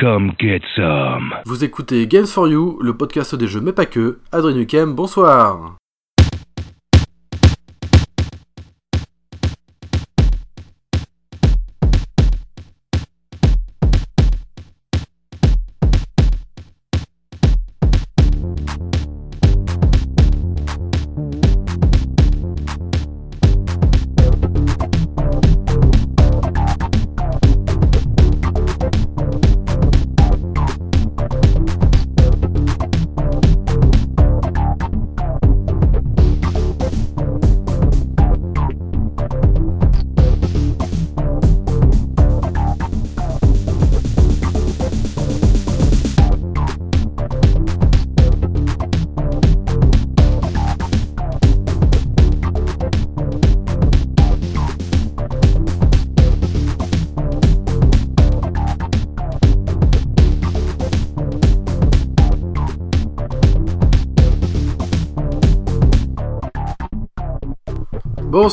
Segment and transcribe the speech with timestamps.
[0.00, 1.34] Come get some.
[1.44, 4.20] Vous écoutez Games for You, le podcast des jeux mais pas que.
[4.30, 5.76] Adrien Nukem, bonsoir.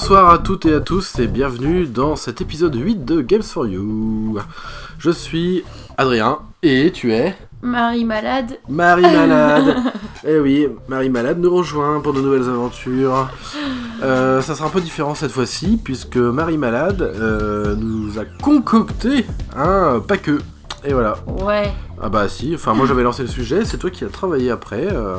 [0.07, 3.65] Bonsoir à toutes et à tous et bienvenue dans cet épisode 8 de Games for
[3.65, 4.37] You.
[4.99, 5.63] Je suis
[5.97, 8.59] Adrien et tu es Marie malade.
[8.69, 9.77] Marie Malade.
[10.23, 13.31] eh oui, Marie Malade nous rejoint pour de nouvelles aventures.
[14.03, 19.25] Euh, ça sera un peu différent cette fois-ci puisque Marie Malade euh, nous a concocté
[19.57, 20.37] un pas que.
[20.83, 21.15] Et voilà.
[21.25, 24.51] Ouais, Ah bah si, enfin moi j'avais lancé le sujet, c'est toi qui as travaillé
[24.51, 24.85] après.
[24.85, 25.15] euh,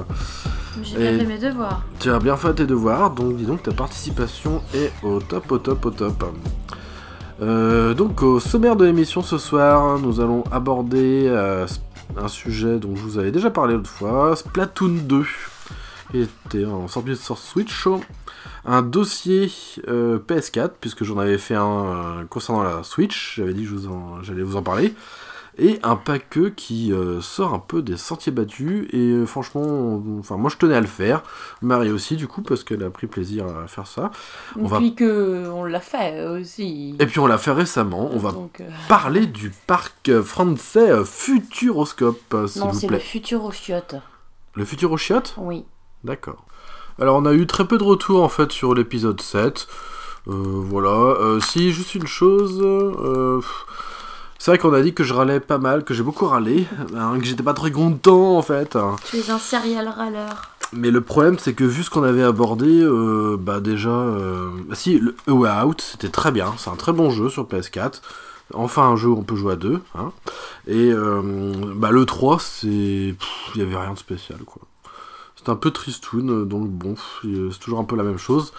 [0.83, 1.83] j'ai bien fait mes devoirs.
[1.99, 5.59] Tu as bien fait tes devoirs, donc dis donc ta participation est au top, au
[5.59, 6.25] top, au top.
[7.43, 11.67] Euh, donc au sommaire de l'émission ce soir, nous allons aborder euh,
[12.17, 15.25] un sujet dont je vous avais déjà parlé l'autre fois, Splatoon 2,
[16.11, 17.87] qui était en sortie sur Switch,
[18.65, 19.53] un dossier
[19.89, 23.73] euh, PS4, puisque j'en avais fait un concernant la Switch, j'avais dit que
[24.23, 24.95] j'allais vous en parler,
[25.59, 30.37] et un paqueux qui euh, sort un peu des sentiers battus, et euh, franchement, enfin
[30.37, 31.23] moi je tenais à le faire,
[31.63, 34.11] Marie aussi du coup, parce qu'elle a pris plaisir à faire ça.
[34.59, 36.95] On va- que on l'a fait aussi.
[36.99, 42.37] Et puis on l'a fait récemment, on va Donc, euh, parler du parc français Futuroscope,
[42.47, 42.99] s'il Non, vous c'est plaît.
[42.99, 43.97] le futur au chiottes.
[44.55, 45.65] Le Futurochiotte Oui.
[46.05, 46.45] D'accord.
[46.99, 49.67] Alors on a eu très peu de retours en fait sur l'épisode 7.
[50.29, 51.39] Euh, voilà.
[51.41, 52.61] Si, juste une chose.
[54.47, 57.19] C'est vrai qu'on a dit que je râlais pas mal, que j'ai beaucoup râlé, hein,
[57.19, 58.77] que j'étais pas très content en fait.
[58.77, 58.95] hein.
[59.11, 60.53] Tu es un serial râleur.
[60.73, 65.01] Mais le problème, c'est que vu ce qu'on avait abordé, euh, bah déjà, euh, si,
[65.01, 68.03] le A Way Out, c'était très bien, c'est un très bon jeu sur PS4.
[68.55, 69.81] Enfin, un jeu où on peut jouer à deux.
[69.97, 70.13] Hein.
[70.69, 72.69] Et euh, bah, le 3, c'est.
[72.69, 73.17] Il
[73.57, 74.63] y avait rien de spécial, quoi.
[75.35, 78.53] C'est un peu tristoun, donc bon, c'est toujours un peu la même chose.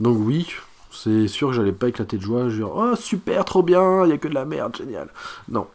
[0.00, 0.54] Donc oui,
[0.94, 4.12] c'est sûr que j'allais pas éclater de joie, genre, oh super, trop bien, il y
[4.12, 5.08] a que de la merde, génial.
[5.48, 5.66] Non.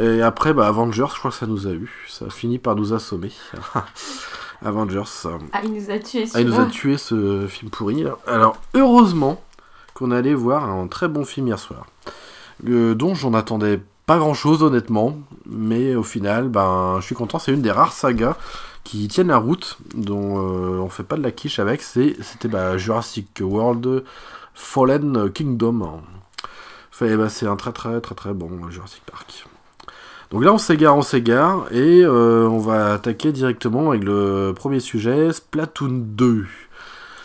[0.00, 1.90] Et après, bah, Avengers, je crois que ça nous a eu.
[2.08, 3.32] Ça a fini par nous assommer.
[4.64, 5.02] Avengers.
[5.52, 6.24] Ah, il nous a tués.
[6.34, 8.04] ah, il nous a tué ce film pourri.
[8.26, 9.40] Alors, heureusement
[9.94, 11.86] qu'on allait voir un très bon film hier soir.
[12.66, 15.16] Euh, dont j'en attendais pas grand chose, honnêtement.
[15.46, 17.38] Mais au final, ben, je suis content.
[17.38, 18.36] C'est une des rares sagas
[18.82, 21.82] qui tiennent la route, dont euh, on fait pas de la quiche avec.
[21.82, 24.02] C'est- C'était bah, Jurassic World
[24.58, 26.02] Fallen Kingdom.
[26.90, 29.46] Fait, bah, c'est un très très très très bon Jurassic Park.
[30.30, 34.80] Donc là, on s'égare, on s'égare, et euh, on va attaquer directement avec le premier
[34.80, 36.44] sujet, Splatoon 2.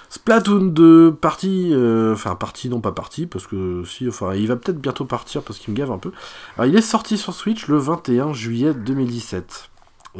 [0.10, 4.56] Splatoon 2, partie, euh, enfin partie, non pas partie, parce que si, enfin, il va
[4.56, 6.12] peut-être bientôt partir parce qu'il me gave un peu.
[6.56, 9.70] Alors, il est sorti sur Switch le 21 juillet 2017.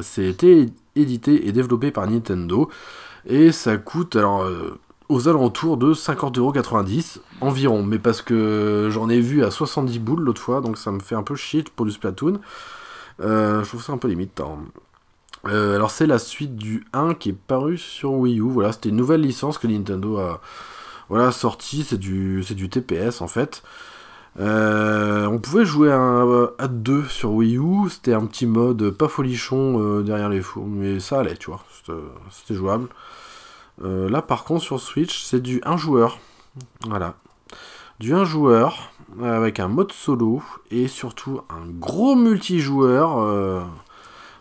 [0.02, 2.70] C'était édité et développé par Nintendo,
[3.26, 4.78] et ça coûte, alors, euh,
[5.14, 10.42] aux alentours de 50,90€ environ, mais parce que j'en ai vu à 70 boules l'autre
[10.42, 12.40] fois, donc ça me fait un peu chier pour du Splatoon.
[13.22, 14.40] Euh, je trouve ça un peu limite.
[14.42, 14.58] hein.
[15.46, 18.50] Euh, alors c'est la suite du 1 qui est paru sur Wii U.
[18.50, 20.42] Voilà, c'était une nouvelle licence que Nintendo a
[21.10, 21.84] voilà, sortie.
[21.84, 23.62] C'est du, c'est du TPS en fait.
[24.40, 26.24] Euh, on pouvait jouer à,
[26.58, 27.90] à deux sur Wii U.
[27.90, 31.64] C'était un petit mode pas folichon derrière les fours, mais ça allait, tu vois.
[32.32, 32.88] C'était jouable.
[33.82, 36.20] Euh, là par contre sur Switch, c'est du 1 joueur.
[36.88, 37.16] Voilà.
[38.00, 38.92] Du 1 joueur
[39.22, 43.62] avec un mode solo et surtout un gros multijoueur euh,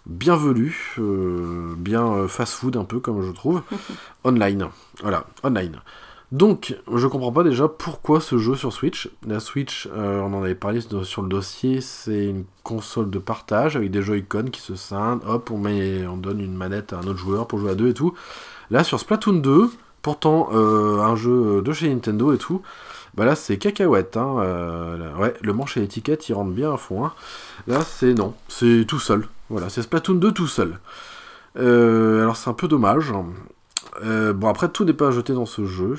[0.06, 3.62] bienvenu, euh, bien euh, fast-food un peu comme je trouve,
[4.24, 4.68] online.
[5.02, 5.80] Voilà, online.
[6.32, 9.10] Donc, je comprends pas déjà pourquoi ce jeu sur Switch.
[9.26, 13.18] La Switch, euh, on en avait parlé sur sur le dossier, c'est une console de
[13.18, 15.20] partage avec des Joy-Con qui se scindent.
[15.26, 17.90] Hop, on, met, on donne une manette à un autre joueur pour jouer à deux
[17.90, 18.14] et tout.
[18.72, 19.70] Là, sur Splatoon 2,
[20.00, 22.62] pourtant euh, un jeu de chez Nintendo et tout.
[23.14, 24.36] Bah là c'est cacahuète, hein.
[24.38, 27.04] euh, ouais, le manche et l'étiquette il rentre bien à fond.
[27.04, 27.12] hein.
[27.66, 29.28] Là c'est non, c'est tout seul.
[29.50, 30.78] Voilà, c'est Splatoon 2 tout seul.
[31.58, 33.12] Euh, alors c'est un peu dommage.
[34.02, 35.96] Euh, bon après tout n'est pas à jeter dans ce jeu.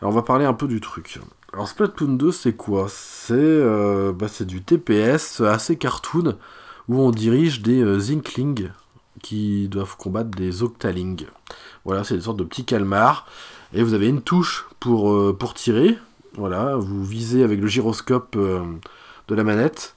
[0.00, 1.20] Alors on va parler un peu du truc.
[1.52, 2.86] Alors Splatoon 2 c'est quoi?
[2.88, 6.36] C'est euh, bah, du TPS assez cartoon
[6.88, 8.70] où on dirige des euh, Inklings
[9.22, 11.26] qui doivent combattre des Octalings.
[11.84, 13.26] Voilà, c'est des sortes de petits calmars.
[13.72, 15.98] Et vous avez une touche pour, euh, pour tirer.
[16.34, 18.62] Voilà, vous visez avec le gyroscope euh,
[19.28, 19.94] de la manette.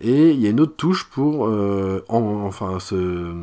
[0.00, 3.34] Et il y a une autre touche pour euh, en- enfin se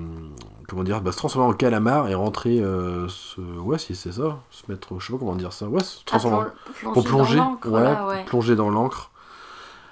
[0.70, 4.64] comment dire bah, se transformer en calamar et rentrer se, ouais si c'est ça se
[4.70, 6.46] mettre je sais pas comment dire ça ouais se Ah, transformer
[6.80, 7.58] plon- pour plonger, dans ouais,
[7.96, 8.24] pour ouais.
[8.26, 9.12] plonger dans l'encre.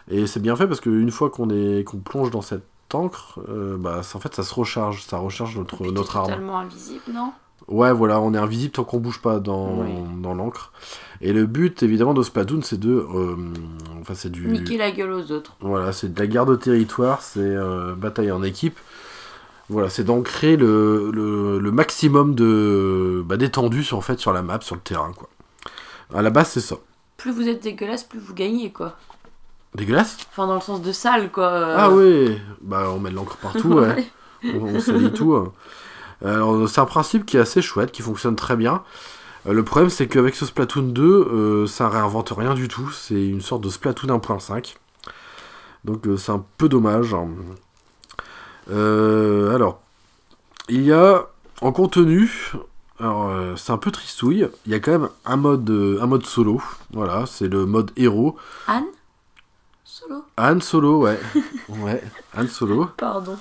[0.09, 2.63] Et c'est bien fait parce qu'une fois qu'on est qu'on plonge dans cette
[2.95, 6.27] encre, euh, bah ça- en fait ça se recharge, ça recharge notre puis, notre arme.
[6.27, 7.31] totalement invisible, non?
[7.69, 9.89] Ouais, voilà, on est invisible tant qu'on bouge pas dans, Oui.
[10.21, 10.71] dans l'encre.
[11.21, 13.35] Et le but évidemment de Splatoon, c'est de, euh,
[14.01, 15.55] enfin c'est du, Niquer la gueule aux autres.
[15.61, 18.77] voilà, c'est de la guerre de territoire, c'est euh, bataille en équipe.
[19.69, 24.41] Voilà, c'est d'ancrer le, le, le maximum de bah, d'étendue sur en fait sur la
[24.41, 25.29] map, sur le terrain quoi.
[26.13, 26.75] À la base, c'est ça.
[27.15, 28.97] Plus vous êtes dégueulasse, plus vous gagnez, quoi.
[29.75, 31.47] Dégueulasse Enfin, dans le sens de sale, quoi.
[31.47, 31.75] euh.
[31.77, 34.07] Ah ouais, bah on met de l'encre partout, ouais.
[34.43, 35.33] on, on salit tout.
[35.35, 35.51] hein.
[36.23, 38.83] Alors c'est un principe qui est assez chouette, qui fonctionne très bien.
[39.47, 42.89] Euh, le problème c'est qu'avec ce Splatoon 2, euh, ça réinvente rien du tout.
[42.91, 44.75] C'est une sorte de Splatoon 1.5.
[45.85, 47.13] Donc euh, c'est un peu dommage.
[47.13, 47.27] hein.
[48.69, 49.81] Alors,
[50.69, 51.27] il y a
[51.61, 52.53] en contenu,
[52.99, 54.47] alors c'est un peu tristouille.
[54.65, 55.69] Il y a quand même un mode,
[56.01, 56.61] un mode solo.
[56.91, 58.37] Voilà, c'est le mode héros.
[58.67, 58.85] Anne?
[59.93, 61.19] Solo Han Solo, ouais.
[61.69, 62.01] ouais,
[62.35, 62.87] Han Solo.
[62.97, 63.37] Pardon.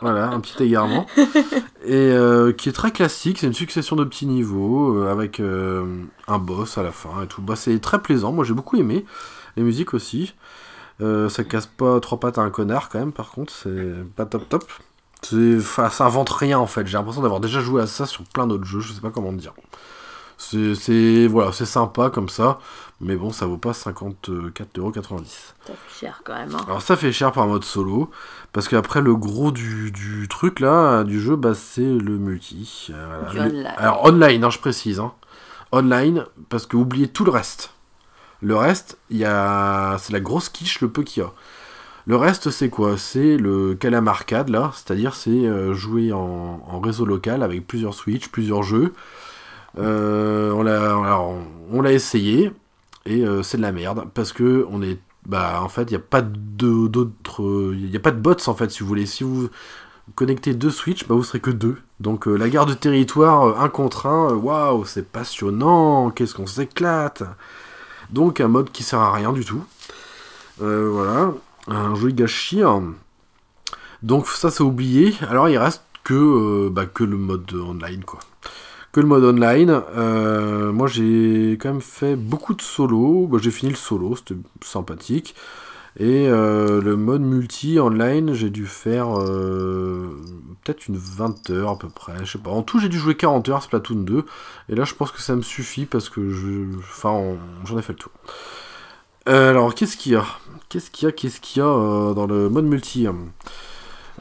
[0.00, 1.06] Voilà, un petit égarement.
[1.84, 6.02] Et euh, qui est très classique, c'est une succession de petits niveaux, euh, avec euh,
[6.28, 7.42] un boss à la fin et tout.
[7.42, 9.04] Bah, c'est très plaisant, moi j'ai beaucoup aimé.
[9.58, 10.32] Les musiques aussi.
[10.98, 14.48] Ça casse pas trois pattes à un connard quand même, par contre, c'est pas top
[14.48, 14.64] top.
[15.58, 18.46] Enfin, ça invente rien en fait, j'ai l'impression d'avoir déjà joué à ça sur plein
[18.46, 19.52] d'autres jeux, je sais pas comment dire.
[20.38, 22.58] C'est, c'est, voilà, c'est sympa comme ça,
[23.02, 25.24] mais bon, ça vaut pas 54,90€.
[25.66, 26.54] Ça fait cher, quand même.
[26.54, 26.64] Hein.
[26.66, 28.10] Alors ça fait cher par mode solo,
[28.52, 32.88] parce qu'après le gros du, du truc là, du jeu, bah, c'est le multi.
[32.90, 33.66] Euh, Du online.
[33.76, 35.00] Alors online, hein, je précise.
[35.00, 35.12] hein.
[35.72, 37.72] Online, parce que oubliez tout le reste.
[38.40, 39.96] Le reste, il y a...
[40.00, 41.30] c'est la grosse quiche, le peu qu'il y a.
[42.06, 42.98] Le reste, c'est quoi?
[42.98, 47.94] C'est le Calam Arcade, là, c'est-à-dire c'est euh, jouer en, en réseau local avec plusieurs
[47.94, 48.92] Switch, plusieurs jeux.
[49.78, 51.46] Euh, on l'a alors, on-
[51.78, 52.52] on l'a essayé,
[53.06, 54.98] et euh, c'est de la merde, parce que on est...
[55.26, 57.72] Bah, en fait, il n'y a pas d'autres...
[57.74, 59.06] Il n'y a pas de bots, en fait, si vous voulez.
[59.06, 59.48] Si vous
[60.14, 61.78] connectez deux Switch, bah, vous serez que deux.
[62.00, 66.34] Donc, euh, la guerre de territoire, euh, un contre un, euh, waouh, c'est passionnant, qu'est-ce
[66.34, 67.22] qu'on s'éclate
[68.10, 69.64] Donc, un mode qui sert à rien du tout.
[70.60, 71.32] Euh, voilà,
[71.68, 72.62] un jeu gâchis.
[74.02, 75.14] Donc, ça, c'est oublié.
[75.28, 78.20] Alors, il reste que, euh, bah, que le mode online, quoi
[78.92, 79.82] que le mode online.
[79.96, 83.26] Euh, moi, j'ai quand même fait beaucoup de solo.
[83.26, 85.34] Bah, j'ai fini le solo, c'était sympathique.
[85.98, 90.18] Et euh, le mode multi online, j'ai dû faire euh,
[90.62, 92.24] peut-être une 20 heures à peu près.
[92.24, 92.50] Je sais pas.
[92.50, 94.24] En tout, j'ai dû jouer 40 heures Splatoon 2.
[94.68, 97.94] Et là, je pense que ça me suffit parce que je, enfin, j'en ai fait
[97.94, 98.12] le tour.
[99.26, 100.24] Alors, qu'est-ce qu'il y a?
[100.68, 101.12] Qu'est-ce qu'il y a?
[101.12, 103.06] Qu'est-ce qu'il y a dans le mode multi?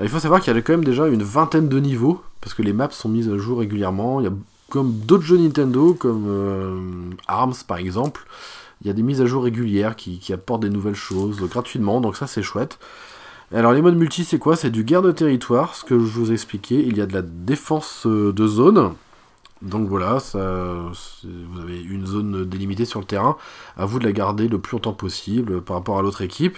[0.02, 2.62] Il faut savoir qu'il y a quand même déjà une vingtaine de niveaux parce que
[2.62, 4.20] les maps sont mises à jour régulièrement.
[4.20, 4.34] Il y a
[4.72, 8.26] comme d'autres jeux Nintendo, comme euh, ARMS par exemple,
[8.82, 12.16] il y a des mises à jour régulières qui, apportent des nouvelles choses gratuitement, donc
[12.16, 12.80] ça c'est chouette.
[13.54, 14.56] Alors les modes multi c'est quoi?
[14.56, 16.84] C'est du guerre de territoire, ce que je vous ai expliqué.
[16.84, 18.94] Il y a de la défense euh, de zone.
[19.62, 23.38] Donc voilà, vous avez une zone délimitée sur le terrain.
[23.78, 26.58] À vous de la garder le plus longtemps possible par rapport à l'autre équipe.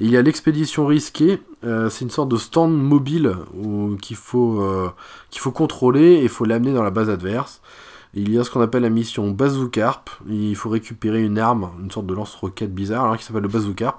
[0.00, 1.40] Il y a l'expédition risquée.
[1.62, 4.90] euh, c'est une sorte de stand mobile où- qu'il faut, euh,
[5.30, 7.60] qu'il faut contrôler et il faut l'amener dans la base adverse.
[8.14, 10.08] Il y a ce qu'on appelle la mission Bazookarp.
[10.26, 13.98] Il faut récupérer une arme, une sorte de lance-roquette bizarre alors, qui s'appelle le Bazookarp.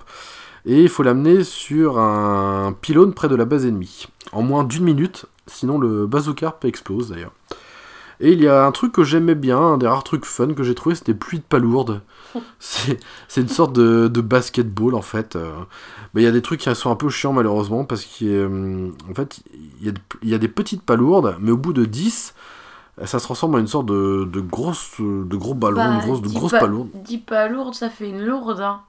[0.65, 4.07] Et il faut l'amener sur un pylône près de la base ennemie.
[4.31, 7.31] En moins d'une minute, sinon le Bazookarp explose d'ailleurs.
[8.23, 10.61] Et il y a un truc que j'aimais bien, un des rares trucs fun que
[10.63, 12.01] j'ai trouvé, c'était pluie de palourdes.
[12.59, 15.35] C'est une sorte de, de basketball en fait.
[15.35, 15.51] euh.
[16.13, 19.41] Mais il y a des trucs qui sont un peu chiants malheureusement parce qu'en fait
[19.81, 22.33] il y, a, il y a des petites palourdes, mais au bout de 10,
[23.05, 26.21] ça se transforme en une sorte de, de, grosse, de gros ballon, Bah, une grosse,
[26.21, 26.89] de grosse palourde.
[27.03, 28.61] Dis pas lourde, ça fait une lourde.
[28.61, 28.81] Hein.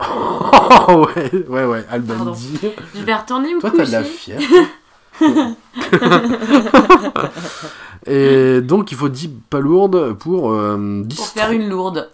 [0.00, 2.30] Oh ouais, ouais, ouais, Alban Pardon.
[2.32, 2.58] dit.
[2.94, 4.38] Je vais retourner me Toi t'as de la coucher.
[4.38, 4.66] fièvre.
[8.06, 12.10] Et donc il faut 10 palourdes pour euh, 10 Pour faire une lourde.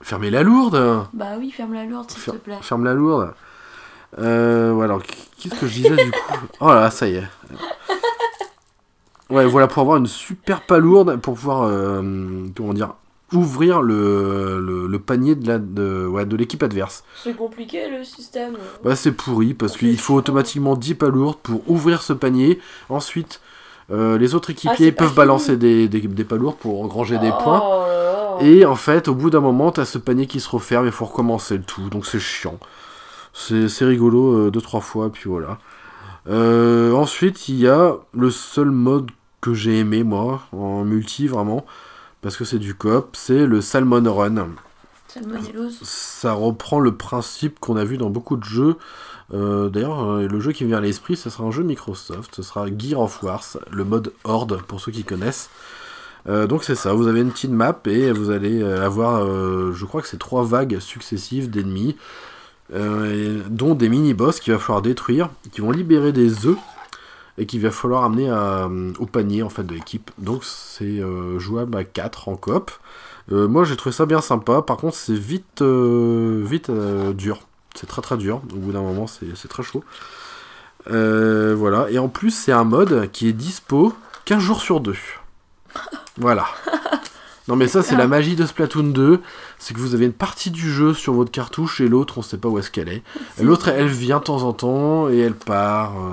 [0.00, 2.58] Fermez la lourde Bah oui, ferme la lourde, s'il Fer- te plaît.
[2.62, 3.32] Ferme la lourde.
[4.18, 6.34] Euh, ouais, alors, qu'est-ce que je disais du coup?
[6.60, 7.24] Oh là, ça y est.
[9.30, 12.02] Ouais, voilà, pour avoir une super palourde, pour pouvoir, euh,
[12.54, 12.94] comment dire,
[13.32, 17.02] ouvrir le, le, le panier de la- de, ouais, de l'équipe adverse.
[17.22, 18.56] C'est compliqué le système.
[18.84, 22.60] Bah, c'est pourri, parce qu'il faut automatiquement 10 palourdes pour ouvrir ce panier.
[22.90, 23.40] Ensuite,
[23.90, 27.62] euh, les autres équipiers Ah, peuvent balancer des, des, des palourdes pour engranger des points.
[27.62, 28.46] Oh là.
[28.46, 31.04] Et en fait, au bout d'un moment, t'as ce panier qui se referme et faut
[31.04, 31.88] recommencer le tout.
[31.90, 32.58] Donc c'est chiant.
[33.32, 35.58] C'est c'est rigolo euh, deux, trois fois, puis voilà.
[36.28, 39.10] Euh, ensuite, il y a le seul mode
[39.40, 41.66] que j'ai aimé, moi, en multi, vraiment,
[42.22, 44.46] parce que c'est du coop, c'est le Salmon Run.
[45.08, 45.78] Salmonellose.
[45.82, 48.76] Ça reprend le principe qu'on a vu dans beaucoup de jeux.
[49.32, 52.34] Euh, D'ailleurs, euh, le jeu qui me vient à l'esprit, ce sera un jeu Microsoft.
[52.34, 55.50] Ce sera Gear of Wars, le mode Horde, pour ceux qui connaissent.
[56.26, 59.26] Euh, donc c'est ça, vous avez une petite map et vous allez avoir,
[59.72, 61.96] je crois que c'est trois vagues successives d'ennemis,
[62.72, 66.56] dont des mini-boss qu'il va falloir détruire, qui vont libérer des œufs
[67.36, 68.32] et qu'il va falloir amener
[68.98, 70.10] au panier en fait de l'équipe.
[70.16, 71.02] Donc c'est
[71.36, 72.70] jouable à 4 en coop.
[73.30, 76.70] Moi j'ai trouvé ça bien sympa, par contre c'est vite, vite
[77.14, 77.40] dur.
[77.74, 79.82] C'est très très dur, au bout d'un moment c'est très chaud.
[80.90, 83.94] Euh, voilà, et en plus c'est un mode qui est dispo
[84.26, 84.94] 15 jours sur 2.
[86.18, 86.46] Voilà.
[87.48, 89.20] Non mais ça c'est la magie de Splatoon 2,
[89.58, 92.38] c'est que vous avez une partie du jeu sur votre cartouche et l'autre on sait
[92.38, 93.02] pas où est-ce qu'elle est.
[93.42, 95.98] L'autre elle vient de temps en temps et elle part.
[95.98, 96.12] euh,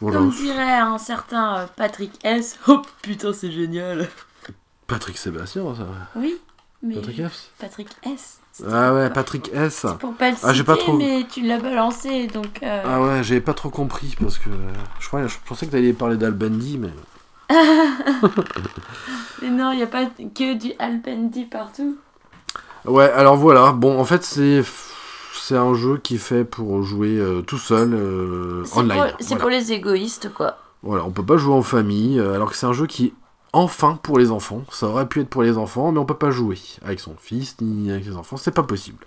[0.00, 0.18] Voilà.
[0.18, 2.58] Comme dirait un certain euh, Patrick S.
[2.68, 4.08] Oh putain, c'est génial.
[4.86, 5.86] Patrick Sébastien, ça.
[6.16, 6.38] Oui,
[6.82, 7.48] mais Patrick F.
[7.58, 8.38] Patrick S.
[8.68, 9.86] Ah ouais, Patrick S.
[10.00, 12.62] Pour pas le Ah, citer, pas trop- mais tu l'as balancé, donc...
[12.62, 14.50] euh, Ah ouais, j'avais pas trop compris parce que
[14.98, 16.90] je, croyais, je pensais que t'allais parler d'Albandi, mais
[19.42, 21.96] Mais non, il n'y a pas que du Alpendi partout.
[22.84, 23.10] ouais.
[23.12, 24.62] Alors voilà, bon, en fait c'est
[25.32, 29.12] c'est un jeu qui est fait pour jouer euh, tout seul euh, online.
[29.18, 29.40] c'est Voilà.
[29.40, 30.58] pour les égoïstes, quoi.
[30.82, 33.14] Voilà, on peut pas jouer en famille, euh, alors que c'est un jeu qui
[33.52, 34.62] enfin pour les enfants.
[34.70, 37.56] Ça aurait pu être pour les enfants, mais on peut pas jouer avec son fils
[37.60, 39.04] ni avec ses enfants, c'est pas possible.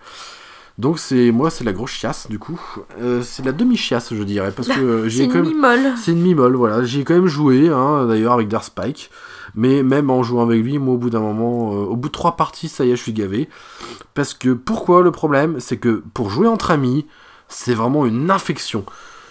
[0.80, 2.60] Donc c'est moi c'est la grosse chiasse du coup.
[3.00, 5.44] Euh, c'est la demi chiasse je dirais parce que euh, j'y C'est ai une quand
[5.44, 9.12] même c'est une mimole voilà j'y ai quand même joué hein, d'ailleurs avec Dark Spike.
[9.56, 12.14] Mais même en jouant avec lui, moi au bout d'un moment, euh, au bout de
[12.14, 13.50] trois parties, ça y est, je suis gavé.
[14.16, 15.60] Parce que pourquoi le problème?
[15.60, 17.06] C'est que pour jouer entre amis,
[17.50, 18.84] c'est vraiment une infection.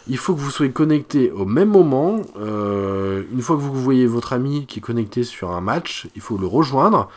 [0.09, 2.21] Il faut que vous soyez connectés au même moment.
[2.39, 6.23] Euh, une fois que vous voyez votre ami qui est connecté sur un match, il
[6.23, 7.09] faut le rejoindre.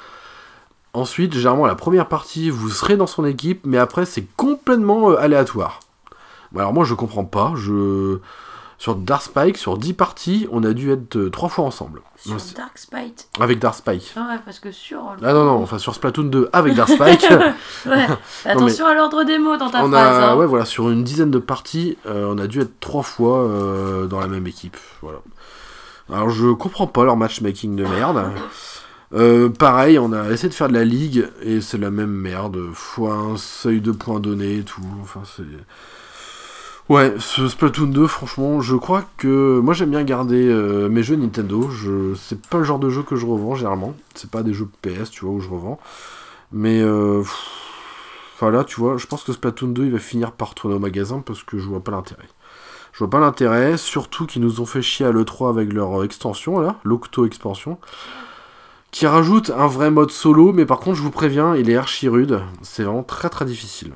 [0.93, 5.19] Ensuite, généralement, la première partie, vous serez dans son équipe, mais après, c'est complètement euh,
[5.19, 5.79] aléatoire.
[6.55, 7.53] Alors moi, je comprends pas.
[7.55, 8.19] Je...
[8.77, 12.01] Sur Dark Spike, sur 10 parties, on a dû être euh, trois fois ensemble.
[12.17, 13.29] Sur Donc, Dark Spite.
[13.39, 14.13] Avec Dark Spike.
[14.17, 14.99] Ah ouais, parce que sur...
[15.23, 17.25] Ah non, non, enfin sur Splatoon 2 avec Dark Spike.
[17.85, 18.07] Ouais,
[18.45, 20.17] attention à l'ordre des mots dans ta on phrase.
[20.23, 20.35] a, hein.
[20.35, 24.07] ouais, voilà, sur une dizaine de parties, euh, on a dû être trois fois euh,
[24.07, 24.77] dans la même équipe.
[25.01, 25.19] Voilà.
[26.11, 28.25] Alors je comprends pas leur matchmaking de merde.
[29.13, 32.57] Euh, pareil, on a essayé de faire de la ligue et c'est la même merde.
[32.73, 34.81] Fois un seuil de points donné et tout.
[35.03, 35.43] Enfin, c'est.
[36.87, 41.15] Ouais, ce Splatoon 2, franchement, je crois que moi j'aime bien garder euh, mes jeux
[41.15, 41.69] Nintendo.
[41.69, 42.13] Je...
[42.15, 43.95] C'est pas le genre de jeu que je revends généralement.
[44.13, 45.79] C'est pas des jeux PS, tu vois, où je revends.
[46.51, 47.23] Mais euh,
[48.35, 50.79] Enfin là, tu vois, je pense que Splatoon 2, il va finir par retourner au
[50.79, 52.27] magasin parce que je vois pas l'intérêt.
[52.91, 56.03] Je vois pas l'intérêt, surtout qu'ils nous ont fait chier à l'E3 avec leur euh,
[56.03, 57.79] extension, là, l'Octo-expansion,
[58.91, 62.09] qui rajoute un vrai mode solo, mais par contre, je vous préviens, il est archi
[62.09, 62.41] rude.
[62.61, 63.93] C'est vraiment très très difficile.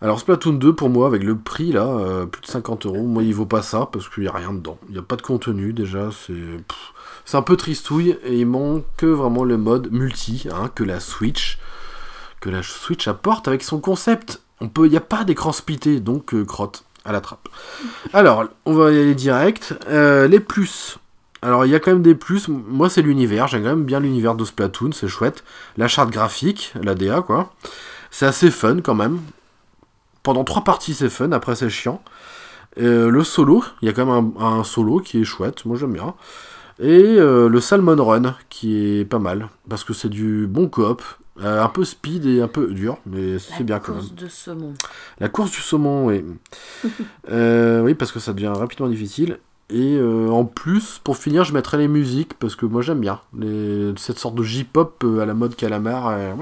[0.00, 3.22] Alors Splatoon 2, pour moi, avec le prix, là, euh, plus de 50 euros, moi,
[3.22, 4.78] il vaut pas ça, parce qu'il y a rien dedans.
[4.88, 6.10] Il n'y a pas de contenu, déjà,
[7.24, 11.58] C'est un peu tristouille, et il manque vraiment le mode multi, hein, que la Switch
[12.40, 14.40] que la Switch apporte avec son concept.
[14.60, 17.48] On peut, il n'y a pas d'écran splitté, donc euh, crotte à la trappe.
[18.12, 19.74] Alors, on va y aller direct.
[19.88, 20.98] Euh, les plus.
[21.42, 22.48] Alors, il y a quand même des plus.
[22.48, 23.46] Moi, c'est l'univers.
[23.46, 25.44] J'aime quand même bien l'univers de Splatoon, c'est chouette.
[25.76, 27.52] La charte graphique, la DA, quoi.
[28.10, 29.20] C'est assez fun quand même.
[30.28, 31.32] Pendant trois parties, c'est fun.
[31.32, 32.02] Après, c'est chiant.
[32.78, 35.64] Euh, le solo, il y a quand même un, un solo qui est chouette.
[35.64, 36.12] Moi, j'aime bien.
[36.78, 39.48] Et euh, le Salmon Run, qui est pas mal.
[39.70, 41.00] Parce que c'est du bon coop.
[41.40, 44.02] Euh, un peu speed et un peu dur, mais c'est bien quand même.
[44.02, 44.74] course de saumon.
[45.18, 46.22] La course du saumon, oui.
[47.30, 49.38] Euh, oui, parce que ça devient rapidement difficile.
[49.70, 53.20] Et euh, en plus, pour finir, je mettrai les musiques parce que moi j'aime bien
[53.36, 53.92] les...
[53.98, 56.08] cette sorte de J-pop euh, à la mode calamar.
[56.08, 56.32] euh.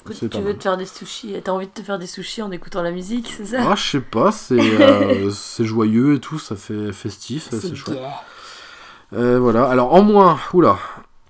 [0.00, 2.52] Écoute, tu veux te faire des sushis T'as envie de te faire des sushis en
[2.52, 3.58] écoutant la musique, c'est ça?
[3.68, 7.98] Ah, je sais pas, c'est euh, joyeux et tout, ça fait festif, c'est chouette.
[9.14, 10.78] Euh, voilà, alors en moins, oula,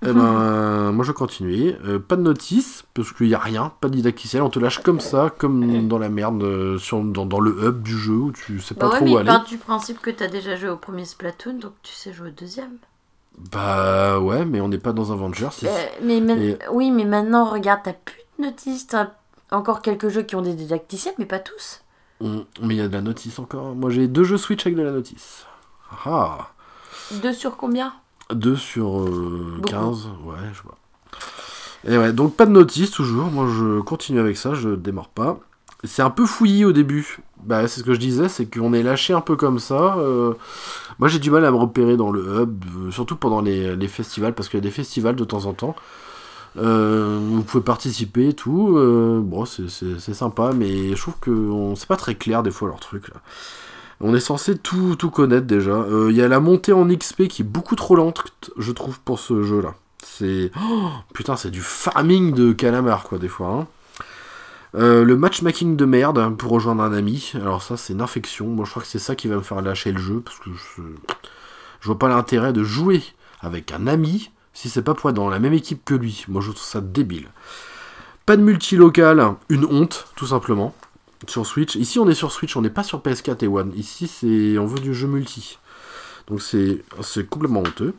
[0.01, 1.75] eh ben, euh, moi je continuer.
[1.85, 4.79] Euh, pas de notice, parce qu'il n'y a rien, pas de didacticiel, on te lâche
[4.79, 8.31] comme ça, comme dans la merde, euh, sur, dans, dans le hub du jeu où
[8.31, 9.27] tu sais pas Bah ouais, trop mais où il aller.
[9.27, 12.31] part du principe que t'as déjà joué au premier Splatoon, donc tu sais jouer au
[12.31, 12.77] deuxième.
[13.51, 15.49] Bah ouais, mais on n'est pas dans Avengers.
[15.51, 18.87] c'est- Euh, mais man- Et- Oui, mais maintenant, regarde, t'as plus de notices.
[18.87, 19.11] T'as
[19.51, 21.81] encore quelques jeux qui ont des didacticiels, mais pas tous.
[22.21, 23.75] Mm, Mais il y a de la notice encore.
[23.75, 25.45] Moi j'ai deux jeux Switch avec de la notice.
[26.05, 26.49] Ah
[27.23, 27.93] Deux sur combien?
[28.33, 29.69] Deux sur euh, Beaucoup.
[29.69, 30.77] 15, ouais, je vois.
[31.87, 33.27] Et ouais, donc pas de notice toujours.
[33.31, 35.39] Moi je continue avec ça, je démarre pas.
[35.85, 37.19] C'est un peu fouillis au début.
[37.43, 39.95] Bah, c'est ce que je disais, c'est qu'on est lâché un peu comme ça.
[39.97, 40.33] euh,
[40.99, 43.87] Moi j'ai du mal à me repérer dans le hub, euh, surtout pendant les, les
[43.87, 45.75] festivals, parce qu'il y a des festivals de temps en temps.
[46.57, 48.75] Euh, vous pouvez participer et tout.
[48.77, 49.69] euh, bon, c'est-
[50.13, 53.21] sympa, mais je trouve que c'est pas très clair des fois leur truc là.
[54.01, 55.71] On est censé tout, tout connaître déjà.
[55.71, 58.23] Euh, Il y a la montée en XP qui est beaucoup trop lente,
[58.57, 59.75] je trouve, pour ce jeu là.
[60.03, 60.51] C'est.
[60.61, 63.47] Oh, putain, c'est du farming de calamar quoi, des fois.
[63.49, 63.67] hein.
[64.75, 67.31] Euh, le matchmaking de merde pour rejoindre un ami.
[67.35, 68.47] Alors, ça, c'est une infection.
[68.47, 70.21] Moi, je crois que c'est ça qui va me faire lâcher le jeu.
[70.23, 70.81] Parce que je,
[71.81, 73.03] je vois pas l'intérêt de jouer
[73.41, 76.23] avec un ami si c'est pas pour être dans la même équipe que lui.
[76.27, 77.29] Moi, je trouve ça débile.
[78.25, 80.75] Pas de multilocal, une honte, tout simplement.
[81.27, 81.75] Sur Switch.
[81.75, 83.73] Ici, on est sur Switch, on n'est pas sur PS4 et One.
[83.75, 85.59] Ici, c'est on veut du jeu multi.
[86.27, 87.93] Donc, c'est complètement honteux.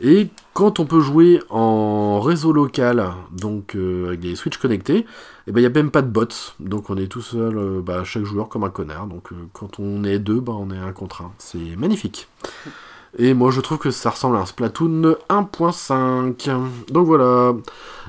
[0.00, 5.06] Et quand on peut jouer en réseau local, donc euh, avec des Switch connectés,
[5.46, 6.26] il n'y a même pas de bots.
[6.58, 9.06] Donc on est tout seul, euh, bah, chaque joueur comme un connard.
[9.06, 11.32] Donc euh, quand on est deux, bah, on est un contre un.
[11.38, 12.28] C'est magnifique.
[13.18, 16.90] Et moi je trouve que ça ressemble à un Splatoon 1.5.
[16.90, 17.54] Donc voilà,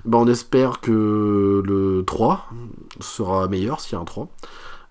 [0.03, 2.49] bah, on espère que le 3
[2.99, 4.27] sera meilleur s'il y a un 3.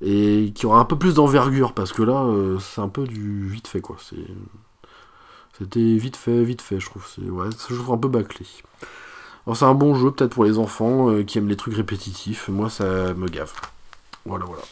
[0.03, 3.05] Et qu'il y aura un peu plus d'envergure parce que là euh, c'est un peu
[3.05, 3.97] du vite fait quoi.
[5.59, 7.07] C'était vite fait, vite fait, je trouve.
[7.09, 8.47] C'est ouais, je trouve un peu bâclé.
[9.47, 12.49] Alors c'est un bon jeu peut-être pour les enfants euh, qui aiment les trucs répétitifs.
[12.49, 13.53] Moi ça me gave.
[14.27, 14.63] Voilà, voilà.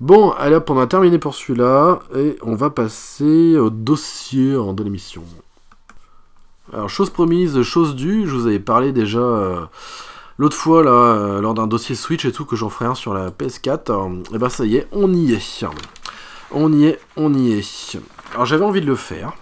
[0.00, 4.72] Bon, allez hop, on a terminé pour celui-là et on va passer au dossier euh,
[4.72, 5.22] de l'émission.
[6.72, 8.26] Alors chose promise, chose due.
[8.26, 9.60] Je vous avais parlé déjà euh,
[10.36, 13.14] l'autre fois là, euh, lors d'un dossier Switch et tout que j'en ferai un sur
[13.14, 14.34] la PS4.
[14.34, 15.64] et ben ça y est, on y est.
[16.50, 17.98] On y est, on y est.
[18.32, 19.32] Alors j'avais envie de le faire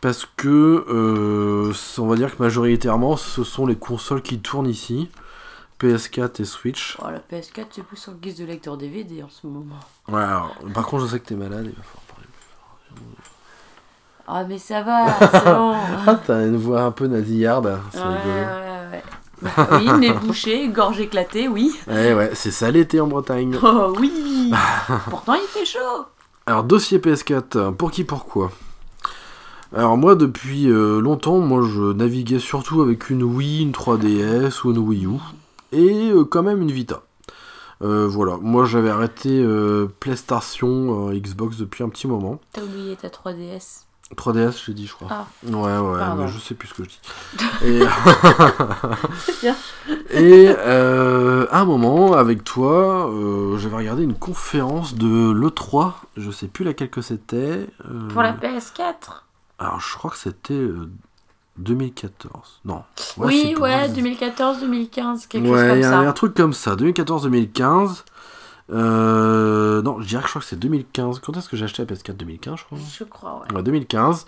[0.00, 5.08] parce que euh, on va dire que majoritairement ce sont les consoles qui tournent ici,
[5.80, 6.96] PS4 et Switch.
[7.02, 9.78] Oh, la PS4, c'est plus en guise de lecteur DVD en ce moment.
[10.08, 12.26] Ouais, alors, par contre je sais que t'es malade, il va falloir parler.
[14.26, 15.74] Ah, mais ça va, c'est bon.
[16.06, 18.34] Ah, t'as une voix un peu nasillarde, c'est Ouais, rigolo.
[18.34, 19.02] ouais, ouais.
[19.72, 21.72] Oui, nez bouché, gorge éclatée, oui.
[21.86, 23.56] Ouais, ouais, c'est ça l'été en Bretagne.
[23.62, 24.52] Oh oui
[25.10, 26.04] Pourtant, il fait chaud.
[26.46, 28.50] Alors, dossier PS4, pour qui, pourquoi
[29.74, 34.72] Alors, moi, depuis euh, longtemps, moi, je naviguais surtout avec une Wii, une 3DS ou
[34.72, 35.10] une Wii U,
[35.72, 37.02] et euh, quand même une Vita.
[37.82, 42.40] Euh, voilà, moi, j'avais arrêté euh, PlayStation, euh, Xbox depuis un petit moment.
[42.52, 43.84] T'as oublié ta 3DS.
[44.16, 45.08] 3DS, j'ai dit, je crois.
[45.10, 45.26] Ah.
[45.44, 46.22] Ouais, ouais, Pardon.
[46.22, 47.00] mais je sais plus ce que je dis.
[47.64, 47.80] Et,
[49.42, 49.56] bien.
[50.10, 53.12] et à un moment, avec toi,
[53.58, 57.66] j'avais regardé une conférence de l'E3, je sais plus laquelle que c'était.
[58.12, 59.24] Pour la PS4
[59.58, 60.66] Alors, je crois que c'était
[61.58, 62.60] 2014.
[62.64, 62.82] Non.
[63.16, 65.98] Ouais, Oui, ouais, pas- 2014, 2015, quelque ouais, chose comme y a ça.
[65.98, 68.04] un truc comme ça, 2014-2015.
[68.70, 71.20] Euh, non, je dirais que je crois que c'est 2015.
[71.20, 73.56] Quand est-ce que j'ai acheté la PS4 2015, je crois Je crois, ouais.
[73.56, 74.26] Ouais, 2015.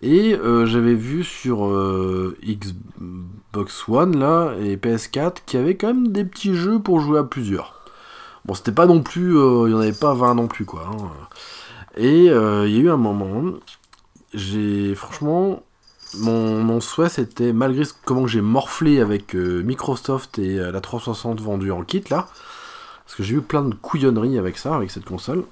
[0.00, 5.88] Et euh, j'avais vu sur euh, Xbox One là et PS4 qu'il y avait quand
[5.88, 7.80] même des petits jeux pour jouer à plusieurs.
[8.46, 10.88] Bon, c'était pas non plus, il y en avait pas 20 non plus quoi.
[10.90, 10.96] hein.
[11.96, 13.42] Et il y a eu un moment,
[14.32, 15.62] j'ai franchement,
[16.20, 21.70] mon, souhait c'était malgré comment j'ai morflé avec euh, Microsoft et euh, la 360 vendue
[21.70, 22.26] en kit là,
[23.04, 25.44] parce que j'ai eu plein de couillonneries avec ça, avec cette console.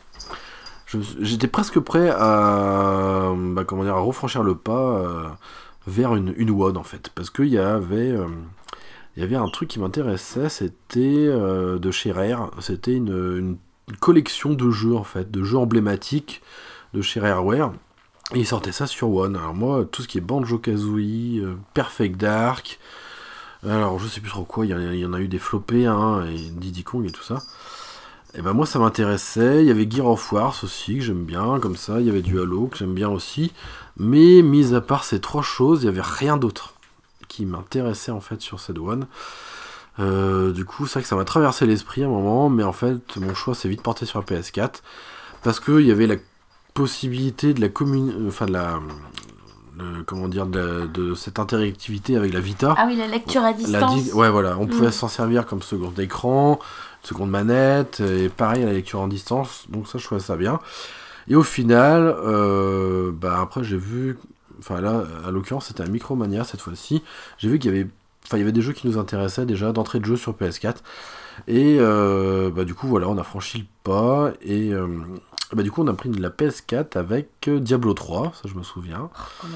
[1.20, 5.26] J'étais presque prêt à, bah, comment dire, à refranchir le pas euh,
[5.86, 7.10] vers une, une WOD en fait.
[7.14, 8.14] Parce qu'il y avait,
[9.16, 13.56] il y avait un truc qui m'intéressait, c'était de chez Rare, c'était une-
[13.88, 16.42] une collection de jeux en fait, de jeux emblématiques
[16.94, 17.72] de chez Rareware.
[18.34, 19.36] Et ils sortaient ça sur One.
[19.36, 22.78] Alors moi, tout ce qui est Banjo Kazooie, euh, Perfect Dark,
[23.68, 26.24] alors je sais plus trop quoi, il y, en a- il eu des floppés, hein,
[26.26, 27.42] et Diddy Kong et tout ça.
[28.34, 29.62] Et ben moi ça m'intéressait.
[29.62, 32.00] Il y avait Gear of Wars aussi que j'aime bien, comme ça.
[32.00, 33.52] Il y avait du Halo que j'aime bien aussi.
[33.98, 36.74] Mais mis à part ces trois choses, il y avait rien d'autre
[37.28, 39.06] qui m'intéressait en fait sur cette one.
[40.00, 42.72] Euh, du coup, c'est vrai que ça m'a traversé l'esprit à un moment, mais en
[42.72, 44.82] fait, mon choix s'est vite porté sur la PS4
[45.42, 46.16] parce qu'il y avait la
[46.74, 48.80] possibilité de la commune, enfin de la,
[49.78, 52.74] le- comment dire, de, cette interactivité avec la Vita.
[52.78, 54.02] Ah oui, la lecture à distance.
[54.04, 54.92] di- ouais, voilà, on pouvait Mm.
[54.92, 56.58] s'en servir comme second écran,
[57.02, 60.60] seconde manette, et pareil à la lecture en distance, donc ça je trouvais ça bien.
[61.28, 64.18] Et au final, euh, bah après j'ai vu,
[64.58, 67.02] enfin là, à l'occurrence c'était un Micromania cette fois-ci,
[67.38, 67.88] j'ai vu qu'il y avait,
[68.26, 70.76] enfin il y avait des jeux qui nous intéressaient déjà d'entrée de jeu sur PS4,
[71.48, 74.86] et euh, bah du coup voilà, on a franchi le pas, et euh,
[75.56, 78.54] bah du coup on a pris de la PS4 avec euh, Diablo 3, ça je
[78.54, 79.10] me souviens.
[79.40, 79.54] Comment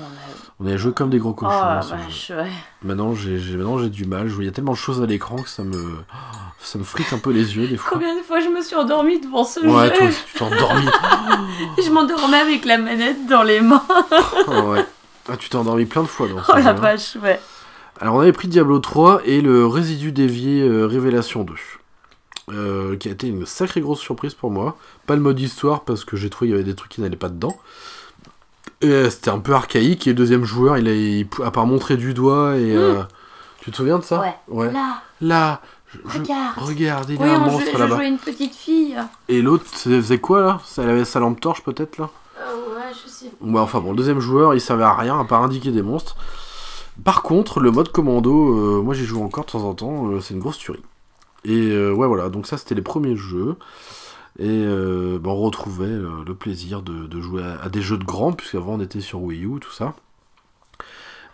[0.61, 1.83] on a- On joué comme des gros Oh cochons.
[1.83, 1.97] jeu.
[1.97, 2.51] vache, ouais.
[2.83, 4.31] Maintenant, j'ai maintenant, j'ai du mal.
[4.39, 5.97] Il y a tellement de choses à l'écran que ça me,
[6.61, 7.91] ça me frite un peu les yeux des fois.
[7.95, 10.45] Combien de fois je me suis endormie devant ce Ouais, jeu toi aussi, tu t'es
[10.45, 10.87] endormi.
[11.85, 13.83] Je m'endormais avec la manette dans les mains.
[14.49, 14.85] Ah ouais.
[15.29, 16.73] Ah, tu t'es endormi plein de fois dans ce Oh la hein.
[16.75, 17.41] vache, ouais.
[18.01, 21.55] Alors, on avait pris Diablo 3 et le Résidu dévié euh, Révélation 2.
[22.51, 24.77] Euh, qui a été une sacrée grosse surprise pour moi.
[25.07, 27.17] Pas le mode histoire parce que j'ai trouvé qu'il y avait des trucs qui n'allaient
[27.17, 27.57] pas dedans.
[28.83, 31.67] Et, euh, C'était un peu archaïque et le deuxième joueur, il a, il, à part
[31.67, 32.75] montrer du doigt et.
[32.77, 33.03] euh,
[33.61, 34.23] tu te souviens de ça?
[34.49, 34.71] Ouais.
[34.73, 35.61] Là, Là,
[35.93, 36.55] je- je- regarde.
[36.59, 38.05] regarde, il y Oui, a un on monstre là-bas.
[38.05, 38.97] une petite fille.
[39.29, 40.61] Et l'autre, faisait quoi là?
[40.79, 42.11] Elle avait sa lampe torche peut-être là?
[42.39, 43.27] Euh, ouais, je sais.
[43.41, 46.17] Ouais, enfin bon, le deuxième joueur, il servait à rien à part indiquer des monstres.
[47.03, 48.31] Par contre, le mode commando,
[48.79, 50.83] euh, moi j'y joue encore de temps en temps, euh, c'est une grosse tuerie.
[51.47, 53.57] Et euh, ouais, voilà, donc ça c'était les premiers jeux.
[54.39, 57.97] Et euh, bah, on retrouvait euh, le plaisir de, de jouer à, à des jeux
[57.97, 59.95] de grands, puisqu'avant on était sur Wii U, tout ça.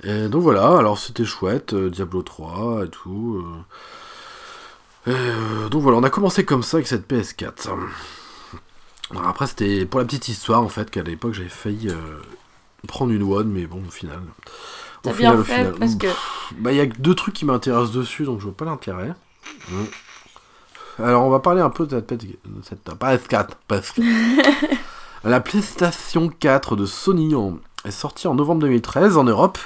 [0.04, 3.44] Et donc voilà, alors c'était chouette, euh, Diablo 3 et tout.
[5.06, 5.12] Et,
[5.70, 7.70] donc voilà, on a commencé comme ça avec cette PS4.
[9.10, 11.90] Alors après, c'était pour la petite histoire en fait qu'à l'époque j'avais failli
[12.86, 14.20] prendre une one, mais bon, au final.
[15.04, 16.06] Au final, bien au fait final, parce que
[16.58, 19.12] bah, il y a que deux trucs qui m'intéressent dessus, donc je vois pas l'intérêt.
[19.68, 19.84] Mm.
[20.98, 23.48] Alors, on va parler un peu de cette, de cette PS4.
[23.68, 24.02] parce que-
[25.24, 27.34] la PlayStation 4 de Sony
[27.84, 29.58] est sortie en novembre 2013 en Europe.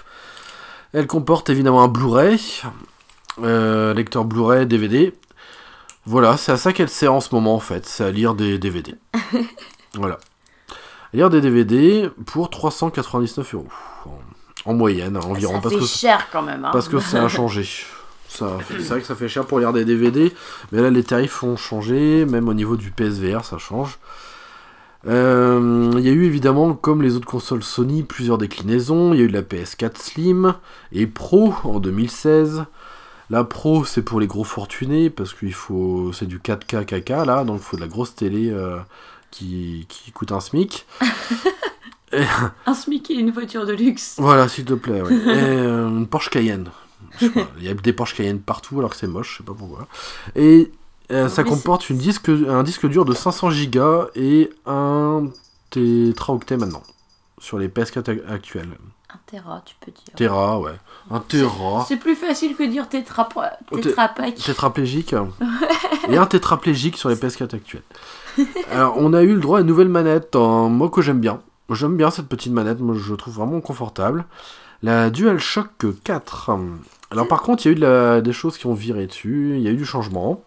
[0.93, 2.41] Elle comporte évidemment un Blu-ray,
[3.43, 5.15] euh, lecteur Blu-ray, DVD.
[6.07, 8.59] Voilà, c'est à ça qu'elle sert en ce moment en fait, c'est à lire des
[8.59, 8.95] DVD.
[9.95, 10.19] voilà.
[11.13, 13.67] Lire des DVD pour 399 euros.
[14.05, 15.55] En, en moyenne, environ.
[15.55, 16.65] ça parce fait que cher quand même.
[16.65, 16.71] Hein.
[16.73, 17.69] parce que ça a changé.
[18.37, 20.33] Ça, c'est vrai que ça fait cher pour lire des DVD,
[20.73, 23.99] mais là les tarifs ont changé, même au niveau du PSVR ça change.
[25.07, 29.15] Euh, Il y a eu évidemment, comme les autres consoles Sony, plusieurs déclinaisons.
[29.15, 30.55] Il y a eu de la PS4 Slim
[30.93, 32.65] et Pro en 2016.
[33.31, 37.45] La Pro c'est pour les gros fortunés parce qu'il faut, c'est du 4K KK là,
[37.45, 38.79] donc il faut de la grosse télé euh,
[39.31, 40.87] qui, qui coûte un SMIC.
[42.67, 44.15] Un SMIC et une voiture de luxe.
[44.19, 45.03] Voilà, s'il te plaît.
[45.03, 45.13] ouais.
[45.13, 46.71] Et euh, une Porsche Cayenne.
[47.21, 49.87] Il y a des Porsche Cayenne partout alors que c'est moche, je sais pas pourquoi.
[50.35, 50.71] Et
[51.13, 55.29] euh, ça Mais comporte une disque, un disque dur de 500 Go et un
[55.71, 56.83] tétraoctet maintenant.
[57.39, 58.71] Sur les PS4 ac- actuels.
[59.13, 60.15] Un Tera, tu peux dire.
[60.17, 60.73] Tera, ouais.
[61.11, 61.85] Un Tera.
[61.87, 63.29] C'est plus facile que dire tétra...
[63.71, 65.15] Tétraplégique.
[66.09, 67.83] et un tétraplégique sur les PS4 actuels.
[68.73, 71.41] Alors, on a eu le droit à une nouvelle manette, moi que j'aime bien.
[71.71, 74.25] J'aime bien cette petite manette, moi je trouve vraiment confortable.
[74.83, 76.51] La DualShock 4.
[77.11, 79.53] Alors, par contre, il y a eu de la- des choses qui ont viré dessus,
[79.57, 80.43] il y a eu du changement.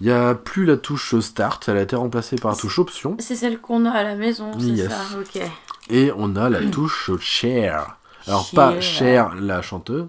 [0.00, 3.16] Il n'y a plus la touche Start, elle a été remplacée par la touche Option.
[3.20, 4.88] C'est celle qu'on a à la maison, c'est Yes.
[4.90, 5.42] ça, ok.
[5.90, 7.96] Et on a la touche Share.
[8.26, 8.80] Alors, pas.
[8.80, 10.08] Cher la chanteuse,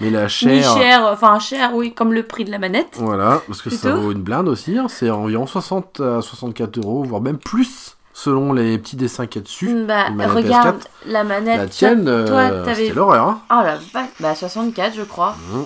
[0.00, 0.76] mais la Share.
[0.76, 2.96] cher, enfin cher, oui, comme le prix de la manette.
[2.98, 4.78] Voilà, parce que ça vaut une blinde aussi.
[4.78, 4.86] hein.
[4.88, 9.44] C'est environ 60 à 64 euros, voire même plus, selon les petits dessins qu'il y
[9.44, 9.84] a dessus.
[9.86, 10.86] Bah, une manette regarde, PS4.
[11.06, 11.56] la manette.
[11.58, 12.82] La tienne, toi, euh, t'avais.
[12.86, 13.28] c'était l'horreur.
[13.28, 13.40] Hein.
[13.50, 15.36] Oh la vache, bah 64, je crois.
[15.52, 15.64] Mhm.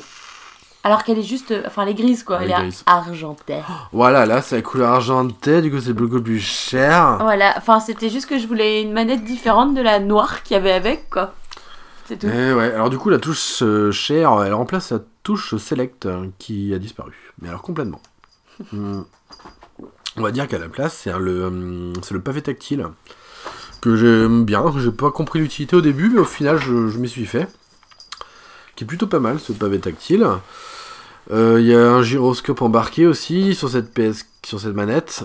[0.85, 1.51] Alors qu'elle est juste.
[1.51, 2.39] euh, Enfin, elle est grise, quoi.
[2.41, 2.83] Elle Elle, est grise.
[2.87, 3.59] argentée.
[3.93, 7.19] Voilà, là, c'est la couleur argentée, du coup, c'est beaucoup plus cher.
[7.21, 10.59] Voilà, enfin, c'était juste que je voulais une manette différente de la noire qu'il y
[10.61, 11.35] avait avec, quoi.
[12.07, 12.29] C'est tout.
[12.29, 16.27] Et ouais, alors du coup, la touche euh, Share, elle remplace la touche Select euh,
[16.39, 17.13] qui a disparu.
[17.43, 18.01] Mais alors, complètement.
[18.73, 19.01] Hmm.
[20.19, 22.89] On va dire qu'à la place, c'est le, hum, le pavé tactile
[23.81, 24.73] que j'aime bien.
[24.79, 27.49] J'ai pas compris l'utilité au début, mais au final, je, je m'y suis fait.
[28.75, 30.27] Qui est plutôt pas mal, ce pavé tactile.
[31.31, 35.25] Euh, Il y a un gyroscope embarqué aussi sur cette PS, sur cette manette.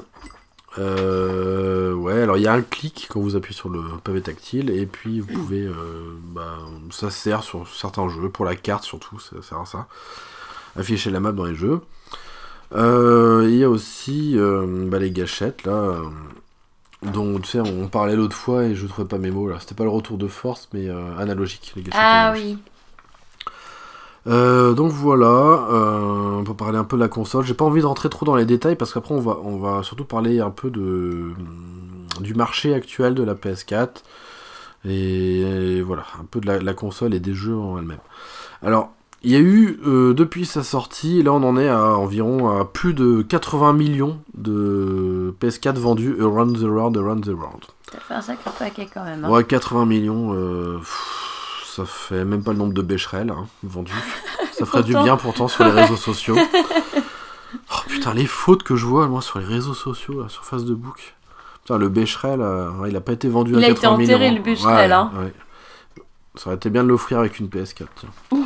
[0.80, 4.69] Euh, ouais, alors il y a un clic quand vous appuyez sur le pavé tactile,
[4.69, 5.62] et puis vous pouvez.
[5.65, 5.73] euh,
[6.34, 6.58] bah,
[6.91, 9.88] ça sert sur certains jeux, pour la carte surtout, ça sert à ça.
[10.77, 11.82] Afficher la map dans les jeux.
[12.73, 16.03] Euh, Il y a aussi euh, bah, les gâchettes, là, euh,
[17.03, 19.57] dont tu sais, on parlait l'autre fois et je trouvais pas mes mots là.
[19.60, 22.05] C'était pas le retour de force, mais analogique, les gâchettes.
[22.05, 22.57] Ah analogiques.
[22.57, 22.63] oui.
[24.27, 25.25] Euh, donc voilà,
[25.71, 27.43] euh, on peut parler un peu de la console.
[27.45, 29.81] J'ai pas envie de rentrer trop dans les détails parce qu'après on va, on va
[29.84, 31.31] surtout parler un peu de,
[32.19, 34.03] du marché actuel de la PS4
[34.86, 37.99] et, et voilà, un peu de la, la console et des jeux en elle-même.
[38.63, 38.91] Alors,
[39.23, 42.65] il y a eu euh, depuis sa sortie, là on en est à environ à
[42.65, 47.63] plus de 80 millions de PS4 vendus around the world, around the world.
[47.91, 49.23] Ça fait un sacré paquet quand même.
[49.25, 49.29] hein.
[49.29, 53.93] Ouais, 80 millions, euh, pff, ça fait même pas le nombre de Becherel hein, vendus.
[54.53, 56.36] Ça ferait du bien pourtant sur les réseaux sociaux.
[57.73, 61.15] Oh putain, les fautes que je vois moi sur les réseaux sociaux, là, sur Facebook.
[61.63, 64.15] Putain, le euh, ouais, il a pas été vendu Il à a été 80 millions.
[64.15, 65.12] enterré, le Becherel, Ouais, hein.
[65.19, 65.34] ouais.
[66.36, 67.86] Ça aurait été bien de l'offrir avec une PS4.
[67.96, 68.10] tiens.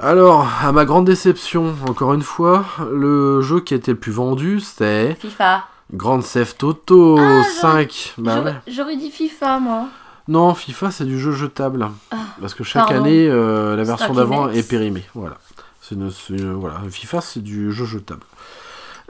[0.00, 4.60] Alors, à ma grande déception, encore une fois, le jeu qui était le plus vendu,
[4.60, 5.64] c'était FIFA.
[5.92, 8.14] Grand Theft Auto Ah, 5.
[8.16, 8.56] Bah J'aurais- ouais.
[8.68, 9.84] J'aurais dit FIFA, moi.
[10.28, 11.90] Non, FIFA c'est du jeu jetable.
[12.12, 13.00] Ah, Parce que chaque pardon.
[13.04, 15.04] année, euh, la version d'avant est périmée.
[15.14, 15.36] Voilà.
[15.82, 16.76] C'est une- c'est une- voilà.
[16.88, 18.22] FIFA c'est du jeu jetable.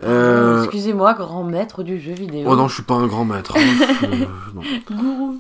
[0.02, 2.46] Euh, Excusez-moi, grand maître du jeu vidéo.
[2.48, 3.54] Oh non, je suis pas un grand maître.
[3.56, 3.86] hein.
[4.00, 4.54] Je-
[4.96, 5.36] non.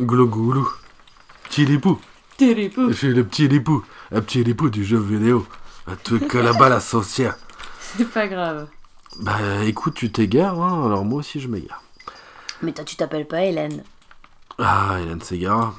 [0.00, 0.68] Gourou.
[1.52, 1.66] Petit.
[2.38, 2.88] Télépou.
[2.88, 3.84] Je suis le petit lipou.
[4.10, 5.46] Un petit lipou du jeu vidéo.
[5.86, 7.28] Un truc que la balle associée.
[7.78, 8.68] C'est pas grave.
[9.20, 9.36] Bah
[9.66, 11.82] écoute, tu t'égares, hein, alors moi aussi je m'égare.
[12.62, 13.84] Mais toi, tu t'appelles pas Hélène.
[14.58, 15.20] Ah, Hélène.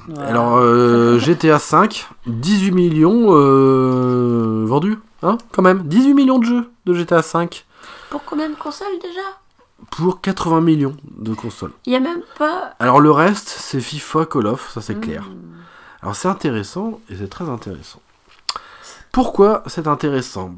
[0.06, 0.28] Voilà.
[0.28, 5.82] Alors, euh, GTA 5, 18 millions euh, vendus, hein, quand même.
[5.82, 7.66] 18 millions de jeux de GTA 5
[8.10, 9.22] Pour combien de consoles déjà?
[9.90, 11.72] Pour 80 millions de consoles.
[11.86, 12.74] Il y a même pas.
[12.78, 15.24] Alors le reste, c'est FIFA, Call of, ça c'est clair.
[15.24, 15.62] Hmm.
[16.02, 18.00] Alors c'est intéressant, et c'est très intéressant.
[19.12, 20.54] Pourquoi c'est intéressant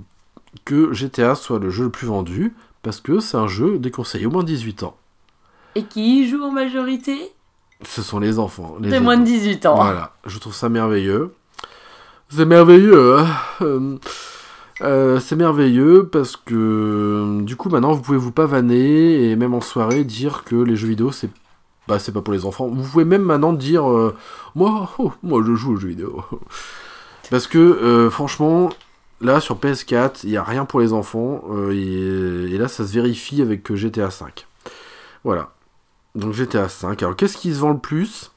[0.65, 2.55] que GTA soit le jeu le plus vendu?
[2.83, 4.97] Parce que c'est un jeu déconseillé au moins de 18 ans.
[5.75, 7.33] Et qui y joue en majorité?
[7.83, 8.77] Ce sont les enfants.
[8.81, 9.33] Les moins de ados.
[9.35, 9.75] 18 ans.
[9.75, 11.35] Voilà, je trouve ça merveilleux.
[12.29, 13.19] C'est merveilleux.
[13.19, 13.27] hein.
[13.61, 13.99] Euh,
[14.83, 19.55] euh, c'est merveilleux parce que euh, du coup maintenant vous pouvez vous pavaner et même
[19.55, 21.31] en soirée dire que les jeux vidéo c'est
[21.89, 22.69] bah c'est pas pour les enfants.
[22.69, 24.15] Vous pouvez même maintenant dire euh,
[24.55, 26.23] moi oh, moi je joue aux jeux vidéo.
[27.31, 28.71] Parce que franchement
[29.21, 32.93] là sur PS4 il y a rien pour les enfants et, et là ça se
[32.93, 34.47] vérifie avec GTA 5.
[35.25, 35.53] Voilà.
[36.15, 37.03] Donc GTA 5.
[37.03, 38.31] Alors qu'est-ce qui se vend le plus?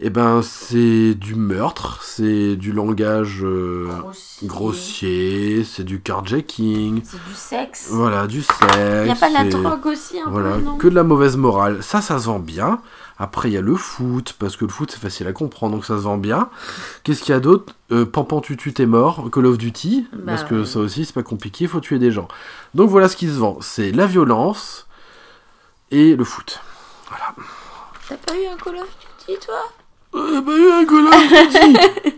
[0.00, 4.48] Eh ben, c'est du meurtre, c'est du langage euh, Grossier.
[4.48, 7.88] grossier, c'est du carjacking, C'est du sexe.
[7.90, 8.60] voilà, du sexe.
[8.76, 11.02] Il n'y a pas de la drogue aussi un Voilà, peu, non que de la
[11.02, 11.82] mauvaise morale.
[11.82, 12.80] Ça, ça se vend bien.
[13.20, 15.84] Après, il y a le foot, parce que le foot, c'est facile à comprendre, donc
[15.84, 16.48] ça se vend bien.
[17.02, 17.74] Qu'est-ce qu'il y a d'autre?
[17.90, 19.28] Euh, Pampan tutu, t'es mort.
[19.32, 20.64] Call of Duty, Bah parce que ouais.
[20.66, 22.28] ça aussi, c'est pas compliqué, il faut tuer des gens.
[22.74, 23.58] Donc voilà ce qui se vend.
[23.60, 24.86] C'est la violence
[25.90, 26.60] et le foot.
[28.08, 28.88] T'as pas eu un Call of
[29.26, 29.56] Duty, toi?
[30.12, 31.76] Call of Duty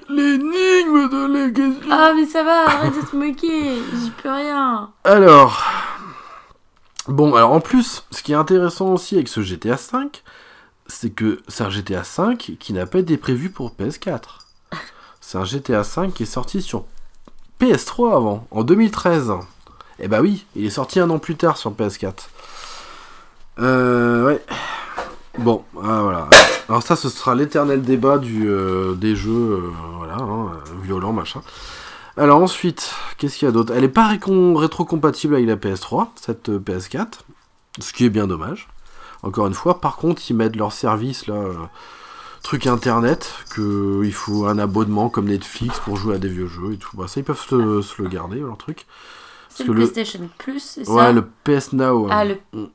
[0.08, 3.76] L'énigme de la question Ah, mais ça va, arrête de te moquer.
[3.94, 4.90] J'y peux rien.
[5.04, 5.62] Alors,
[7.08, 10.08] bon, alors en plus, ce qui est intéressant aussi avec ce GTA V,
[10.86, 14.20] c'est que c'est un GTA V qui n'a pas été prévu pour PS4.
[15.20, 16.84] C'est un GTA V qui est sorti sur
[17.60, 19.32] PS3 avant, en 2013.
[20.00, 22.14] Eh bah oui, il est sorti un an plus tard sur PS4.
[23.58, 24.44] Euh, ouais.
[25.38, 26.28] Bon, ah, voilà.
[26.70, 30.52] Alors ça, ce sera l'éternel débat du, euh, des jeux, euh, voilà, hein,
[30.82, 31.42] violents, machin.
[32.16, 33.72] Alors ensuite, qu'est-ce qu'il y a d'autre?
[33.74, 37.22] Elle est pas rétro-compatible avec la PS3, cette euh, PS4,
[37.80, 38.68] ce qui est bien dommage.
[39.24, 41.54] Encore une fois, par contre, ils mettent leur service là, euh,
[42.44, 46.74] truc internet, que il faut un abonnement comme Netflix pour jouer à des vieux jeux
[46.74, 46.96] et tout.
[46.96, 48.86] Bah, ça, ils peuvent se, se le garder leur truc.
[49.48, 50.92] C'est le PlayStation Plus, c'est ça?
[50.92, 52.06] Ouais, le PS Now.
[52.10, 52.68] Ah, euh, le.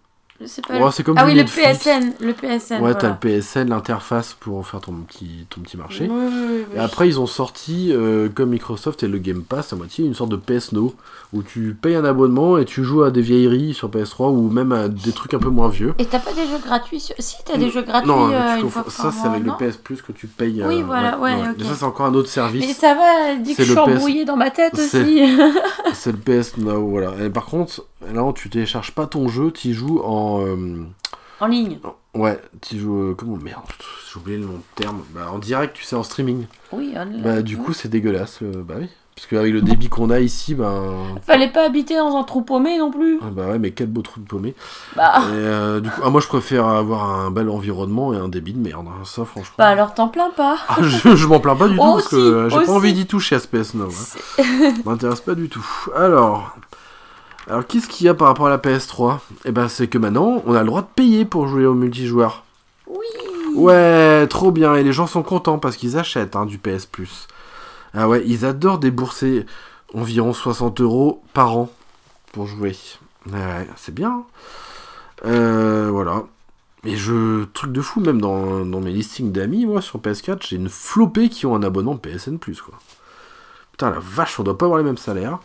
[0.45, 1.45] C'est pas Ouais, le- comme Ah oui, le.
[1.45, 2.12] PSN.
[2.19, 2.74] Le PSN.
[2.76, 2.95] Ouais, voilà.
[2.95, 6.08] t'as le PSN, l'interface pour faire ton petit, ton petit marché.
[6.12, 6.76] Oui, oui, oui, oui.
[6.76, 10.13] Et après, ils ont sorti, euh, comme Microsoft et le Game Pass à moitié, une
[10.13, 10.93] sorte de PS Now,
[11.32, 14.74] où tu payes un abonnement et tu joues à des vieilleries sur PS3 ou même
[14.74, 15.93] à des trucs un peu moins vieux.
[16.00, 17.15] Et t'as pas des jeux gratuits sur...
[17.17, 20.02] Si, t'as des jeux gratuits non, euh, une fois ça c'est avec le PS Plus
[20.02, 20.62] que tu payes.
[20.65, 21.56] Oui, voilà, ouais, ok.
[21.60, 22.78] Mais ça, c'est encore un autre Mais service.
[22.78, 25.21] ça va, dit que je suis le PS embrouillée dans ma tête aussi.
[25.93, 27.13] C'est le PS Now, voilà.
[27.24, 30.25] Et par contre, là, tu télécharges pas ton jeu, tu joues en.
[30.42, 30.86] Euh,
[31.40, 31.80] en ligne.
[32.14, 33.12] Ouais, tu joues.
[33.12, 33.64] euh, comment Merde,
[34.12, 35.02] j'ai oublié le nom de terme.
[35.14, 36.46] Bah, en direct, tu sais, en streaming.
[36.72, 37.22] Oui, online.
[37.22, 38.40] Bah, du coup, c'est dégueulasse.
[38.42, 38.88] euh, bah oui.
[39.16, 40.94] Parce qu'avec le débit qu'on a ici, ben.
[41.26, 43.18] Fallait pas habiter dans un trou paumé non plus.
[43.22, 44.54] ah, Bah ouais, mais quel beau trou de paumé.
[44.98, 48.28] Bah, Et euh, du coup, ah, moi je préfère avoir un bel environnement et un
[48.28, 48.88] débit de merde.
[48.90, 49.06] hein.
[49.06, 49.56] Ça, franchement.
[49.58, 50.58] bah alors t'en plains pas.
[50.68, 52.66] Ah, je je m'en plains pas du tout Oh, parce que j'ai aussi.
[52.66, 53.88] pas envie d'y toucher à Space Now.
[54.40, 54.44] Hein.
[54.86, 55.66] M'intéresse pas du tout.
[55.96, 56.54] Alors,
[57.47, 60.41] Alors, qu'est-ce qu'il y a par rapport à la PS3 Eh ben, c'est que maintenant,
[60.45, 62.43] on a le droit de payer pour jouer au multijoueur.
[62.88, 63.05] Oui.
[63.55, 64.75] Ouais, trop bien.
[64.75, 67.27] Et les gens sont contents parce qu'ils achètent hein, du PS Plus.
[67.93, 69.45] Ah ouais, ils adorent débourser
[69.93, 71.71] environ 60 euros par an
[72.34, 72.75] pour jouer.
[73.31, 74.23] Ouais, c'est bien.
[75.25, 76.23] Euh, voilà.
[76.84, 77.45] Et je.
[77.45, 81.29] Truc de fou, même dans, dans mes listings d'amis, moi, sur PS4, j'ai une flopée
[81.29, 82.77] qui ont un abonnement PSN, quoi.
[83.76, 85.40] Putain, la vache, on doit pas avoir les mêmes salaires.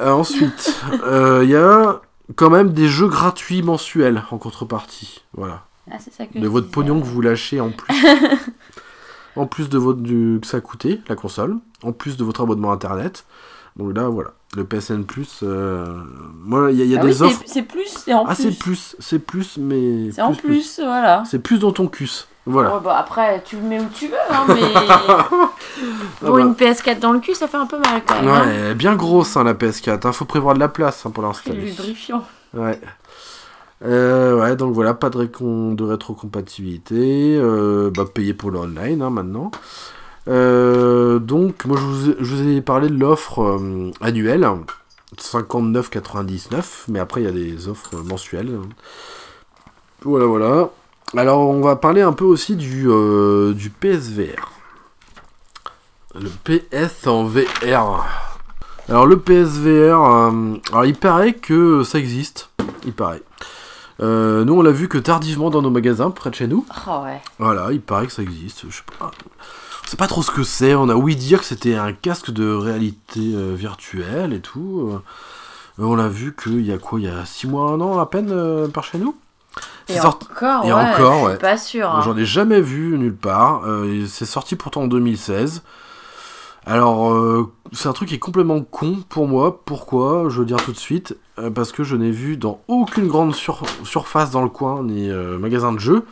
[0.00, 2.00] Euh, ensuite, euh, il y a
[2.34, 5.22] quand même des jeux gratuits mensuels en contrepartie.
[5.34, 5.62] Voilà.
[5.88, 6.72] Ah, c'est ça que De votre disais.
[6.74, 7.94] pognon que vous lâchez en plus.
[9.36, 11.58] en plus de votre du, que ça a coûté, la console.
[11.84, 13.24] En plus de votre abonnement internet.
[13.76, 14.30] Donc là, voilà.
[14.56, 15.40] Le PSN Plus.
[15.44, 15.86] euh,
[16.34, 17.42] Moi, il y a, y Ah des c'est- offres.
[17.46, 18.56] C'est plus, c'est en Ah, c'est plus.
[18.58, 18.96] plus.
[18.98, 20.10] C'est plus, mais.
[20.10, 21.22] C'est en plus, voilà.
[21.24, 22.26] C'est plus dans ton cus.
[22.46, 22.74] Voilà.
[22.74, 24.60] Ouais, bah après, tu le mets où tu veux, hein, mais.
[26.20, 26.40] Pour bah.
[26.40, 28.28] une PS4 dans le cul, ça fait un peu mal quand même.
[28.28, 28.40] hein.
[28.46, 30.06] Ouais, elle est bien grosse hein, la PS4.
[30.06, 30.12] Hein.
[30.12, 31.60] Faut prévoir de la place hein, pour C'est l'installer.
[31.70, 32.24] lubrifiant.
[32.54, 32.80] Ouais.
[33.84, 37.36] Euh, ouais, donc voilà, pas de, récon- de rétrocompatibilité.
[37.38, 39.50] Euh, bah, payé pour le online hein, maintenant.
[40.28, 44.46] Euh, donc, moi je vous ai, je vous ai parlé de l'offre euh, annuelle,
[45.18, 48.58] 59,99, mais après il y a des offres mensuelles.
[50.02, 50.70] Voilà, voilà.
[51.16, 54.52] Alors, on va parler un peu aussi du, euh, du PSVR.
[56.14, 58.06] Le PS en VR.
[58.88, 62.50] Alors, le PSVR, euh, alors il paraît que ça existe.
[62.84, 63.22] Il paraît.
[64.00, 66.64] Euh, nous, on l'a vu que tardivement dans nos magasins, près de chez nous.
[66.86, 67.20] Oh ouais.
[67.38, 68.66] Voilà, il paraît que ça existe.
[68.68, 69.10] Je sais pas.
[69.84, 70.76] On sait pas trop ce que c'est.
[70.76, 74.92] On a ouï dire que c'était un casque de réalité virtuelle et tout.
[75.78, 77.00] On l'a vu qu'il y a quoi?
[77.00, 79.16] Il y a 6 mois, un an à peine par chez nous?
[79.88, 81.38] Et sorti- encore, et ouais, encore, je suis ouais.
[81.38, 81.90] pas sûr.
[81.90, 82.00] hein.
[82.04, 83.62] J'en ai jamais vu nulle part.
[83.66, 85.62] Euh, c'est sorti pourtant en 2016.
[86.66, 89.62] Alors, euh, c'est un truc qui est complètement con pour moi.
[89.64, 90.26] Pourquoi?
[90.28, 91.16] Je veux dire tout de suite.
[91.38, 95.10] Euh, parce que je n'ai vu dans aucune grande sur- surface dans le coin, ni
[95.10, 96.04] euh, magasin de jeux,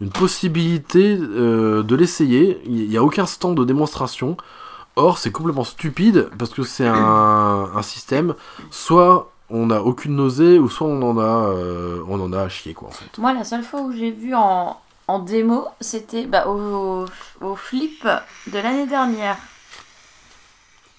[0.00, 2.60] une possibilité de l'essayer.
[2.66, 4.36] Il n'y a aucun stand de démonstration.
[4.96, 8.34] Or, c'est complètement stupide parce que c'est un, un système.
[8.70, 12.48] Soit on n'a aucune nausée, ou soit on en a, euh, on en a à
[12.48, 13.18] chier, quoi, en fait.
[13.18, 14.76] Moi, la seule fois où j'ai vu en,
[15.08, 17.04] en démo, c'était bah, au,
[17.40, 18.06] au flip
[18.46, 19.36] de l'année dernière.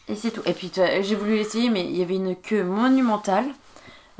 [0.07, 0.41] Et c'est tout.
[0.45, 3.45] Et puis j'ai voulu l'essayer, mais il y avait une queue monumentale.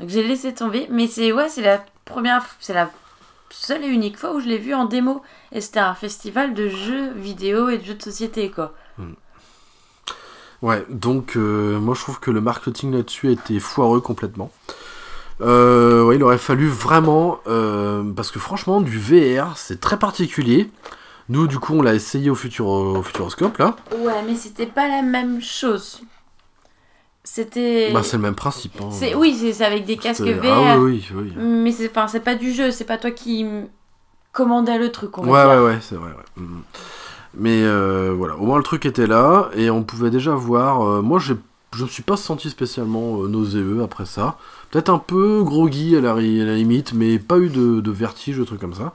[0.00, 0.86] Donc j'ai laissé tomber.
[0.90, 2.90] Mais c'est ouais, c'est la première, c'est la
[3.50, 5.20] seule et unique fois où je l'ai vu en démo.
[5.50, 8.72] Et c'était un festival de jeux vidéo et de jeux de société, quoi.
[10.62, 14.50] Ouais, donc euh, moi je trouve que le marketing là-dessus a été foireux complètement.
[15.40, 20.70] Euh, ouais, il aurait fallu vraiment, euh, parce que franchement, du VR, c'est très particulier.
[21.28, 23.74] Nous, du coup, on l'a essayé au, Futuro- au Futuroscope, là.
[23.98, 26.02] Ouais, mais c'était pas la même chose.
[27.24, 27.90] C'était.
[27.92, 28.80] Bah, c'est le même principe.
[28.80, 28.88] hein.
[28.90, 30.44] c'est oui, c'est avec des casques VR.
[30.44, 31.42] Ah oui, oui, oui.
[31.44, 33.46] Mais c'est enfin, c'est pas du jeu, c'est pas toi qui
[34.32, 36.44] commandais le truc, on va Ouais, ouais, ouais, c'est vrai, ouais.
[37.34, 40.82] Mais euh, voilà, au moins le truc était là, et on pouvait déjà voir...
[40.82, 41.36] euh, moi, j'ai-
[41.74, 44.36] je me suis pas senti spécialement euh, nauséeux après ça.
[44.70, 48.36] Peut-être un peu groggy à la, à la limite, mais pas eu de, de vertige,
[48.38, 48.92] de trucs comme ça.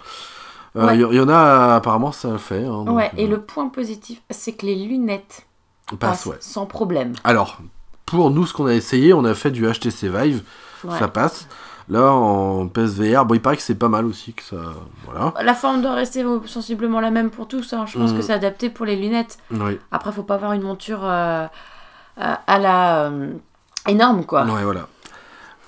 [0.75, 0.97] Il Ouais.
[0.97, 2.63] y, y en a, apparemment, ça a fait.
[2.65, 5.47] hein, donc, Ouais, et euh, le point positif, c'est que les lunettes
[5.87, 6.37] passe, passent ouais.
[6.39, 7.13] sans problème.
[7.23, 7.57] Alors,
[8.05, 10.43] pour nous, ce qu'on a essayé, on a fait du HTC Vive,
[10.83, 10.99] Ouais.
[10.99, 11.47] ça passe.
[11.89, 14.57] Là, en PSVR, bon, il paraît que c'est pas mal aussi, que ça...
[15.05, 15.33] Voilà.
[15.41, 17.71] La forme doit rester sensiblement la même pour tous.
[17.71, 17.85] hein.
[17.87, 18.17] Je pense Mm.
[18.17, 19.37] que c'est adapté pour les lunettes.
[19.51, 21.45] Oui, Après, faut pas avoir une monture euh,
[22.19, 23.31] euh, à la euh,
[23.87, 24.43] énorme, quoi.
[24.43, 24.87] ouais, voilà.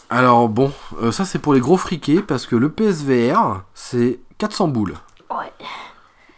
[0.10, 0.74] Alors, bon,
[1.12, 4.96] ça, c'est pour les gros friqués, parce que le PSVR, c'est 400 boules.
[5.30, 5.54] Ouais.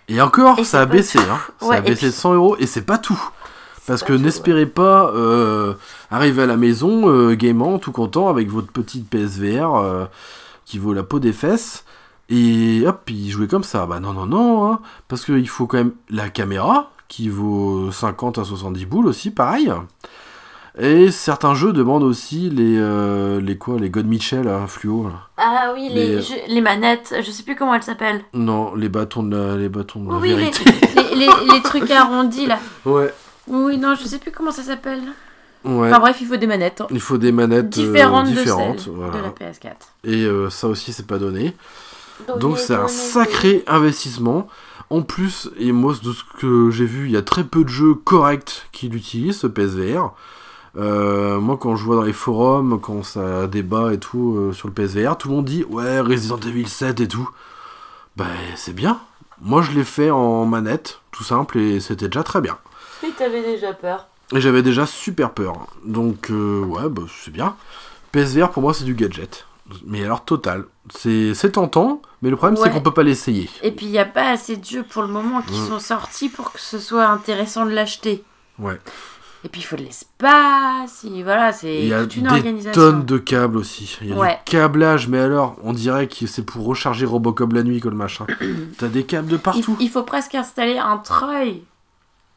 [0.09, 1.39] Et encore, Et ça a baissé, hein.
[1.59, 3.19] Ça Ouais, a et baissé de puis- 100 euros, et c'est pas tout.
[3.87, 5.73] Parce que tout, n'espérez pas euh,
[6.11, 10.05] arriver à la maison euh, gaiement, tout content, avec votre petite PSVR euh,
[10.65, 11.83] qui vaut la peau des fesses,
[12.29, 13.85] et hop, y jouer comme ça.
[13.85, 18.37] Bah non, non, non, hein, parce qu'il faut quand même la caméra, qui vaut 50
[18.37, 19.71] à 70 boules aussi, pareil.
[20.79, 25.03] Et certains jeux demandent aussi les, euh, les quoi, les God Mitchell à fluo.
[25.09, 25.27] là.
[25.35, 28.21] Ah oui, les, Les- jeux- les manettes, je sais plus comment elles s'appellent.
[28.33, 30.63] Non, les bâtons de la, les bâtons de la Oui, vérité.
[30.95, 32.57] les, les- les trucs arrondis là.
[32.85, 33.13] Ouais.
[33.47, 35.01] Oui, non, je sais plus comment ça s'appelle.
[35.63, 35.89] Ouais.
[35.89, 36.83] Enfin bref, il faut des manettes.
[36.89, 39.17] Il faut des manettes euh, Différentes, différentes, de celles voilà.
[39.17, 39.73] de la PS4.
[40.03, 41.55] Et euh, ça aussi, c'est pas donné.
[42.39, 44.47] Donc c'est un sacré investissement.
[44.89, 47.69] En plus, et moi de ce que j'ai vu, il y a très peu de
[47.69, 50.13] jeux corrects qui l'utilisent, ce PSVR.
[50.77, 54.67] Euh, moi quand je vois dans les forums, quand ça débat et tout euh, sur
[54.67, 57.29] le PSVR, tout le monde dit ouais Resident Evil 7 et tout.
[58.17, 58.99] Ben c'est bien.
[59.41, 62.57] Moi je l'ai fait en manette, tout simple, et c'était déjà très bien.
[63.03, 64.07] Oui, t'avais déjà peur.
[64.33, 65.53] Et j'avais déjà super peur.
[65.85, 67.55] Donc, euh, ouais, bah, c'est bien.
[68.11, 69.45] PSVR pour moi c'est du gadget.
[69.85, 70.65] Mais alors total.
[70.93, 73.49] C'est tentant, mais le problème c'est qu'on peut pas l'essayer.
[73.63, 76.27] Et puis il n'y a pas assez de jeux pour le moment qui sont sortis
[76.27, 78.23] pour que ce soit intéressant de l'acheter.
[78.59, 78.79] Ouais.
[79.45, 82.29] Et puis il faut de l'espace, et voilà, c'est Il y a toute une des
[82.33, 82.73] organisation.
[82.73, 83.97] tonnes de câbles aussi.
[84.01, 84.39] Il y a Ouais.
[84.45, 87.95] du câblage, mais alors on dirait que c'est pour recharger Robocop la nuit que le
[87.95, 88.27] machin.
[88.77, 89.77] T'as des câbles de il, partout.
[89.79, 91.63] il faut presque installer un treuil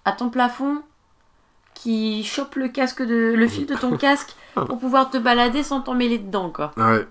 [0.05, 0.83] à ton plafond
[1.75, 5.81] qui chope le casque de le fil de ton casque pour pouvoir te balader sans
[5.81, 6.73] t'emmêler dedans quoi.
[6.77, 7.07] Ouais.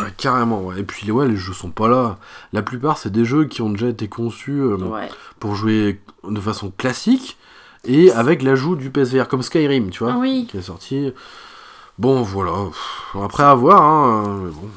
[0.00, 0.78] Ouais, carrément, ouais.
[0.78, 2.18] Et puis, ouais, les jeux sont pas là.
[2.52, 5.08] La plupart, c'est des jeux qui ont déjà été conçus euh, Ouais.
[5.40, 7.36] pour jouer de façon classique
[7.84, 10.46] et avec l'ajout du PSVR, comme Skyrim, tu vois, oui.
[10.48, 11.12] qui est sorti.
[11.98, 12.52] Bon, voilà.
[13.20, 14.40] Après, à voir, hein.
[14.44, 14.70] mais bon.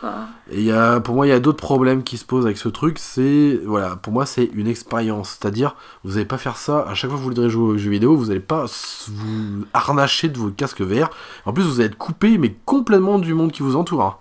[0.00, 0.12] Quoi.
[0.50, 2.68] Et y a, pour moi, il y a d'autres problèmes qui se posent avec ce
[2.68, 2.98] truc.
[2.98, 5.38] C'est, voilà, pour moi, c'est une expérience.
[5.40, 7.90] C'est-à-dire, vous n'allez pas faire ça à chaque fois que vous voudrez jouer aux jeux
[7.90, 8.16] vidéo.
[8.16, 8.66] Vous n'allez pas
[9.08, 11.10] vous harnacher de vos casques VR.
[11.46, 14.02] En plus, vous allez être coupé, mais complètement du monde qui vous entoure.
[14.02, 14.16] hein.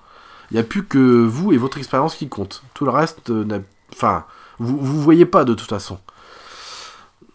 [0.51, 2.63] Il n'y a plus que vous et votre expérience qui compte.
[2.73, 3.59] Tout le reste, euh,
[3.93, 4.25] enfin,
[4.59, 5.99] vous, vous voyez pas de toute façon.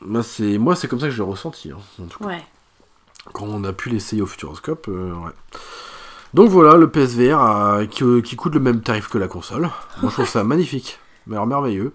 [0.00, 1.70] Moi, c'est, moi, c'est comme ça que je l'ai ressenti.
[1.70, 2.44] hein, en tout cas Ouais.
[3.32, 4.86] quand on a pu l'essayer au Futuroscope.
[4.88, 5.30] euh, ouais.
[6.34, 9.70] Donc voilà, le PSVR euh, qui, qui coûte le même tarif que la console.
[10.02, 11.92] Moi je trouve ça magnifique, mais alors merveilleux.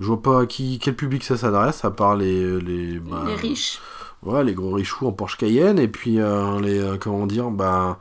[0.00, 3.34] Je vois pas à qui, quel public ça s'adresse, à part les, les, bah, Les
[3.36, 3.80] riches.
[4.24, 7.98] ouais, les gros richoux en Porsche Cayenne, et puis euh, les, euh, comment dire, bah,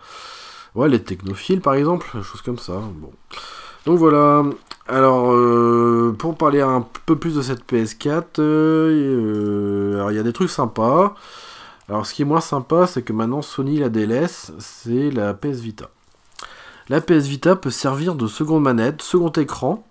[0.73, 2.81] ouais, les technophiles par exemple, choses comme ça.
[2.95, 3.11] Bon.
[3.85, 4.43] Donc voilà.
[4.87, 10.19] Alors, euh, pour parler un peu plus de cette PS4, euh, euh, alors il y
[10.19, 11.15] a des trucs sympas.
[11.89, 15.59] Alors, ce qui est moins sympa, c'est que maintenant Sony la délaisse, c'est la PS
[15.59, 15.89] Vita.
[16.89, 19.85] La PS Vita peut servir de seconde manette, second écran,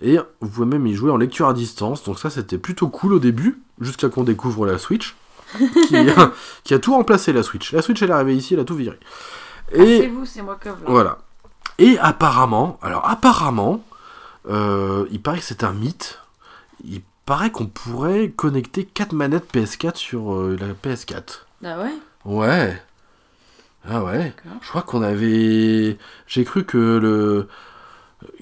[0.00, 2.02] et vous pouvez même y jouer en lecture à distance.
[2.04, 5.16] Donc ça, c'était plutôt cool au début, jusqu'à qu'on découvre la Switch,
[5.88, 5.96] qui,
[6.64, 7.72] qui a tout remplacé la Switch.
[7.72, 8.98] La Switch, elle est arrivée ici, elle a tout viré.
[9.72, 10.84] Ah, Et c'est vous, c'est moi que vous.
[10.86, 11.18] voilà.
[11.78, 13.82] Et apparemment, alors apparemment,
[14.48, 16.20] euh, il paraît que c'est un mythe.
[16.84, 21.40] Il paraît qu'on pourrait connecter 4 manettes PS4 sur euh, la PS4.
[21.64, 21.92] Ah ouais?
[22.24, 22.82] Ouais.
[23.88, 24.32] Ah ouais.
[24.62, 25.98] Je crois qu'on avait.
[26.26, 27.48] J'ai cru que le.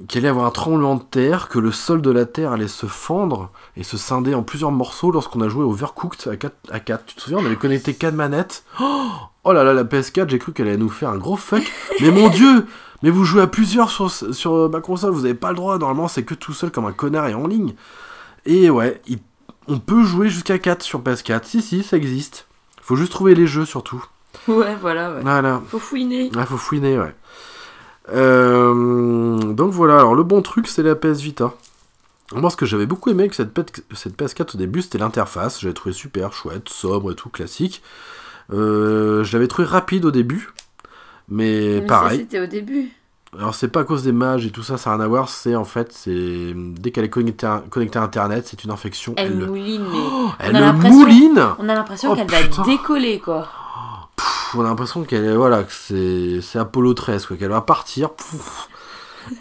[0.06, 2.68] Qu'il allait y avoir un tremblement de terre, que le sol de la terre allait
[2.68, 6.54] se fendre et se scinder en plusieurs morceaux lorsqu'on a joué au Overcooked à 4,
[6.70, 7.04] à 4.
[7.04, 8.62] Tu te souviens, on avait connecté 4 manettes?
[8.80, 9.10] Oh,
[9.42, 11.64] oh là là, la PS4, j'ai cru qu'elle allait nous faire un gros fuck.
[12.00, 12.64] Mais mon dieu
[13.02, 15.78] Mais vous jouez à plusieurs sur, sur ma console, vous avez pas le droit.
[15.78, 17.74] Normalement, c'est que tout seul comme un connard et en ligne.
[18.46, 19.18] Et ouais, il-
[19.68, 21.44] on peut jouer jusqu'à 4 sur PS4.
[21.44, 22.46] Si, si, ça existe.
[22.80, 24.04] Faut juste trouver les jeux surtout.
[24.48, 25.20] Ouais, voilà, ouais.
[25.22, 25.62] Voilà.
[25.68, 26.30] Faut fouiner.
[26.36, 27.14] Ah, faut fouiner, ouais.
[28.08, 31.54] Euh, donc voilà, alors le bon truc, c'est la PS Vita.
[32.34, 35.60] Moi, ce que j'avais beaucoup aimé avec cette, PS cette PS4 au début, c'était l'interface.
[35.60, 37.82] J'avais trouvé super chouette, sobre et tout, classique.
[38.52, 40.50] Euh, je l'avais trouvé rapide au début,
[41.28, 42.20] mais, pareil.
[42.20, 42.90] C'était au début.
[43.38, 45.28] Alors, c'est pas à cause des mages et tout ça, ça n'a rien à voir.
[45.30, 49.14] C'est en fait, c'est dès qu'elle est connectée à, connectée à Internet, c'est une infection.
[49.16, 49.98] Elle le- mouline, mais.
[50.02, 53.48] Oh, on elle a l'impression- mouline On a l'impression Oh, qu'elle va décoller, quoi.
[54.16, 57.62] Pff, on a l'impression qu'elle est voilà que c'est c'est Apollo 13 quoi qu'elle va
[57.62, 58.10] partir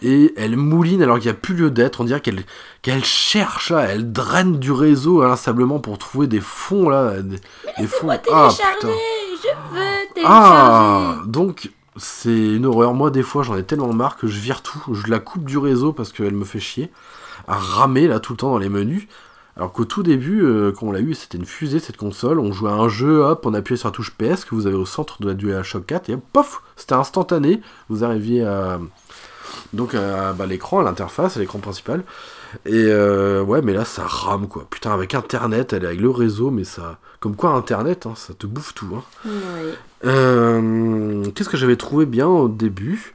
[0.01, 2.43] et elle mouline alors qu'il n'y a plus lieu d'être on dirait qu'elle
[2.81, 7.35] qu'elle cherche là elle draine du réseau inlassablement pour trouver des fonds là des,
[7.79, 13.43] des fonds ah putain Je veux télécharger ah donc c'est une horreur moi des fois
[13.43, 16.33] j'en ai tellement marre que je vire tout je la coupe du réseau parce qu'elle
[16.33, 16.91] me fait chier
[17.47, 19.07] à ramer là tout le temps dans les menus
[19.57, 22.39] alors qu'au tout début, euh, quand on l'a eu, c'était une fusée cette console.
[22.39, 24.75] On jouait à un jeu, hop, on appuyait sur la touche PS que vous avez
[24.75, 27.61] au centre de la DualShock 4 et hop, pof, c'était instantané.
[27.89, 28.79] Vous arriviez à
[29.74, 32.03] donc à bah, l'écran, à l'interface, à l'écran principal.
[32.65, 34.65] Et euh, ouais, mais là ça rame quoi.
[34.69, 38.34] Putain, avec Internet, elle est avec le réseau, mais ça, comme quoi Internet, hein, ça
[38.34, 38.89] te bouffe tout.
[38.95, 39.03] Hein.
[39.26, 39.32] Oui.
[40.05, 43.13] Euh, Qu'est-ce que j'avais trouvé bien au début?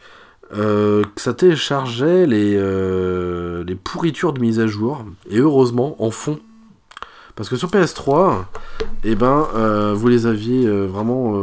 [0.57, 6.11] Euh, Que ça téléchargeait les, euh, les pourritures de mise à jour, et heureusement en
[6.11, 6.38] fond.
[7.34, 8.44] Parce que sur PS3,
[9.04, 11.34] eh ben, euh, vous les aviez euh, vraiment.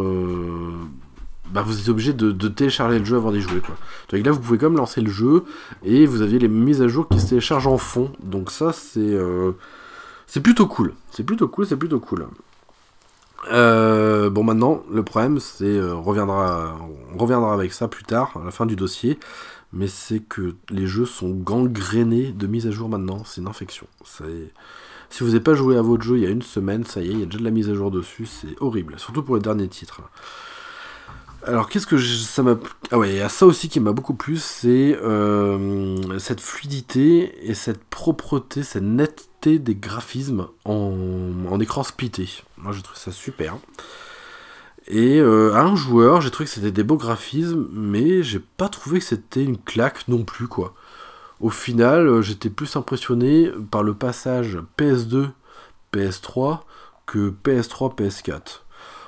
[1.54, 3.62] Bah, vous étiez obligé de, télécharger le jeu avant d'y jouer.
[3.62, 3.76] Quoi.
[4.10, 5.43] Donc là, vous pouvez quand même lancer le jeu,
[5.84, 8.12] et vous aviez les mises à jour qui se téléchargent en fond.
[8.22, 8.99] Donc ça, c'est.
[8.99, 9.51] euh,
[10.26, 10.93] c'est plutôt cool.
[11.12, 12.26] C'est plutôt cool, c'est plutôt cool.
[13.51, 16.78] Euh, bon maintenant le problème c'est euh, reviendra
[17.14, 19.20] on reviendra avec ça plus tard à la fin du dossier
[19.74, 23.86] mais c'est que les jeux sont gangrénés de mise à jour maintenant c'est une infection
[25.10, 27.10] si vous n'avez pas joué à votre jeu il y a une semaine ça y
[27.10, 29.36] est il y a déjà de la mise à jour dessus c'est horrible surtout pour
[29.36, 29.99] les derniers titres
[31.46, 32.56] alors qu'est-ce que ça m'a
[32.91, 37.50] ah ouais il y a ça aussi qui m'a beaucoup plu c'est euh, cette fluidité
[37.50, 43.58] et cette propreté cette netteté des graphismes en, écran splitté moi je trouve ça super
[44.88, 48.68] Et euh, à un joueur, j'ai trouvé que c'était des beaux graphismes, mais j'ai pas
[48.68, 50.74] trouvé que c'était une claque non plus, quoi.
[51.39, 55.30] Au final, euh, j'étais plus impressionné par le passage PS2,
[55.94, 56.62] PS3
[57.06, 58.62] que PS3, PS4.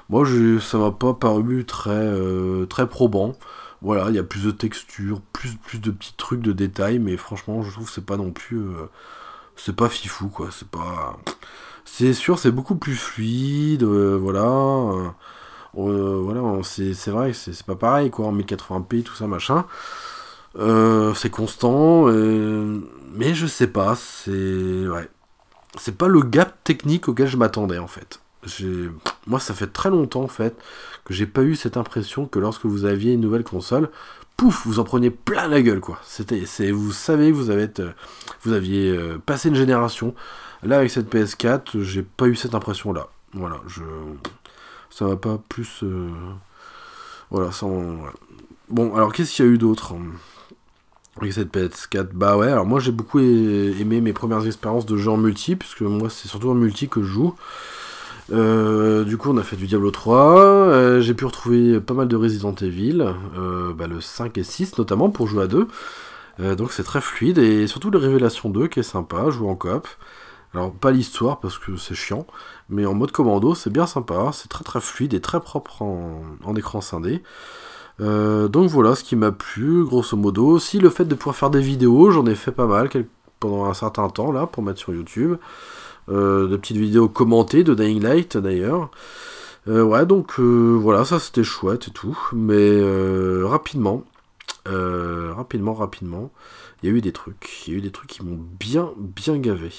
[0.09, 3.33] Moi, j'ai- ça m'a pas paru très, euh, très probant.
[3.81, 7.17] Voilà, il y a plus de textures, plus, plus de petits trucs de détails, mais
[7.17, 8.57] franchement, je trouve que c'est pas non plus.
[8.59, 8.87] euh,
[9.55, 10.49] c'est pas fifou, quoi.
[10.51, 11.17] C'est pas.
[11.85, 15.13] C'est sûr, c'est beaucoup plus fluide, euh, voilà.
[15.73, 19.65] voilà, c'est vrai que c'est pas pareil, quoi, en 1080p, tout ça, machin.
[21.15, 22.05] C'est constant,
[23.13, 24.87] mais je sais pas, c'est.
[24.87, 25.09] Ouais.
[25.77, 28.19] C'est pas le gap technique auquel je m'attendais, en fait.
[29.27, 30.55] Moi, ça fait très longtemps, en fait,
[31.05, 33.89] que j'ai pas eu cette impression que lorsque vous aviez une nouvelle console,
[34.37, 35.99] pouf, vous en preniez plein la gueule, quoi.
[36.03, 37.89] C'était, vous savez vous avez, été-
[38.43, 40.13] vous aviez euh, passé une génération.
[40.63, 43.07] Là, avec cette PS4, j'ai pas eu cette impression-là.
[43.33, 43.81] Voilà, je,
[44.89, 46.09] ça va pas plus, euh,
[47.29, 48.09] voilà, ouais.
[48.69, 50.01] Bon, alors qu'est-ce qu'il y a eu d'autre hein,
[51.19, 55.11] avec cette PS4 Bah ouais, alors moi j'ai beaucoup aimé mes premières expériences de jeu
[55.11, 57.35] en multi, puisque moi c'est surtout en multi que je joue.
[58.31, 60.37] Euh, du coup, on a fait du Diablo 3.
[60.37, 63.05] euh, j'ai pu retrouver pas mal de Resident Evil,
[63.37, 65.67] euh, bah, le 5 et 6 notamment pour jouer à deux.
[66.57, 69.87] Donc c'est très fluide et surtout le Révélation 2 qui est sympa, jouer en coop.
[70.53, 72.27] Alors pas l'histoire parce que c'est chiant,
[72.67, 76.23] mais en mode commando c'est bien sympa, c'est très très fluide et très propre en,
[76.43, 77.23] en écran scindé.
[77.99, 80.47] Donc voilà ce qui m'a plu, grosso modo.
[80.47, 82.89] Aussi le fait de pouvoir faire des vidéos, j'en ai fait pas mal
[83.39, 85.37] pendant un certain temps là pour mettre sur YouTube.
[86.07, 88.91] Euh, de petites vidéos commentées de Dying Light d'ailleurs.
[89.67, 92.17] Euh, ouais, donc euh, voilà, ça c'était chouette et tout.
[92.33, 92.81] Mais
[93.43, 94.03] rapidement,
[94.65, 96.31] rapidement, rapidement,
[96.83, 97.63] il y a eu des trucs.
[97.67, 99.71] Il y a eu des trucs qui m'ont bien, bien gavé.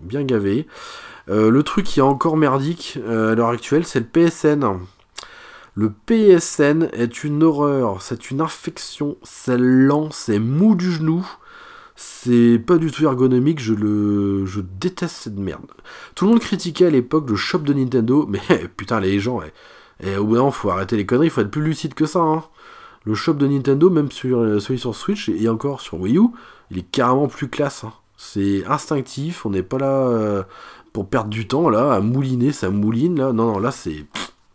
[0.00, 0.66] Bien gavé.
[1.28, 4.78] Le truc qui est encore merdique à l'heure actuelle, c'est le PSN.
[5.76, 11.26] Le PSN est une horreur, c'est une infection, c'est lent, c'est mou du genou.
[11.96, 14.44] C'est pas du tout ergonomique, je le.
[14.46, 15.66] Je déteste cette merde.
[16.14, 18.40] Tout le monde critiquait à l'époque le shop de Nintendo, mais
[18.76, 19.52] putain les gens, eh,
[20.08, 22.20] eh, au bout d'un moment faut arrêter les conneries, faut être plus lucide que ça.
[22.20, 22.42] hein.
[23.04, 26.28] Le shop de Nintendo, même sur euh, celui sur Switch et encore sur Wii U,
[26.70, 27.84] il est carrément plus classe.
[27.84, 27.92] hein.
[28.16, 30.42] C'est instinctif, on n'est pas là euh,
[30.92, 33.32] pour perdre du temps là, à mouliner, ça mouline là.
[33.32, 34.06] Non, non, là c'est.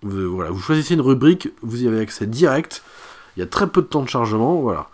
[0.02, 2.84] voilà, vous choisissez une rubrique, vous y avez accès direct.
[3.38, 4.90] Il y a très peu de temps de chargement, voilà.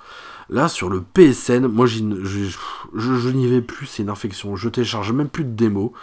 [0.50, 4.56] Là, sur le PSN, moi, je, n'y vais plus, c'est une infection.
[4.56, 5.94] Je télécharge même plus de démo,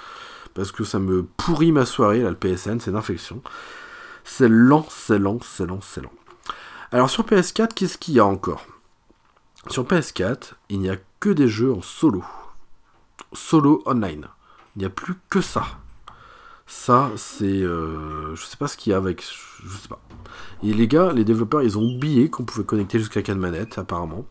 [0.54, 3.42] parce que ça me pourrit ma soirée, là, le PSN, c'est une infection.
[4.24, 6.12] C'est lent, c'est lent, c'est lent, c'est lent.
[6.90, 8.66] Alors, sur PS4, qu'est-ce qu'il y a encore?
[9.68, 12.24] Sur PS4, il n'y a que des jeux en solo.
[13.32, 14.26] Solo online.
[14.74, 15.64] Il n'y a plus que ça.
[16.74, 17.44] Ça, c'est...
[17.44, 19.22] euh, je sais pas ce qu'il y a avec...
[19.62, 20.00] Je sais pas.
[20.64, 24.24] Et les gars, les développeurs, ils ont oublié qu'on pouvait connecter jusqu'à 4 manettes, apparemment.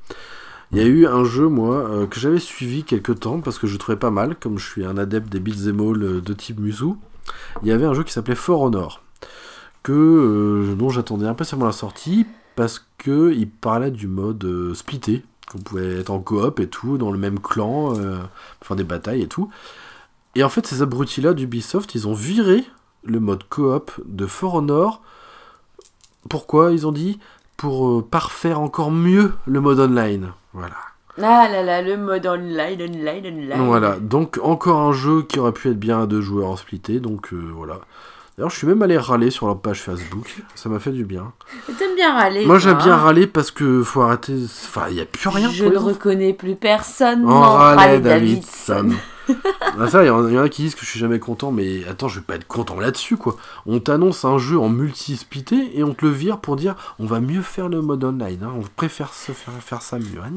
[0.72, 3.68] Il y a eu un jeu, moi, euh, que j'avais suivi quelques temps, parce que
[3.68, 6.60] je trouvais pas mal, comme je suis un adepte des beat'em all euh, de type
[6.60, 6.94] Musu.
[7.62, 9.02] Il y avait un jeu qui s'appelait For Honor,
[9.84, 12.26] que, euh, dont j'attendais impatiemment la sortie,
[12.56, 16.98] parce que il parlait du mode euh, splitté, qu'on pouvait être en coop et tout,
[16.98, 18.18] dans le même clan, euh,
[18.62, 19.50] faire des batailles et tout.
[20.36, 22.64] Et en fait, ces abrutis-là d'Ubisoft, ils ont viré
[23.04, 25.02] le mode coop de For Honor.
[26.30, 27.20] Pourquoi Ils ont dit?
[27.58, 30.32] Pour euh, parfaire encore mieux le mode online.
[30.54, 30.76] Voilà.
[31.18, 33.66] Ah là là, le mode online, online, online.
[33.68, 33.98] Voilà.
[34.00, 37.00] Donc encore un jeu qui aurait pu être bien à deux joueurs en splitté.
[37.00, 37.80] Donc euh, voilà.
[38.38, 40.42] D'ailleurs, je suis même allé râler sur leur page Facebook.
[40.56, 41.34] Ça m'a fait du bien.
[41.78, 42.46] T'aimes bien râler.
[42.46, 42.98] Moi, j'aime bien hein.
[42.98, 44.34] râler parce que faut arrêter.
[44.46, 45.50] Enfin, il n'y a plus rien.
[45.52, 47.30] Je pour ne reconnais plus personne.
[47.30, 48.92] En râlait Davidson.
[49.80, 52.08] Ah, ça, il y, en a qui disent que je suis jamais content, mais attends,
[52.08, 53.38] je vais pas être content là-dessus, quoi.
[53.66, 57.20] On t'annonce un jeu en multi-splitté et on te le vire pour dire on va
[57.20, 60.20] mieux faire le mode online, hein, on préfère faire, faire ça mieux.
[60.22, 60.28] Ah.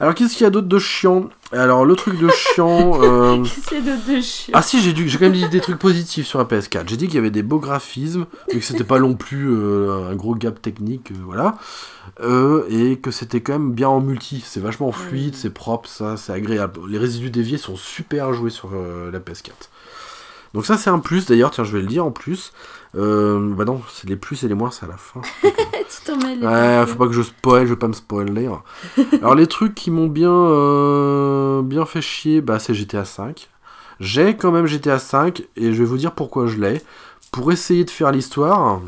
[0.00, 1.28] Alors, qu'est-ce qu'il y a d'autre de chiant?
[1.52, 2.92] Alors, le truc de chiant.
[3.02, 4.52] euh, C'est de, de chiant.
[4.54, 6.88] Ah si, j'ai dû- j'ai quand même dit des trucs positifs sur la PS4.
[6.88, 10.08] J'ai dit qu'il y avait des beaux graphismes, et que c'était pas non plus euh,
[10.10, 11.56] un gros gap technique, euh, voilà.
[12.70, 14.42] Et que c'était quand même bien en multi.
[14.46, 16.80] C'est vachement fluide, c'est propre, ça, c'est agréable.
[16.88, 18.70] Les résidus déviés sont super joués sur
[19.12, 19.50] la PS4.
[20.54, 22.52] Donc ça c'est un plus, d'ailleurs, tiens je vais le dire en plus.
[22.96, 25.20] Euh, bah non, c'est les plus et les moins, c'est à la fin.
[25.42, 26.40] tu t'en mêles.
[26.40, 28.48] les Ouais, faut pas que je spoil, je vais pas me spoiler.
[29.20, 33.48] Alors les trucs qui m'ont bien euh, bien fait chier, bah c'est GTA 5.
[34.00, 36.82] J'ai quand même GTA 5 et je vais vous dire pourquoi je l'ai.
[37.32, 38.80] Pour essayer de faire l'histoire,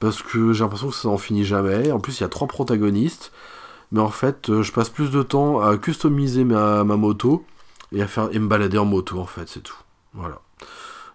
[0.00, 1.92] parce que j'ai l'impression que ça n'en finit jamais.
[1.92, 3.32] En plus il y a trois protagonistes,
[3.92, 7.44] mais en fait euh, je passe plus de temps à customiser ma, ma moto
[7.92, 9.76] et à faire et me balader en moto en fait, c'est tout.
[10.14, 10.40] Voilà.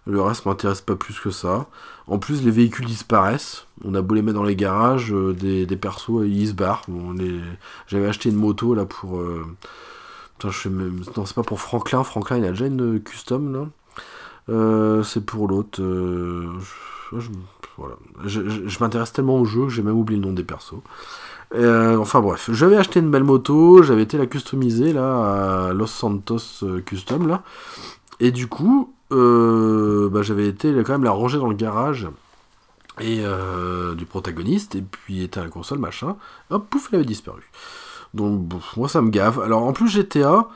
[0.06, 1.66] Le reste m'intéresse pas plus que ça.
[2.06, 3.66] En plus, les véhicules disparaissent.
[3.84, 6.84] On a beau les mettre dans les garages, euh, des, des persos, ils se barrent.
[7.86, 9.18] J'avais acheté une moto là pour.
[9.18, 9.44] euh,
[10.42, 11.02] je sais même.
[11.16, 12.02] Non, c'est pas pour Franklin.
[12.02, 13.66] Franklin, il a déjà une custom là.
[14.48, 15.80] Euh, c'est pour l'autre.
[17.78, 17.94] Voilà.
[18.24, 20.82] Je, m'intéresse tellement au jeu que j'ai même oublié le nom des persos.
[21.54, 26.64] Enfin bref, j'avais acheté une belle moto, j'avais été la customiser là à Los Santos
[26.86, 27.42] Custom là.
[28.20, 32.08] Et du coup, euh, bah, j'avais été quand même la ranger dans le garage
[33.00, 36.16] et euh, du protagoniste, et puis était à la console, machin.
[36.50, 37.42] Hop, pouf, elle avait disparu.
[38.14, 39.40] Donc, bon, moi ça me gave.
[39.40, 40.48] Alors en plus, GTA,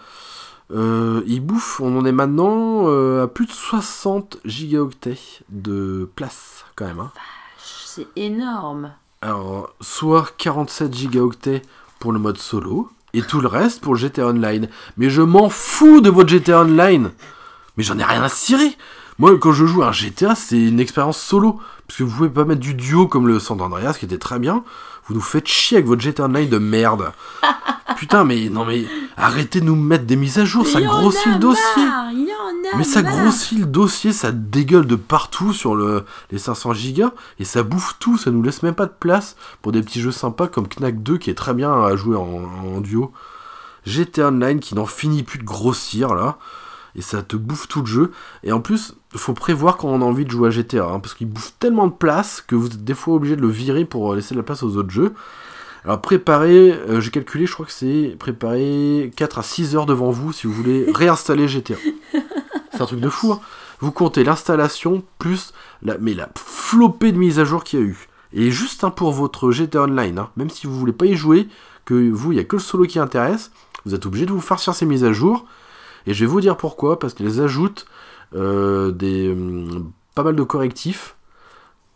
[0.73, 6.65] euh, il bouffe, on en est maintenant euh, à plus de 60 gigaoctets de place,
[6.77, 7.01] quand même.
[7.01, 7.13] Hein.
[7.59, 8.93] C'est énorme.
[9.23, 11.63] Alors, soit 47 gigaoctets
[11.99, 14.69] pour le mode solo, et tout le reste pour le GTA Online.
[14.99, 17.11] Mais je m'en fous de votre GTA Online
[17.77, 18.77] Mais j'en ai rien à cirer
[19.19, 21.61] Moi, quand je joue à un GTA, c'est une expérience solo.
[21.87, 24.39] Parce que vous pouvez pas mettre du duo comme le San Andreas, qui était très
[24.39, 24.65] bien.
[25.07, 27.13] Vous nous faites chier avec votre GTA Online de merde.
[27.97, 28.85] Putain, mais non, mais
[29.17, 31.85] arrêtez de nous mettre des mises à jour, ça grossit le dossier.
[32.77, 37.45] Mais ça grossit le dossier, ça dégueule de partout sur le, les 500 gigas et
[37.45, 40.49] ça bouffe tout, ça nous laisse même pas de place pour des petits jeux sympas
[40.49, 42.43] comme Knack 2 qui est très bien à jouer en,
[42.77, 43.13] en duo.
[43.87, 46.39] GTA Online qui n'en finit plus de grossir là
[46.97, 48.13] et ça te bouffe tout le jeu.
[48.43, 51.15] Et en plus, faut prévoir quand on a envie de jouer à GTA hein, parce
[51.15, 54.15] qu'il bouffe tellement de place que vous êtes des fois obligé de le virer pour
[54.15, 55.15] laisser de la place aux autres jeux.
[55.85, 60.11] Alors préparez, euh, j'ai calculé, je crois que c'est préparer 4 à 6 heures devant
[60.11, 61.77] vous si vous voulez réinstaller GTA.
[62.73, 63.33] C'est un truc de fou.
[63.33, 63.41] hein.
[63.79, 67.87] Vous comptez l'installation plus la, mais la flopée de mises à jour qu'il y a
[67.87, 68.09] eu.
[68.33, 70.31] Et juste un pour votre GTA Online, hein.
[70.37, 71.49] même si vous voulez pas y jouer,
[71.85, 73.53] que vous, il y a que le solo qui intéresse,
[73.85, 75.47] vous êtes obligé de vous farcir ces mises à jour.
[76.07, 77.87] Et je vais vous dire pourquoi, parce qu'elles ajoutent
[78.35, 81.17] euh, des, hum, pas mal de correctifs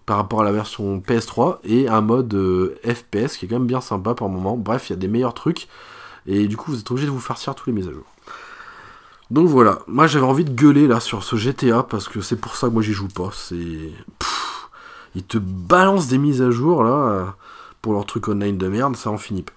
[0.07, 3.67] par rapport à la version PS3 et un mode euh, FPS qui est quand même
[3.67, 4.57] bien sympa par moment.
[4.57, 5.69] Bref, il y a des meilleurs trucs.
[6.27, 8.05] Et du coup, vous êtes obligé de vous farcir tous les mises à jour.
[9.31, 12.57] Donc voilà, moi j'avais envie de gueuler là sur ce GTA parce que c'est pour
[12.57, 13.31] ça que moi j'y joue pas.
[13.33, 13.93] C'est.
[15.15, 17.37] Ils te balancent des mises à jour là
[17.83, 19.53] pour leur truc online de merde, ça en finit pas.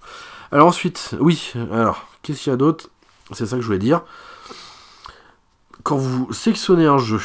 [0.52, 2.90] Alors ensuite, oui, alors, qu'est-ce qu'il y a d'autre?
[3.32, 4.02] C'est ça que je voulais dire.
[5.84, 7.22] Quand vous sélectionnez un jeu,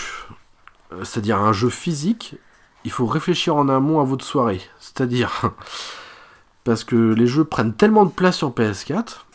[0.93, 2.37] euh, c'est-à-dire un jeu physique,
[2.85, 4.61] il faut réfléchir en amont à votre soirée.
[4.81, 5.53] C'est-à-dire.
[6.65, 9.28] Parce que les jeux prennent tellement de place sur PS4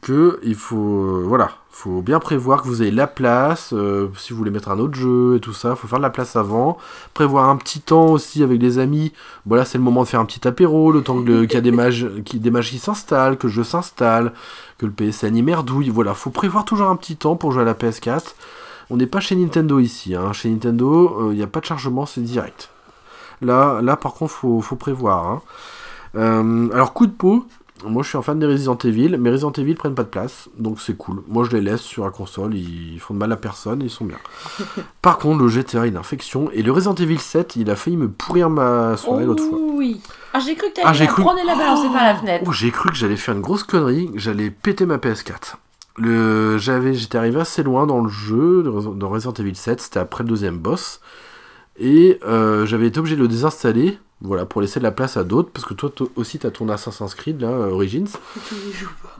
[0.00, 4.32] que il faut euh, voilà faut bien prévoir que vous avez la place euh, si
[4.32, 6.78] vous voulez mettre un autre jeu et tout ça faut faire de la place avant.
[7.14, 9.12] Prévoir un petit temps aussi avec des amis.
[9.44, 11.72] Voilà c'est le moment de faire un petit apéro le temps qu'il y a des
[11.72, 14.32] mages qui des mages qui s'installent que le jeu s'installe
[14.78, 17.66] que le PSN y merdouille voilà faut prévoir toujours un petit temps pour jouer à
[17.66, 18.34] la PS4
[18.90, 20.32] on n'est pas chez Nintendo ici hein.
[20.32, 22.70] chez Nintendo euh, il n'y a pas de chargement c'est direct.
[23.42, 25.42] Là là par contre faut, faut prévoir hein.
[26.72, 27.46] Alors coup de peau
[27.86, 30.48] moi, je suis un fan des Resident Evil, mais Resident Evil prennent pas de place,
[30.58, 31.22] donc c'est cool.
[31.28, 34.04] Moi, je les laisse sur la console, ils font de mal à personne, ils sont
[34.04, 34.18] bien.
[35.02, 37.96] Par contre, le GTA a une infection, et le Resident Evil 7, il a failli
[37.96, 39.58] me pourrir ma soirée l'autre fois.
[39.60, 40.00] Oui.
[40.32, 42.14] Ah, j'ai cru que Ah, t'allais j'ai la cru- prendre et la balancer par la
[42.16, 42.44] fenêtre.
[42.46, 45.54] Oh, j'ai cru que j'allais faire une grosse connerie, que j'allais péter ma PS4.
[45.96, 50.24] Le, j'avais, j'étais arrivé assez loin dans le jeu, dans Resident Evil 7, c'était après
[50.24, 51.00] le deuxième boss,
[51.78, 55.22] et euh, j'avais été obligé de le désinstaller, voilà, pour laisser de la place à
[55.24, 58.08] d'autres, parce que toi aussi t'as ton Assassin's Creed, là, euh, Origins,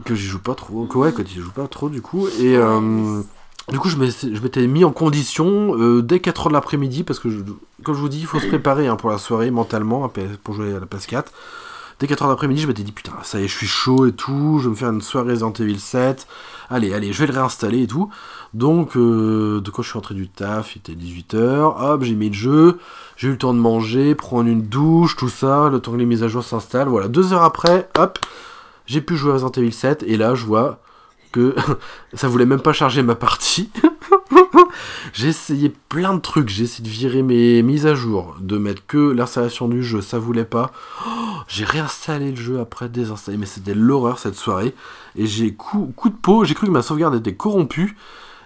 [0.04, 2.56] que j'y joue pas trop, que ouais, que tu joues pas trop du coup, et
[2.56, 3.20] euh,
[3.70, 7.40] du coup je m'étais mis en condition euh, dès 4h de l'après-midi, parce que je-
[7.84, 10.54] comme je vous dis, il faut se préparer hein, pour la soirée mentalement, PS pour
[10.54, 11.24] jouer à la PS4.
[12.00, 14.58] Dès 4h d'après-midi, je m'étais dit putain, ça y est, je suis chaud et tout,
[14.58, 16.26] je vais me faire une soirée Resident Evil 7.
[16.70, 18.10] Allez, allez, je vais le réinstaller et tout.
[18.54, 22.28] Donc, euh, de quand je suis rentré du taf, il était 18h, hop, j'ai mis
[22.28, 22.78] le jeu,
[23.16, 26.06] j'ai eu le temps de manger, prendre une douche, tout ça, le temps que les
[26.06, 26.88] mises à jour s'installent.
[26.88, 28.20] Voilà, deux heures après, hop,
[28.86, 30.78] j'ai pu jouer à Resident Evil 7 et là, je vois
[31.32, 31.56] que
[32.14, 33.70] ça voulait même pas charger ma partie.
[35.12, 38.86] j'ai essayé plein de trucs, j'ai essayé de virer mes mises à jour, de mettre
[38.86, 40.70] que l'installation du jeu, ça voulait pas.
[41.48, 44.76] J'ai réinstallé le jeu après, désinstallé, mais c'était l'horreur cette soirée.
[45.16, 47.96] Et j'ai coup de peau, j'ai cru que ma sauvegarde était corrompue.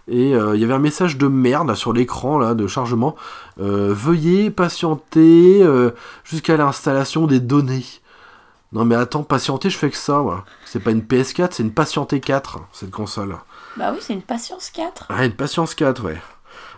[0.09, 3.15] Et euh, il y avait un message de merde là, sur l'écran là de chargement.
[3.61, 5.91] Euh, veuillez patienter euh,
[6.25, 7.85] jusqu'à l'installation des données.
[8.73, 10.21] Non mais attends, patienter, je fais que ça.
[10.21, 10.45] moi.
[10.65, 13.37] C'est pas une PS4, c'est une patienté 4 cette console.
[13.77, 15.07] Bah oui, c'est une patience 4.
[15.09, 16.21] Ah, une patience 4, ouais.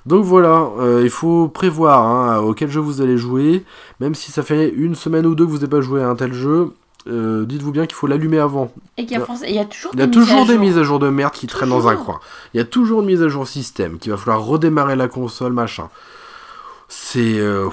[0.07, 3.65] Donc voilà, euh, il faut prévoir hein, auquel jeu vous allez jouer.
[4.01, 6.17] Même si ça fait une semaine ou deux que vous n'avez pas joué à un
[6.17, 6.75] tel jeu,
[7.07, 8.71] euh, dites-vous bien qu'il faut l'allumer avant.
[8.97, 10.47] Et qu'il y a, il y a toujours Il y a des toujours mises à
[10.47, 10.61] des jour.
[10.61, 12.21] mises à jour de merde qui traînent dans un coin.
[12.53, 15.53] Il y a toujours une mise à jour système, qu'il va falloir redémarrer la console,
[15.53, 15.89] machin.
[16.93, 17.69] C'est euh,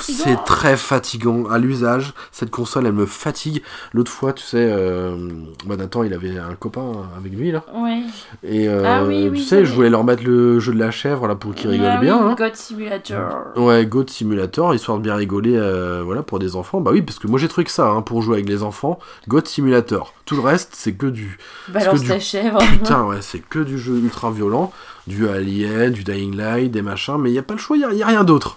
[0.00, 2.12] C'est très fatigant à l'usage.
[2.32, 3.62] Cette console, elle me fatigue.
[3.92, 5.16] L'autre fois, tu sais, euh,
[5.64, 8.02] bah, Nathan, il avait un copain avec lui là, Ouais.
[8.42, 10.90] et euh, Ah oui, oui, tu sais, je voulais leur mettre le jeu de la
[10.90, 12.16] chèvre là pour qu'ils rigolent Ah bien.
[12.20, 12.34] oui, hein.
[12.36, 13.44] God Simulator.
[13.56, 16.80] Ouais, Goat Simulator, histoire de bien rigoler, euh, voilà, pour des enfants.
[16.80, 19.42] Bah oui, parce que moi j'ai que ça, hein, pour jouer avec les enfants, Goat
[19.44, 20.14] Simulator.
[20.24, 21.38] Tout le reste, c'est que du...
[21.68, 22.58] Balance du- ta chèvre.
[22.58, 24.72] Putain, ouais, c'est que du jeu ultra violent,
[25.06, 27.86] du Alien, du Dying Light, des machins, mais il n'y a pas le choix, il
[27.94, 28.56] n'y a, rien d'autre.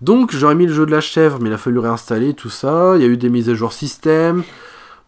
[0.00, 2.92] Donc j'aurais mis le jeu de la chèvre, mais il a fallu réinstaller tout ça,
[2.96, 4.42] il y a eu des mises à jour système,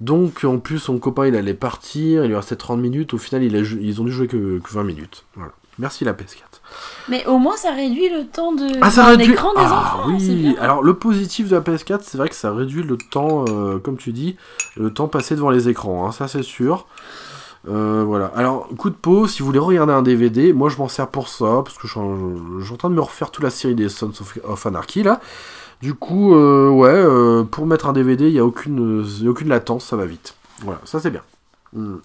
[0.00, 3.42] donc en plus son copain il allait partir, il lui restait 30 minutes, au final
[3.42, 5.24] il a jou- ils ont dû jouer que, que 20 minutes.
[5.34, 5.52] Voilà.
[5.80, 6.60] Merci la PS4.
[7.08, 9.32] Mais au moins, ça réduit le temps de Ah, ça réduit.
[9.32, 10.18] écran des ah, enfants.
[10.18, 10.56] c'est oui.
[10.60, 13.96] Alors le positif de la PS4, c'est vrai que ça réduit le temps, euh, comme
[13.96, 14.34] tu dis,
[14.76, 16.04] le temps passé devant les écrans.
[16.08, 16.86] hein, ça c'est sûr.
[17.66, 18.26] Euh, voilà.
[18.36, 21.28] Alors coup de peau, si vous voulez regarder un DVD, moi je m'en sers pour
[21.28, 23.50] ça parce que je suis en, je suis en train de me refaire toute la
[23.50, 25.20] série des Sons of, of Anarchy là.
[25.82, 29.26] Du coup, euh, ouais, euh, pour mettre un DVD, il y a aucune, il y
[29.26, 30.34] a aucune latence, ça va vite.
[30.62, 31.22] Voilà, ça c'est bien.
[31.72, 31.96] Hmm.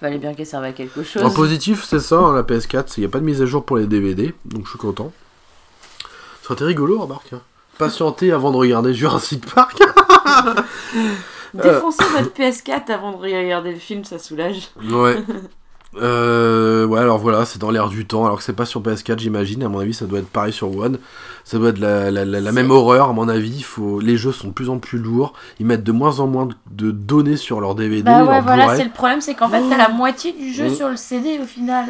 [0.00, 1.22] Fallait bien qu'elle serve à quelque chose.
[1.24, 3.64] En positif, c'est ça, hein, la PS4, il n'y a pas de mise à jour
[3.64, 5.12] pour les DVD, donc je suis content.
[6.42, 7.32] Ça aurait été rigolo, remarque.
[7.32, 7.40] hein.
[7.78, 9.80] Patienter avant de regarder Jurassic Park.
[11.54, 14.68] Défoncez votre PS4 avant de regarder le film, ça soulage.
[14.90, 15.16] ouais.
[15.96, 19.18] Euh, ouais, alors voilà, c'est dans l'air du temps, alors que c'est pas sur PS4,
[19.18, 19.62] j'imagine.
[19.62, 20.98] À mon avis, ça doit être pareil sur One.
[21.44, 23.62] Ça doit être la, la- la- la C'est- même horreur, à mon avis.
[23.62, 23.98] Faut...
[23.98, 25.32] Les jeux sont de plus en plus lourds.
[25.58, 28.02] Ils mettent de moins en moins de- données sur leur DVD.
[28.02, 30.68] Bah ouais, leur voilà, c'est le problème, c'est qu'en fait, t'as la moitié du jeu
[30.68, 30.74] Mm.
[30.74, 31.86] sur le CD au final.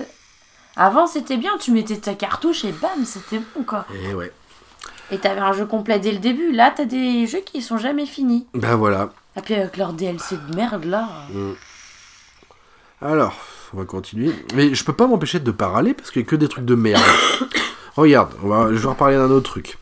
[0.76, 3.84] Avant, c'était bien, tu mettais ta cartouche et bam, c'était bon quoi.
[4.08, 4.30] Et ouais.
[5.10, 6.52] Et t'avais un jeu complet dès le début.
[6.52, 8.46] Là, t'as des jeux qui sont jamais finis.
[8.54, 9.10] Bah voilà.
[9.36, 11.08] Et puis avec leur DLC de merde là.
[11.32, 11.52] Mm.
[13.00, 13.34] Alors,
[13.72, 14.32] on va continuer.
[14.54, 16.64] Mais je peux pas m'empêcher de pas râler parce qu'il y a que des trucs
[16.64, 17.02] de merde.
[17.96, 19.78] Regarde, on va, je vais reparler d'un autre truc.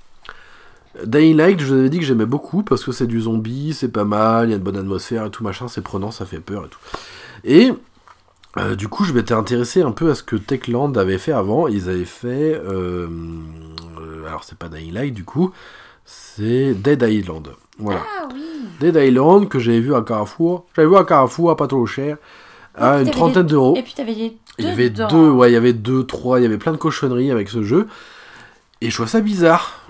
[1.05, 3.89] Dying Light, je vous avais dit que j'aimais beaucoup parce que c'est du zombie, c'est
[3.89, 6.41] pas mal, il y a une bonne atmosphère et tout machin, c'est prenant, ça fait
[6.41, 6.79] peur et tout.
[7.45, 7.73] Et
[8.59, 11.69] euh, du coup, je m'étais intéressé un peu à ce que Techland avait fait avant.
[11.69, 12.55] Ils avaient fait.
[12.55, 13.09] euh,
[14.01, 15.53] euh, alors, c'est pas Dying Light du coup,
[16.05, 17.49] c'est Dead Island.
[17.79, 18.01] Voilà.
[18.21, 18.43] Ah oui.
[18.81, 20.65] Dead Island que j'avais vu à Carrefour.
[20.75, 22.17] J'avais vu à Carrefour à pas trop cher.
[22.75, 23.75] À une trentaine d'euros.
[23.77, 24.37] Et puis t'avais les deux.
[24.59, 25.09] Il y avait dedans.
[25.09, 27.63] deux, ouais, il y avait deux, trois, il y avait plein de cochonneries avec ce
[27.63, 27.89] jeu.
[28.81, 29.81] Et je trouve ça bizarre.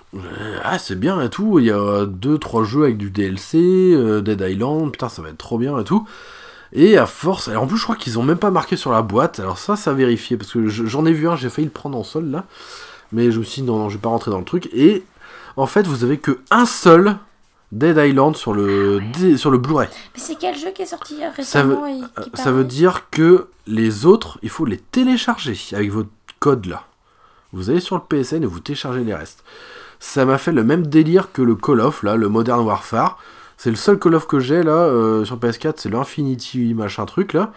[0.65, 1.59] Ah, c'est bien et tout.
[1.59, 3.59] Il y a deux, trois jeux avec du DLC,
[4.23, 6.07] Dead Island, putain, ça va être trop bien et tout.
[6.73, 9.03] Et à force, alors en plus, je crois qu'ils ont même pas marqué sur la
[9.03, 9.41] boîte.
[9.41, 11.97] Alors ça, ça vérifié parce que je- j'en ai vu un, j'ai failli le prendre
[11.97, 12.45] en sol là.
[13.13, 14.69] Mais je me suis dit, non, non, je vais pas rentrer dans le truc.
[14.73, 15.05] Et
[15.57, 17.17] en fait, vous avez que un seul
[17.73, 19.01] Dead Island sur le,
[19.37, 19.89] sur le Blu-ray.
[20.15, 22.53] Mais c'est quel jeu qui est sorti euh, Ça veut- récemment et Euh, qui Ça
[22.53, 26.11] veut dire que les autres, il faut les télécharger avec votre
[26.41, 26.85] code là.
[27.53, 29.43] Vous allez sur le PSN et vous téléchargez les restes.
[29.99, 33.19] Ça m'a fait le même délire que le Call of là, le Modern Warfare.
[33.57, 37.33] C'est le seul Call of que j'ai là euh, sur PS4, c'est l'Infinity machin truc
[37.33, 37.53] là.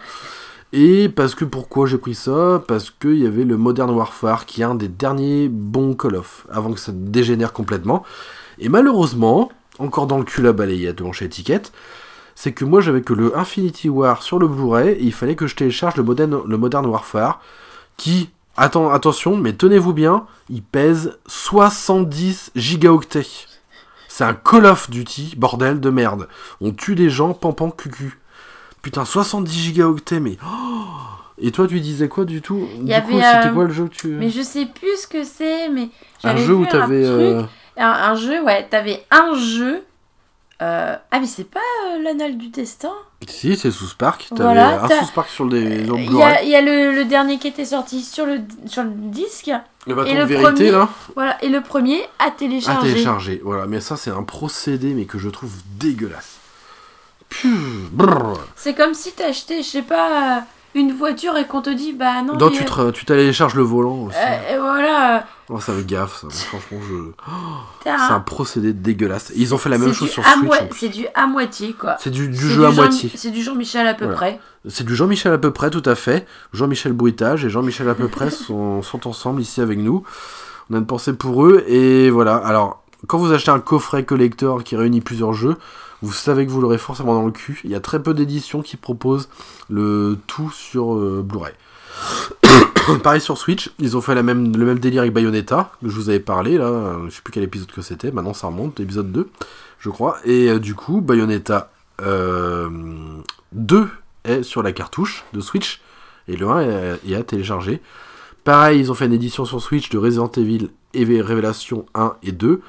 [0.72, 2.62] Et parce que pourquoi j'ai pris ça?
[2.66, 6.46] Parce qu'il y avait le Modern Warfare qui est un des derniers bons Call of
[6.50, 8.04] avant que ça dégénère complètement.
[8.58, 11.72] Et malheureusement, encore dans le cul à balayette de chez étiquette,
[12.34, 15.46] c'est que moi j'avais que le Infinity War sur le Blu-ray et il fallait que
[15.46, 17.40] je télécharge le Modern, le Warfare
[17.96, 23.49] qui, attends, attention, mais tenez-vous bien, il pèse 70 gigaoctets.
[24.20, 26.28] C'est un Call of Duty, bordel de merde.
[26.60, 28.18] On tue des gens, pampan, cucu.
[28.82, 30.36] Putain, 70 gigaoctets, mais...
[30.44, 30.84] oh
[31.38, 33.94] et toi, tu disais quoi du tout Du coup, c'était euh, quoi le jeu que
[33.94, 34.08] tu...
[34.08, 35.88] Mais je sais plus ce que c'est, mais
[36.22, 37.02] Un jeu où t'avais...
[37.02, 37.44] euh,
[37.78, 39.84] un jeu, ouais, t'avais un jeu.
[40.62, 42.92] Euh, Ah mais c'est pas euh, l'anal du destin?
[43.28, 44.26] Si, c'est sous Spark.
[44.30, 46.22] T'avais Voilà, un t'as- sous Spark sur le Il y Blu-ray.
[46.22, 49.50] a, il y a le, le dernier qui était sorti sur le, sur le disque,
[49.86, 52.88] Le bâton et de le vérité, premier- là voilà, et le premier à à télécharger.
[52.92, 53.40] télécharger.
[53.44, 56.36] Voilà, mais ça, c'est un procédé, mais que je trouve dégueulasse.
[58.56, 60.40] C'est comme si t'achetais, je sais pas, euh,
[60.74, 63.62] une voiture et qu'on te dit, bah non, Non, mais, tu, te- tu télécharges le
[63.62, 64.16] volant aussi.
[64.16, 65.20] euh, et voilà, euh,
[65.52, 66.28] Oh, ça me gaffe, ça.
[66.30, 66.94] Franchement, je...
[67.84, 69.32] c'est un procédé dégueulasse.
[69.34, 70.42] Ils ont fait la même chose sur Switch.
[70.44, 70.56] moi-.
[70.76, 71.96] C'est du à moitié, quoi.
[71.98, 73.10] C'est du, jeu à Jean- moitié.
[73.16, 74.16] C'est du Jean-Michel à peu Voilà.
[74.16, 74.40] près.
[74.68, 76.24] C'est du Jean-Michel à peu près, tout à fait.
[76.52, 80.04] Jean-Michel Bruitage et Jean-Michel à peu près sont, sont ensemble ici avec nous.
[80.70, 81.64] On a une pensée pour eux.
[81.66, 82.36] Et voilà.
[82.36, 85.56] Alors, quand vous achetez un coffret collector qui réunit plusieurs jeux,
[86.02, 87.60] vous savez que vous l'aurez forcément dans le cul.
[87.64, 89.28] Il y a très peu d'éditions qui proposent
[89.68, 91.52] le tout sur euh, Blu-ray.
[93.02, 96.58] Pareil sur Switch, ils ont fait le même délire avec Bayonetta, je vous avais parlé
[96.58, 99.28] là, euh, je sais plus quel épisode que c'était, maintenant ça remonte, épisode 2,
[99.78, 100.18] je crois.
[100.24, 101.70] Et euh, du coup, Bayonetta
[102.02, 102.68] euh,
[103.52, 103.88] 2
[104.24, 105.80] est sur la cartouche de Switch
[106.28, 107.80] et le 1 est, est à télécharger.
[108.44, 112.32] Pareil, ils ont fait une édition sur Switch de Resident Evil et Révélation 1 et
[112.32, 112.62] 2.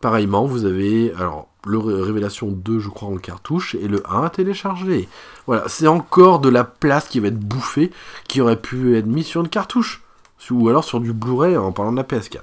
[0.00, 4.24] Pareillement, vous avez alors le Ré- Révélation 2, je crois, en cartouche et le 1
[4.24, 5.08] à télécharger.
[5.46, 7.90] Voilà, c'est encore de la place qui va être bouffée,
[8.28, 10.02] qui aurait pu être mise sur une cartouche.
[10.50, 12.40] Ou alors sur du Blu-ray en parlant de la PS4.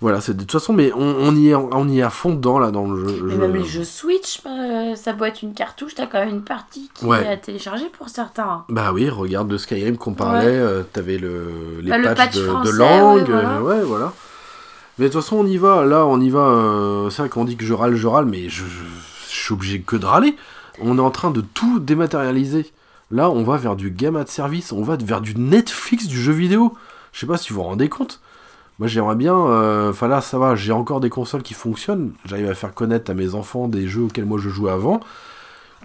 [0.00, 2.34] Voilà, c'est de toute façon, mais on, on y est, on y est à fond
[2.34, 3.22] dedans là dans le jeu.
[3.26, 6.30] Mais Je- même les jeux Switch, euh, ça peut être une cartouche, t'as quand même
[6.30, 7.22] une partie qui Ouais.
[7.24, 8.64] est à télécharger pour certains.
[8.68, 10.52] Bah oui, regarde de Skyrim qu'on parlait, Ouais.
[10.58, 13.56] euh, t'avais le, les Bah, le patchs patch de, de français, langue, ouais, voilà.
[13.56, 14.12] euh, ouais, voilà.
[14.98, 17.44] Mais de toute façon, on y va, là, on y va, euh, c'est vrai qu'on
[17.44, 18.84] dit que je râle, je râle, mais je, je-
[19.30, 20.36] je suis obligé que de râler.
[20.80, 22.70] On est en train de tout dématérialiser.
[23.10, 26.32] Là, on va vers du gamma de service, on va vers du Netflix du jeu
[26.32, 26.74] vidéo.
[27.12, 28.20] Je sais pas si vous vous rendez compte.
[28.78, 32.12] Moi, j'aimerais bien, euh, enfin là, ça va, j'ai encore des consoles qui fonctionnent.
[32.24, 35.00] J'arrive à faire connaître à mes enfants des jeux auxquels moi je jouais avant.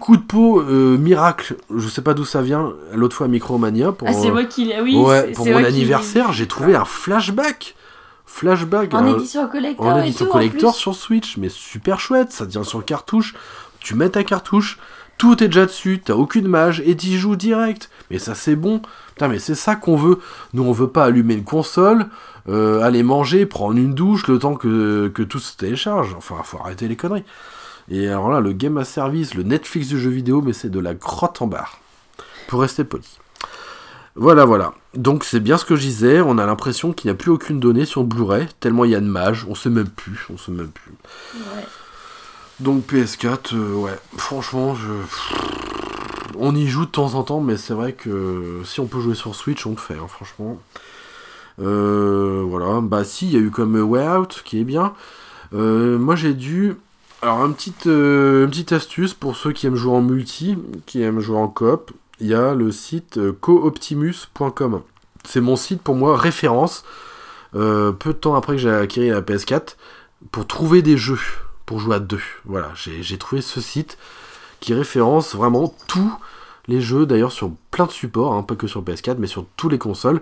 [0.00, 3.92] Coup de peau, euh, miracle, je sais pas d'où ça vient, l'autre fois Micromania.
[3.92, 4.80] Pour, Ah, c'est moi qui l'ai.
[4.80, 7.74] Oui, ouais, pour mon anniversaire, j'ai trouvé un flashback.
[8.30, 8.94] Flashback.
[8.94, 9.86] En euh, édition collector.
[9.86, 10.80] en et édition tout, en collector plus.
[10.80, 13.34] sur Switch, mais super chouette, ça tient sur cartouche.
[13.80, 14.78] Tu mets ta cartouche,
[15.18, 17.90] tout est déjà dessus, t'as aucune mage et t'y joues direct.
[18.10, 18.82] Mais ça c'est bon.
[19.14, 20.20] Putain, mais c'est ça qu'on veut.
[20.54, 22.06] Nous on veut pas allumer une console,
[22.48, 26.14] euh, aller manger, prendre une douche le temps que, que tout se télécharge.
[26.16, 27.24] Enfin, faut arrêter les conneries.
[27.90, 30.78] Et alors là, le game à service, le Netflix du jeu vidéo, mais c'est de
[30.78, 31.80] la grotte en barre.
[32.46, 33.04] Pour rester poli.
[34.16, 34.74] Voilà, voilà.
[34.94, 37.60] Donc c'est bien ce que je disais, on a l'impression qu'il n'y a plus aucune
[37.60, 40.52] donnée sur Blu-ray, tellement il y a de mages, on sait même plus, on sait
[40.52, 40.92] même plus.
[41.34, 41.64] Ouais.
[42.58, 44.88] Donc PS4, euh, ouais, franchement, je...
[46.38, 49.14] on y joue de temps en temps, mais c'est vrai que si on peut jouer
[49.14, 50.60] sur Switch, on le fait, hein, franchement.
[51.60, 54.94] Euh, voilà, bah si, il y a eu comme Way Out, qui est bien.
[55.54, 56.74] Euh, moi j'ai dû...
[57.22, 60.56] Alors, un petit, euh, une petite astuce pour ceux qui aiment jouer en multi,
[60.86, 64.82] qui aiment jouer en coop, il y a le site euh, cooptimus.com.
[65.24, 66.84] C'est mon site pour moi référence,
[67.54, 69.76] euh, peu de temps après que j'ai acquis la PS4,
[70.30, 71.20] pour trouver des jeux,
[71.66, 72.22] pour jouer à deux.
[72.44, 73.98] Voilà, j'ai trouvé ce site
[74.60, 76.12] qui référence vraiment tous
[76.68, 79.68] les jeux, d'ailleurs sur plein de supports, hein, pas que sur PS4, mais sur tous
[79.68, 80.20] les consoles,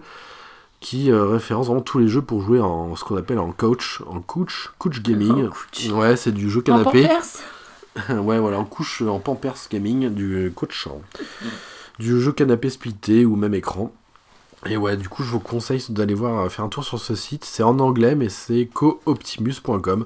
[0.80, 4.00] qui euh, référence vraiment tous les jeux pour jouer en ce qu'on appelle en coach,
[4.06, 5.48] en couch, couch gaming.
[5.90, 7.02] Ouais, c'est du jeu En canapé.
[7.02, 7.24] Pampers
[8.22, 11.00] ouais, voilà, en couche, en Pampers Gaming, du coach hein.
[11.98, 13.92] Du jeu canapé splitté ou même écran.
[14.66, 17.14] Et ouais, du coup, je vous conseille d'aller voir, euh, faire un tour sur ce
[17.14, 17.44] site.
[17.44, 20.04] C'est en anglais, mais c'est cooptimus.com.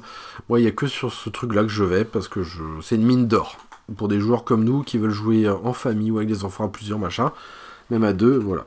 [0.48, 2.40] Moi, il n'y a que sur ce truc-là que je vais parce que
[2.82, 3.56] c'est une mine d'or
[3.96, 6.66] pour des joueurs comme nous qui veulent jouer euh, en famille ou avec des enfants
[6.66, 7.30] à plusieurs machins,
[7.90, 8.64] même à deux, voilà.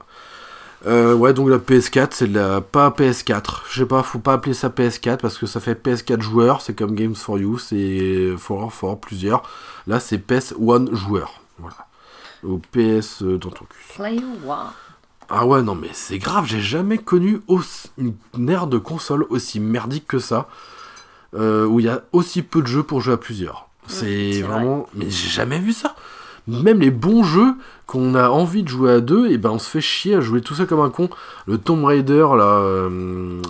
[0.87, 3.61] Euh, ouais, donc la PS4, c'est la pas PS4.
[3.69, 6.75] Je sais pas, faut pas appeler ça PS4 parce que ça fait PS4 joueurs, c'est
[6.75, 9.43] comme Games for You, c'est fort, fort, plusieurs.
[9.87, 11.41] Là, c'est PS1 joueur.
[11.57, 11.87] Voilà.
[12.45, 13.93] Au PS dans ton cul.
[13.95, 14.57] Play One.
[15.29, 19.59] Ah ouais, non, mais c'est grave, j'ai jamais connu aussi- une ère de console aussi
[19.59, 20.47] merdique que ça,
[21.33, 23.67] euh, où il y a aussi peu de jeux pour jouer à plusieurs.
[23.87, 24.87] C'est c'est vraiment.
[24.93, 25.95] Mais j'ai jamais vu ça.
[26.47, 27.55] Même les bons jeux
[27.87, 30.41] qu'on a envie de jouer à deux, et ben on se fait chier à jouer
[30.41, 31.09] tout ça comme un con.
[31.47, 32.89] Le Tomb Raider, là, euh,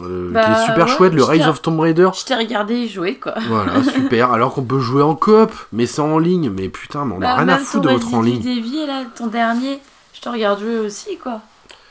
[0.03, 2.09] euh, qui Bah, est super ouais, chouette, le Rise of Tomb Raider.
[2.17, 3.33] Je t'ai regardé jouer quoi.
[3.49, 4.31] Voilà, super.
[4.31, 6.49] Alors qu'on peut jouer en coop, mais c'est en ligne.
[6.49, 8.45] Mais putain, mais on a Bah, rien à foutre de votre en ligne.
[8.47, 9.79] Evil, là, ton dernier,
[10.13, 11.41] je te regarde jouer aussi quoi.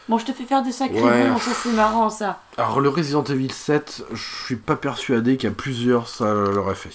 [0.08, 1.28] Bon, je te fais faire des sacrés Ouais.
[1.30, 2.40] bons, ça c'est marrant ça.
[2.58, 6.90] Alors le Resident Evil 7, je suis pas persuadé a plusieurs, ça l'aurait fait.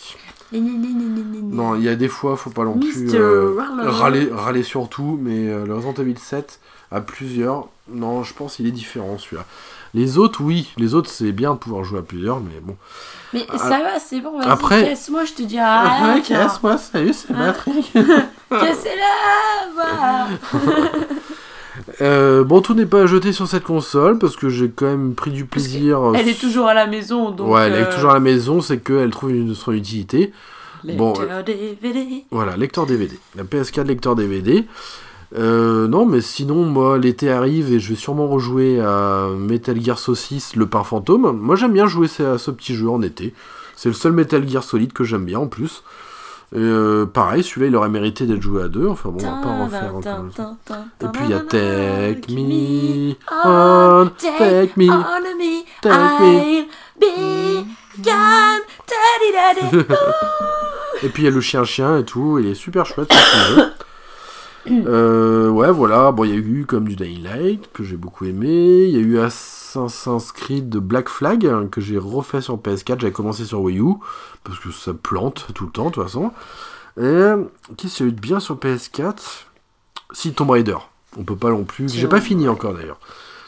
[0.52, 5.20] Non, il y a des fois, faut pas non plus euh, râler, râler sur tout,
[5.22, 6.60] mais euh, le Resident Evil 7
[6.92, 9.46] à plusieurs, non, je pense qu'il est différent celui-là.
[9.94, 12.76] Les autres, oui, les autres c'est bien de pouvoir jouer à plusieurs, mais bon.
[13.34, 16.32] Mais Ah, ça va, c'est bon, vas-y, après- casse-moi, je te dis ah, ok,
[16.64, 17.54] moi salut, c'est Ah.
[17.54, 17.92] Patrick.
[18.50, 20.28] Cassez-la.
[22.02, 25.14] Euh, bon, tout n'est pas à jeter sur cette console parce que j'ai quand même
[25.14, 26.00] pris du plaisir.
[26.10, 27.50] euh, Elle est toujours à la maison, donc...
[27.50, 30.32] ouais, elle est euh, toujours à la maison, c'est qu'elle trouve une, son utilité.
[30.84, 32.26] bon, lecteur DVD.
[32.32, 33.18] Voilà, lecteur DVD.
[33.36, 34.66] La PS4 lecteur DVD.
[35.38, 40.00] Euh, non, mais sinon, moi, l'été arrive et je vais sûrement rejouer à Metal Gear
[40.00, 41.38] Saucisse, le pain fantôme.
[41.38, 43.34] Moi, j'aime bien jouer à ce petit jeu en été.
[43.76, 45.84] C'est le seul Metal Gear solide que j'aime bien en plus.
[46.52, 48.88] Et, euh, pareil, celui-là, il aurait mérité d'être joué à deux.
[48.88, 50.56] Enfin bon, on va pas en refaire encore.
[51.02, 56.68] Et puis il y a Take Me On, Take Me, me, Take
[57.00, 57.66] be
[58.02, 58.62] gone.
[58.88, 59.86] Ta-di-da-di.
[61.04, 63.56] Et puis il y a le chien-chien et tout, il est super chouette ce petit
[63.56, 63.72] jeu.
[64.68, 68.86] Euh, ouais, voilà, bon, il y a eu comme du Daylight que j'ai beaucoup aimé.
[68.86, 73.00] Il y a eu Assassin's Creed de Black Flag hein, que j'ai refait sur PS4.
[73.00, 73.96] J'avais commencé sur Wii U
[74.44, 76.32] parce que ça plante tout le temps, de toute façon.
[77.00, 77.32] Et
[77.78, 79.46] qu'est-ce qu'il y a eu de bien sur PS4
[80.12, 80.78] Si, Tomb Raider.
[81.18, 81.90] On peut pas non plus.
[81.90, 83.00] J'ai pas fini encore d'ailleurs.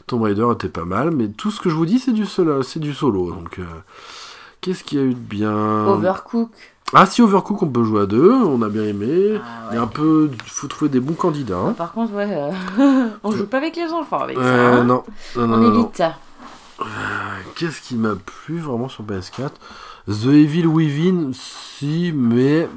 [0.07, 2.63] Tomb Raider était pas mal, mais tout ce que je vous dis, c'est du solo.
[2.63, 3.65] C'est du solo donc, euh,
[4.61, 5.53] qu'est-ce qu'il y a eu de bien?
[5.87, 6.51] Overcook.
[6.93, 8.33] Ah, si Overcook, on peut jouer à deux.
[8.33, 9.39] On a bien aimé.
[9.43, 11.57] Ah, Il y a un peu, faut trouver des bons candidats.
[11.57, 11.73] hein.
[11.73, 14.43] Par contre, ouais, euh, on joue pas avec les enfants avec ça.
[14.43, 14.83] Euh, hein.
[14.83, 15.03] non,
[15.37, 16.15] non, non, on non, évite ça.
[17.55, 19.51] Qu'est-ce qui m'a plu vraiment sur PS4
[20.07, 22.67] The Evil Within, si, mais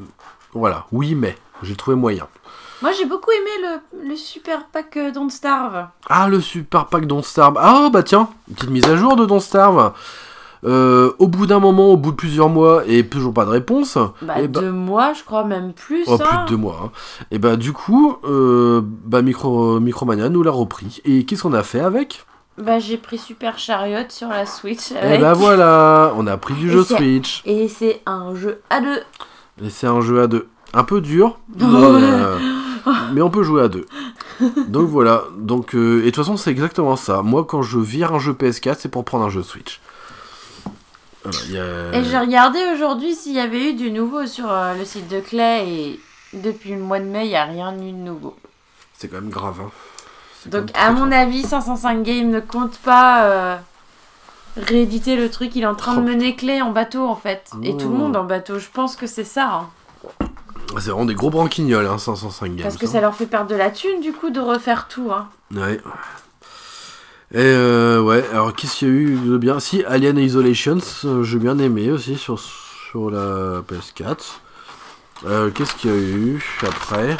[0.53, 2.27] voilà, oui, mais j'ai trouvé moyen.
[2.83, 5.87] Moi, j'ai beaucoup aimé le, le super pack euh, Don't Starve.
[6.09, 7.57] Ah, le super pack Don't Starve.
[7.59, 9.93] Ah, bah tiens, une petite mise à jour de Don't Starve.
[10.65, 13.99] Euh, au bout d'un moment, au bout de plusieurs mois, et toujours pas de réponse.
[14.23, 16.05] Bah, et bah- deux mois, je crois, même plus.
[16.07, 16.25] Oh, hein.
[16.27, 16.81] plus de deux mois.
[16.85, 16.91] hein.
[17.31, 21.01] Et bah, du coup, euh, bah, Micro, Micromania nous l'a repris.
[21.05, 22.25] Et qu'est-ce qu'on a fait avec?
[22.57, 24.93] Bah, j'ai pris Super Chariot sur la Switch.
[24.93, 27.43] Et avec- bah voilà, on a pris du Et jeu Switch.
[27.45, 29.01] Et c'est un jeu à deux.
[29.62, 30.47] Et c'est un jeu à deux.
[30.73, 32.39] Un peu dur, mais, euh,
[33.21, 33.87] on peut jouer à deux.
[34.69, 35.25] Donc voilà.
[35.39, 37.23] Donc, euh, et de toute façon, c'est exactement ça.
[37.23, 39.81] Moi, quand je vire un jeu PS4, c'est pour prendre un jeu Switch.
[41.25, 44.85] Voilà, a- Et j'ai regardé aujourd'hui s'il y avait eu du nouveau sur euh, le
[44.85, 46.01] site de Clay et
[46.35, 48.37] depuis le mois de mai, il n'y a rien eu de nouveau.
[48.99, 49.61] C'est quand même grave.
[49.64, 49.70] hein.
[50.47, 51.12] Donc, à mon grave.
[51.29, 53.57] avis, 505 Games ne compte pas euh,
[54.59, 55.57] rééditer le truc.
[55.57, 57.51] Il est en train de mener Clay en bateau en fait.
[57.62, 57.99] Et tout le Oh.
[57.99, 58.59] monde en bateau.
[58.59, 59.47] Je pense que c'est ça.
[59.49, 59.68] hein.
[60.81, 62.62] C'est vraiment des gros branquignoles, hein, 505 games.
[62.62, 65.11] Parce que ça leur fait perdre de la thune du coup de refaire tout.
[65.12, 65.29] Hein.
[65.55, 65.81] Ouais.
[67.35, 69.59] Et euh, ouais, alors qu'est-ce qu'il y a eu de bien?
[69.59, 74.18] Si, Alien Isolation, euh, j'ai bien aimé aussi sur, sur la PS4.
[75.26, 77.16] Euh, qu'est-ce qu'il y a eu après?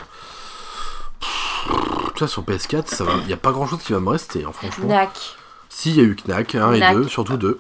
[2.17, 4.87] Ça, sur PS4, il n'y a pas grand chose qui va me rester, hein, franchement.
[4.87, 5.37] Knack.
[5.69, 6.95] Si, il y a eu Knack, 1 et Knack.
[6.95, 7.59] 2, surtout 2.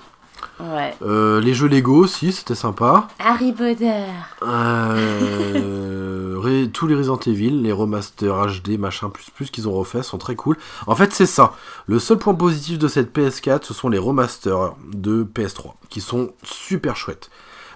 [0.60, 0.94] Ouais.
[1.02, 3.08] Euh, les jeux Lego aussi, c'était sympa.
[3.18, 4.04] Harry Potter.
[4.42, 10.02] Euh, ré- tous les Resident Evil, les remasters HD, machin, plus plus qu'ils ont refait
[10.02, 10.56] sont très cool.
[10.86, 11.52] En fait, c'est ça.
[11.86, 16.32] Le seul point positif de cette PS4, ce sont les remasters de PS3, qui sont
[16.42, 17.30] super chouettes.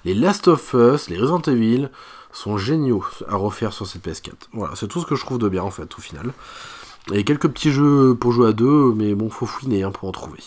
[0.05, 1.89] Les Last of Us, les Resident Evil
[2.33, 4.33] sont géniaux à refaire sur cette PS4.
[4.53, 6.33] Voilà, c'est tout ce que je trouve de bien en fait, au final.
[7.13, 10.13] Et quelques petits jeux pour jouer à deux, mais bon, faut fouiner hein, pour en
[10.13, 10.41] trouver.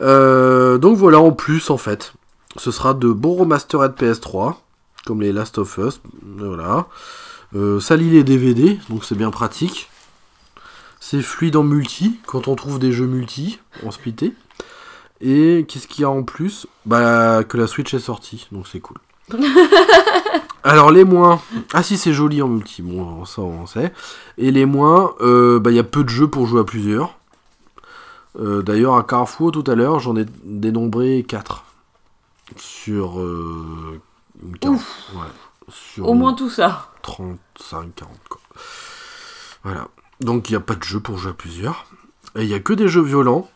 [0.00, 2.12] Euh, donc voilà, en plus, en fait,
[2.56, 4.56] ce sera de bons remastered PS3
[5.04, 6.86] comme les Last of Us, voilà.
[7.54, 9.90] Euh, ça lit les DVD, donc c'est bien pratique.
[11.00, 14.34] C'est fluide en multi, quand on trouve des jeux multi, en splitté.
[15.20, 16.66] Et qu'est-ce qu'il y a en plus?
[16.86, 18.98] Bah que la Switch est sortie, donc c'est cool.
[20.62, 21.40] Alors les moins,
[21.72, 23.92] ah si c'est joli en multi, bon ça on sait.
[24.36, 27.18] Et les moins, euh, bah il y a peu de jeux pour jouer à plusieurs.
[28.38, 31.64] Euh, D'ailleurs à Carrefour tout à l'heure j'en ai dénombré 4
[32.56, 34.00] sur euh,
[34.42, 34.80] une quarante-
[35.14, 35.20] ouais,
[35.68, 36.88] sur Au moins tout ça.
[37.02, 38.40] 35, 40 quoi.
[39.64, 39.88] Voilà.
[40.20, 41.86] Donc il n'y a pas de jeu pour jouer à plusieurs.
[42.36, 43.48] Et il n'y a que des jeux violents.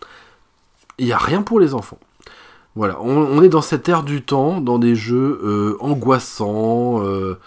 [0.99, 1.99] Il n'y a rien pour les enfants.
[2.77, 7.39] Voilà, on, on est dans cette ère du temps, dans des jeux euh, angoissants, euh,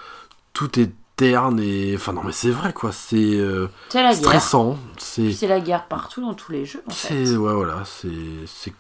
[0.54, 1.94] tout est terne et...
[1.96, 4.18] Enfin non mais c'est vrai quoi, c'est euh, C'est la guerre.
[4.20, 5.34] stressant, c'est...
[5.34, 7.26] C'est la guerre partout dans tous les jeux en fait.
[7.26, 7.36] C'est...
[7.36, 8.08] Ouais voilà, c'est...
[8.46, 8.74] c'est...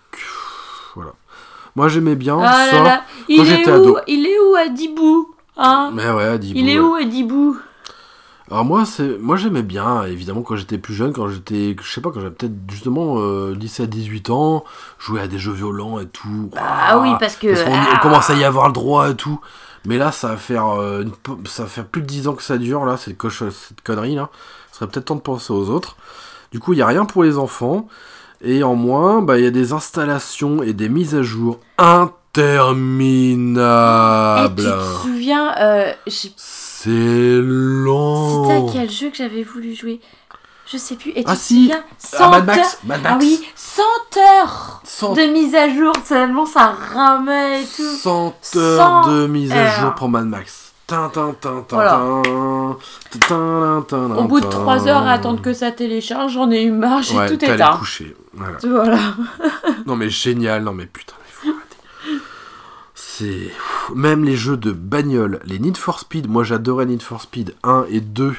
[0.95, 1.11] Voilà.
[1.75, 2.77] Moi j'aimais bien Ah ça.
[2.77, 3.97] là là, il est où ado.
[4.07, 5.91] Il est où Adibou Hein?
[5.93, 6.85] Mais ouais, Adibou, Il est ouais.
[6.87, 7.57] où Adibou?
[8.49, 11.99] Alors moi, c'est, moi j'aimais bien, évidemment, quand j'étais plus jeune, quand j'étais, je sais
[11.99, 14.63] pas, quand j'avais peut-être justement euh, 17 18 ans,
[14.99, 16.49] jouer à des jeux violents et tout.
[16.55, 17.65] Ah oui, parce que.
[17.65, 19.41] qu'on ah, on commence à y avoir le droit et tout.
[19.85, 21.11] Mais là, ça va faire, euh, une
[21.45, 24.15] ça va faire plus de 10 ans que ça dure, là, cette, coche, cette connerie,
[24.15, 24.29] là.
[24.71, 25.97] Ce serait peut-être temps de penser aux autres.
[26.51, 27.87] Du coup, il n'y a rien pour les enfants.
[28.41, 31.83] Et en moins, bah, il y a des installations et des mises à jour Eh,
[31.83, 34.63] interminables.
[34.63, 36.31] tu te souviens, euh, j'ai-
[36.79, 38.45] C'est long.
[38.45, 39.99] c'était à quel jeu que j'avais voulu jouer?
[40.71, 41.09] Je sais plus.
[41.11, 41.31] Et tu Oh.
[41.31, 41.61] Ah te si.
[41.63, 41.83] souviens?
[41.89, 43.15] Ah, 100 Mad Max, Mad Max.
[43.15, 43.81] Ah oui, 100
[44.17, 47.81] heures 100 de mise à jour, tellement ça ramait et tout.
[47.97, 50.65] 100 heures 100 de mise à jour pour Mad Max.
[50.85, 51.91] Tin, tin, tin, tin, Voilà.
[51.93, 52.77] tin.
[53.27, 54.51] Tin, tin, tin, Au bout de tin.
[54.51, 57.73] 3 heures à attendre que ça télécharge, j'en ai eu marre, j'ai Ouais, tout éteint.
[57.73, 58.15] te coucher.
[58.33, 58.57] Voilà.
[58.63, 58.99] Voilà.
[59.87, 61.13] Non mais génial, non mais putain.
[63.95, 67.85] Même les jeux de bagnole, les Need for Speed, moi j'adorais Need for Speed 1
[67.89, 68.35] et 2,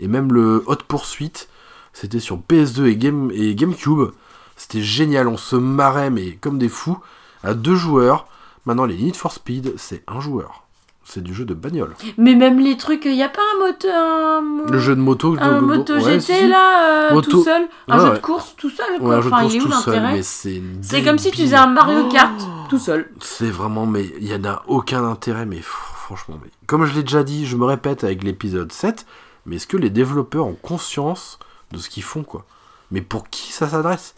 [0.00, 1.48] et même le Hot Pursuit,
[1.92, 3.30] c'était sur PS2 et, Game...
[3.32, 4.12] et GameCube.
[4.56, 6.98] C'était génial, on se marrait mais comme des fous,
[7.42, 8.26] à deux joueurs.
[8.66, 10.67] Maintenant les Need for Speed, c'est un joueur.
[11.10, 11.94] C'est du jeu de bagnole.
[12.18, 13.94] Mais même les trucs, il y a pas un moteur.
[13.96, 15.36] Un, mo- Le jeu de moto.
[15.40, 16.48] un moto GT si.
[16.48, 17.62] là, euh, Moto- tout seul.
[17.88, 18.16] Un Ouais, jeu ouais.
[18.16, 18.98] de course tout seul.
[19.00, 19.14] Quoi.
[19.16, 20.62] un jeu de enfin, il est où l'intérêt c'est.
[20.82, 22.34] C'est comme si tu faisais un Mario Oh Kart
[22.68, 23.10] tout seul.
[23.20, 26.94] C'est vraiment, mais il y en a aucun intérêt, mais fr- franchement, mais comme je
[26.94, 29.06] l'ai déjà dit, je me répète avec l'épisode 7,
[29.46, 31.38] mais est-ce que les développeurs ont conscience
[31.72, 32.44] de ce qu'ils font, quoi?
[32.90, 34.14] Mais pour qui ça s'adresse?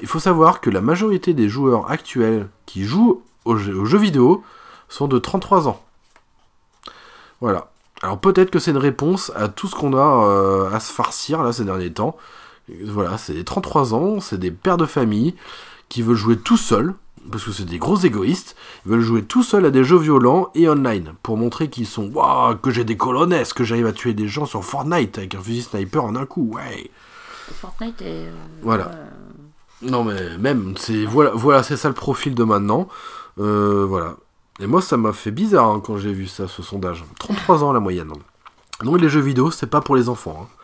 [0.00, 3.98] Il faut savoir que la majorité des joueurs actuels qui jouent aux jeux, aux jeux
[3.98, 4.44] vidéo
[4.88, 5.82] sont de 33 ans.
[7.40, 7.70] Voilà.
[8.02, 11.42] Alors peut-être que c'est une réponse à tout ce qu'on a euh, à se farcir
[11.42, 12.16] là ces derniers temps.
[12.84, 15.34] Voilà, c'est des 33 ans, c'est des pères de famille
[15.88, 16.94] qui veulent jouer tout seuls,
[17.32, 20.50] parce que c'est des gros égoïstes, ils veulent jouer tout seuls à des jeux violents
[20.54, 24.12] et online, pour montrer qu'ils sont Waouh, que j'ai des colonnesses, que j'arrive à tuer
[24.12, 26.90] des gens sur Fortnite avec un fusil sniper en un coup, ouais.
[27.54, 28.26] Fortnite est.
[28.26, 28.32] euh,
[28.62, 28.88] Voilà.
[28.88, 28.92] ouais.
[29.90, 32.88] Non mais même, c'est voilà, voilà c'est ça le profil de maintenant.
[33.38, 34.16] Euh, voilà.
[34.60, 37.04] Et moi ça m'a fait bizarre hein, quand j'ai vu ça, ce sondage.
[37.20, 38.10] 33 ans la moyenne.
[38.82, 40.40] Donc les jeux vidéo, c'est pas pour les enfants.
[40.42, 40.54] hein.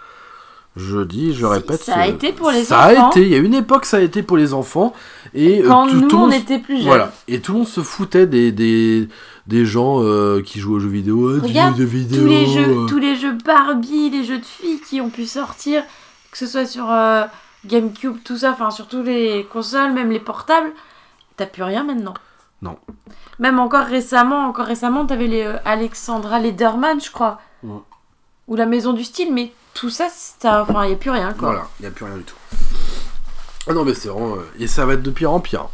[0.77, 1.81] Je dis, je répète.
[1.85, 3.07] ça a c'est- été pour les ça enfants.
[3.07, 4.93] a été, il y a une époque ça a été pour les enfants.
[5.33, 6.87] Et euh, Quand tout, nous tout le on monde- était plus jeunes.
[6.87, 7.13] Voilà.
[7.29, 9.09] Et tout le monde se foutait des, des,
[9.47, 11.37] des gens euh, qui jouent aux jeux vidéo.
[11.37, 12.23] Ah, tu Regarde, joues aux jeux vidéo.
[12.23, 12.87] tous les jeux, euh.
[12.87, 15.85] tous les jeux Barbie, les jeux de filles qui ont pu sortir,
[16.33, 17.23] que ce soit sur euh,
[17.67, 20.73] GameCube, tout ça, enfin sur tous les consoles, même les portables,
[21.37, 22.15] t'as plus rien maintenant.
[22.65, 22.79] Non.
[23.39, 27.79] Même encore récemment, encore récemment, t'avais les euh, Alexandra Lederman, je crois, Ouais.
[28.49, 30.07] ou la Maison du Style, mais tout ça,
[30.45, 31.49] enfin, y a plus rien, quoi.
[31.51, 32.37] Voilà, il n'y a plus rien du tout.
[33.69, 34.37] Ah non, mais c'est vraiment.
[34.37, 35.67] euh, Et ça va être de pire en pire.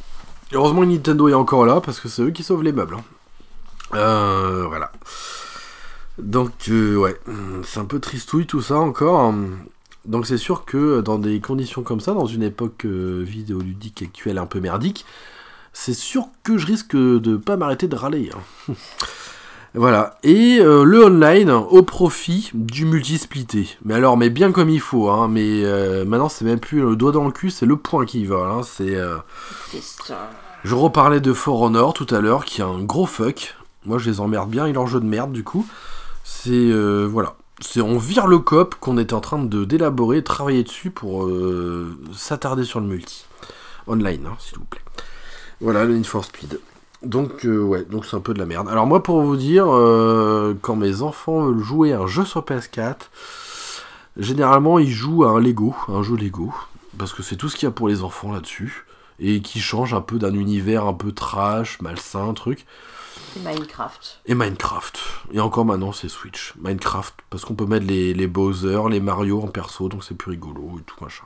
[0.52, 2.96] Heureusement Nintendo est encore là, parce que c'est eux qui sauvent les meubles.
[2.96, 3.04] hein.
[3.94, 4.90] Euh, voilà.
[6.18, 9.20] Donc, euh, ouais, hum, c'est un peu tristouille tout ça encore.
[9.28, 9.58] hum.
[10.06, 14.38] Donc, c'est sûr que dans des conditions comme ça, dans une époque euh, vidéoludique actuelle
[14.38, 15.04] un peu merdique,
[15.72, 18.30] c'est sûr que je risque de pas m'arrêter de râler.
[18.68, 18.74] hein.
[19.74, 23.68] Voilà, et euh, le online au profit du multisplité.
[23.84, 26.96] Mais alors, mais bien comme il faut, hein, mais euh, maintenant c'est même plus le
[26.96, 28.38] doigt dans le cul, c'est le point qui va.
[28.48, 29.18] Hein, c'est, euh.
[30.64, 33.54] Je reparlais de For Honor tout à l'heure, qui est un gros fuck.
[33.86, 35.64] Moi je les emmerde bien, il leur jeu de merde du coup.
[36.24, 36.72] C'est,
[37.06, 40.90] voilà, c'est on vire le cop qu'on était en train de d'élaborer, de travailler dessus
[40.90, 41.30] pour
[42.12, 43.24] s'attarder sur le multi.
[43.86, 44.80] Online, hein, s'il vous plaît.
[45.60, 46.58] Voilà, le Need for Speed.
[47.02, 48.68] Donc, euh, ouais, donc c'est un peu de la merde.
[48.68, 52.42] Alors, moi, pour vous dire, euh, quand mes enfants veulent jouer à un jeu sur
[52.42, 53.10] PS4,
[54.16, 56.52] généralement, ils jouent à un Lego, un jeu Lego,
[56.98, 58.84] parce que c'est tout ce qu'il y a pour les enfants là-dessus,
[59.18, 62.66] et qui change un peu d'un univers un peu trash, malsain, truc.
[63.34, 64.20] C'est Minecraft.
[64.26, 64.98] Et Minecraft.
[65.32, 66.54] Et encore maintenant, c'est Switch.
[66.58, 70.32] Minecraft, parce qu'on peut mettre les, les Bowser, les Mario en perso, donc c'est plus
[70.32, 71.24] rigolo et tout machin.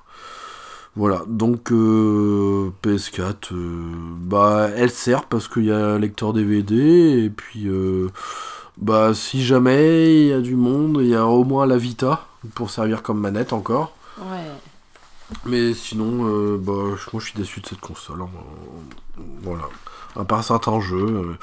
[0.96, 3.82] Voilà, donc euh, PS4, euh,
[4.20, 8.10] bah elle sert parce qu'il y a un lecteur DVD, et puis euh,
[8.78, 12.26] bah si jamais il y a du monde, il y a au moins la Vita
[12.54, 13.96] pour servir comme manette encore.
[14.20, 14.46] Ouais.
[15.46, 18.22] Mais sinon, euh, bah, je- moi je suis déçu de cette console.
[18.22, 18.28] hein,
[19.18, 19.64] euh, voilà.
[20.14, 21.36] À part certains jeux.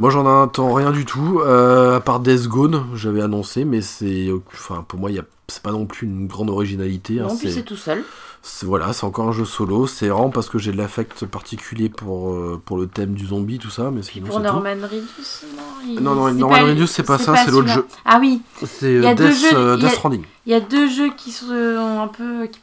[0.00, 1.40] Moi j'en attends rien du tout.
[1.44, 4.28] euh, à part Death Gone, j'avais annoncé, mais c'est.
[4.52, 7.20] Enfin, pour moi, il y a- c'est pas non plus une grande originalité.
[7.20, 8.02] hein, non, puis c'est- c'est tout seul.
[8.42, 9.86] c'est- voilà, c'est encore un jeu solo.
[9.86, 13.58] C'est vraiment parce que j'ai de l'affect particulier pour, euh, pour le thème du zombie,
[13.58, 13.90] tout ça.
[13.90, 14.52] Mais sinon, pour c'est tout.
[14.54, 17.68] Norman Reedus, non il- Non, non, c'est Norman pas- Reedus, c'est pas ça, c'est l'autre
[17.68, 17.74] celui-là.
[17.74, 17.86] jeu.
[18.04, 19.96] Ah oui, C'est Il y a euh, deux Death, jeux, euh, il y a- Death
[19.98, 20.22] Stranding.
[20.46, 22.60] il y a deux jeux qui sont un peu qui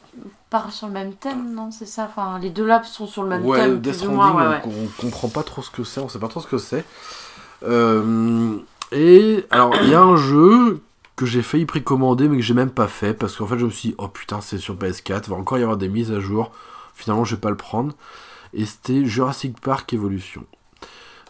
[0.50, 2.08] partent sur le même thème, non C'est ça?
[2.10, 4.48] Enfin, les deux là sont sur le même Ouais, thème, Death plus ou Stranding, moins.
[4.48, 4.62] Ouais, ouais.
[4.64, 6.84] on, on comprend pas trop ce que c'est, on sait pas trop ce que c'est.
[7.64, 8.56] Euh,
[8.92, 10.80] et alors, il y a un jeu
[11.16, 13.70] que j'ai failli précommander, mais que j'ai même pas fait, parce qu'en fait, je me
[13.70, 16.20] suis dit, oh putain, c'est sur PS4, il va encore y avoir des mises à
[16.20, 16.52] jour.
[16.94, 17.94] Finalement, je vais pas le prendre.
[18.54, 20.44] Et c'était Jurassic Park Evolution.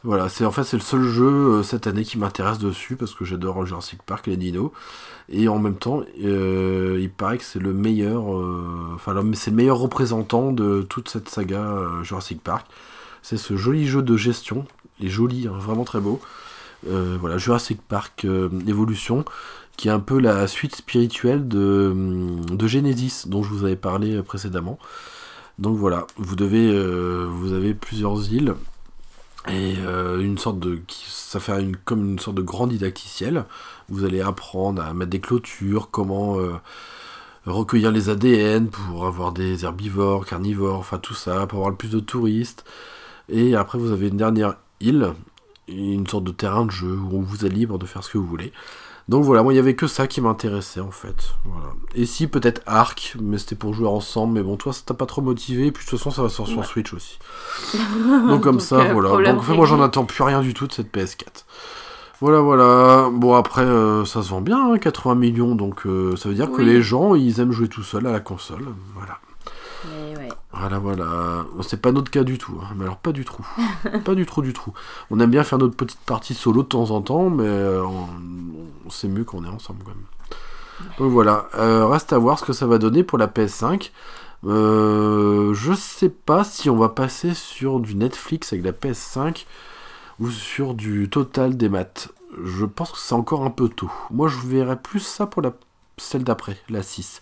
[0.05, 3.15] Voilà, c'est en fait c'est le seul jeu euh, cette année qui m'intéresse dessus parce
[3.15, 4.71] que j'adore Jurassic Park les dinos
[5.29, 8.97] et en même temps euh, il paraît que c'est le meilleur euh,
[9.35, 11.75] c'est le meilleur représentant de toute cette saga
[12.05, 12.69] Jurassic Park
[13.23, 14.67] c'est ce joli jeu de gestion
[15.01, 16.21] et joli hein, vraiment très beau.
[16.87, 19.25] Euh, voilà Jurassic Park euh, Evolution
[19.77, 24.17] qui est un peu la suite spirituelle de, hum, Genesis dont je vous avais parlé
[24.17, 24.79] euh, précédemment.
[25.59, 26.73] Donc voilà vous devez
[27.27, 28.55] vous avez plusieurs îles
[29.49, 29.75] et
[30.21, 33.45] une sorte de ça fait comme une sorte de grand didacticiel.
[33.89, 36.37] Vous allez apprendre à mettre des clôtures comment
[37.45, 41.91] recueillir les ADN pour avoir des herbivores carnivores enfin tout ça pour avoir le plus
[41.91, 42.65] de touristes.
[43.29, 45.13] Et après vous avez une dernière île
[45.69, 48.19] une sorte de terrain de jeu où on vous est libre de faire ce que
[48.19, 48.53] vous voulez
[49.09, 51.35] donc voilà, moi il y avait que ça qui m'intéressait en fait.
[51.47, 51.69] Voilà.
[51.95, 55.07] Et si peut-être Arc, mais c'était pour jouer ensemble, mais bon toi ça t'a pas
[55.07, 56.67] trop motivé, puis de toute façon ça va sortir sur.
[56.67, 57.19] Switch aussi.
[58.29, 59.33] Donc comme Donc, ça, euh, voilà.
[59.33, 61.45] Donc en fait, moi j'en attends plus rien du tout de cette PS4.
[62.21, 63.11] Voilà, voilà.
[63.13, 66.51] Bon, après, euh, ça se vend bien, hein, 80 millions, donc euh, ça veut dire
[66.51, 68.67] que les gens, ils aiment jouer tout seuls à la console.
[68.95, 69.21] Voilà.
[69.85, 70.29] Mais ouais.
[70.53, 71.45] Voilà, voilà.
[71.63, 72.59] C'est pas notre cas du tout.
[72.63, 72.73] hein.
[72.77, 73.47] Mais alors, pas du tout.
[74.05, 74.73] pas du tout, du tout.
[75.11, 78.09] On aime bien faire notre petite partie solo de temps en temps, mais euh, on,
[78.87, 80.89] on sait mieux qu'on est ensemble quand même.
[80.99, 81.49] Donc voilà.
[81.57, 83.91] Euh, reste à voir ce que ça va donner pour la PS5.
[84.47, 89.47] Euh, je sais pas si on va passer sur du Netflix avec la PS5
[90.21, 92.09] ou sur du total des maths.
[92.45, 93.91] Je pense que c'est encore un peu tôt.
[94.11, 95.53] Moi, je verrais plus ça pour la
[95.97, 97.21] celle d'après, la 6.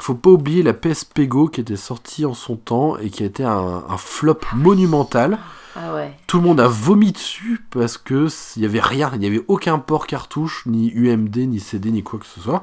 [0.00, 3.26] Faut pas oublier la PSP Go qui était sortie en son temps et qui a
[3.26, 5.38] été un, un flop monumental.
[5.76, 6.16] Ah ouais.
[6.26, 9.44] Tout le monde a vomi dessus parce que il y avait rien, il y avait
[9.48, 12.62] aucun port cartouche, ni UMD, ni CD, ni quoi que ce soit.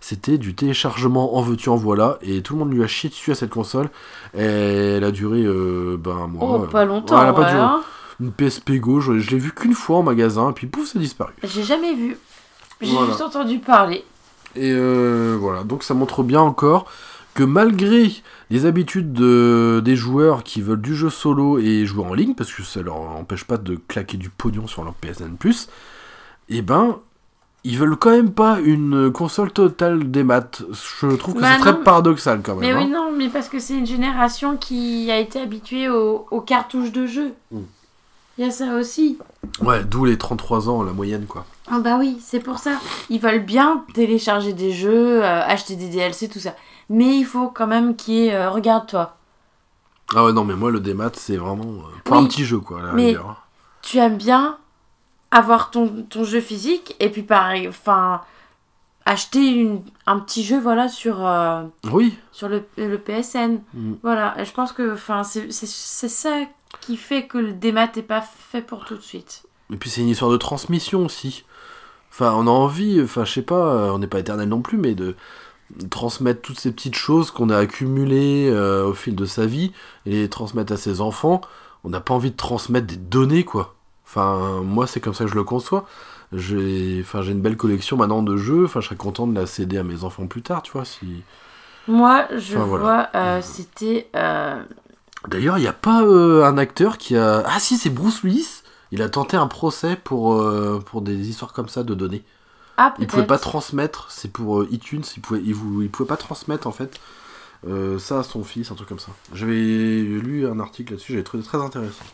[0.00, 3.32] C'était du téléchargement en veux-tu en voilà et tout le monde lui a chié dessus
[3.32, 3.90] à cette console.
[4.36, 6.60] Et elle a duré euh, ben un mois.
[6.62, 7.20] Oh, pas longtemps.
[7.20, 7.60] elle a pas ouais, duré.
[7.60, 7.80] hein.
[8.20, 10.98] Une PSP Go, je, je l'ai vu qu'une fois en magasin, et puis pouf, ça
[10.98, 11.32] a disparu.
[11.44, 12.16] J'ai jamais vu.
[12.80, 13.08] J'ai Voilà.
[13.08, 14.04] juste entendu parler.
[14.58, 16.86] Et euh, voilà, donc ça montre bien encore
[17.34, 18.10] que malgré
[18.50, 22.52] les habitudes de- des joueurs qui veulent du jeu solo et jouer en ligne, parce
[22.52, 25.36] que ça leur empêche pas de claquer du pognon sur leur PSN+,
[26.48, 26.96] et ben,
[27.62, 30.62] ils veulent quand même pas une console totale des maths.
[31.00, 32.60] Je trouve que Bah c'est très paradoxal quand même.
[32.60, 32.84] Mais hein.
[32.84, 36.92] oui, non, mais parce que c'est une génération qui a été habituée aux, aux cartouches
[36.92, 37.32] de jeu.
[37.52, 37.58] Mm.
[38.38, 39.18] Il y a ça aussi.
[39.60, 41.44] Ouais, d'où les 33 ans, la moyenne, quoi.
[41.70, 42.72] Ah bah oui, c'est pour ça.
[43.10, 46.54] Ils veulent bien télécharger des jeux, euh, acheter des DLC, tout ça.
[46.88, 48.34] Mais il faut quand même qu'il y ait...
[48.34, 49.16] euh, Regarde-toi.
[50.14, 52.24] Ah ouais, non, mais moi, le démat, c'est vraiment euh, pour Oui.
[52.24, 53.44] un petit jeu, quoi, à la Mais- rigueur.
[53.82, 54.56] Tu aimes bien
[55.30, 58.22] avoir ton, ton jeu physique et puis pareil, enfin...
[59.10, 61.20] Acheter une, un petit jeu, voilà, sur,
[61.90, 62.14] Oui.
[62.30, 63.60] sur le, le PSN.
[63.72, 63.94] Mm.
[64.02, 66.40] Voilà, et je pense que enfin, c'est c'est- c'est ça
[66.82, 69.44] qui fait que le démat n'est pas fait pour tout de suite.
[69.72, 71.46] Et puis c'est une histoire de transmission aussi.
[72.18, 74.76] Enfin, on a envie, enfin, je sais pas, euh, on n'est pas éternel non plus,
[74.78, 75.14] mais de
[75.90, 79.72] transmettre toutes ces petites choses qu'on a accumulées euh, au fil de sa vie
[80.06, 81.42] et les transmettre à ses enfants.
[81.84, 83.74] On n'a pas envie de transmettre des données, quoi.
[84.06, 85.84] Enfin, moi, c'est comme ça que je le conçois.
[86.32, 88.64] J'ai enfin, j'ai une belle collection maintenant de jeux.
[88.64, 90.84] Enfin, je serais content de la céder à mes enfants plus tard, tu vois.
[90.84, 91.22] Si...
[91.86, 92.84] Moi, je Enfin, voilà.
[92.84, 94.08] vois, euh, c'était.
[94.16, 94.60] euh,
[95.28, 97.42] D'ailleurs, il n'y a pas un acteur qui a.
[97.46, 98.57] Ah, si, c'est Bruce Willis.
[98.92, 102.24] Il a tenté un procès pour, euh, pour des histoires comme ça de données.
[102.76, 106.16] Ah, Il pouvait pas transmettre, c'est pour euh, iTunes, il pouvait, il, il pouvait pas
[106.16, 106.98] transmettre en fait
[107.66, 109.10] euh, ça à son fils, un truc comme ça.
[109.34, 112.04] J'avais lu un article là-dessus, j'avais trouvé très intéressant.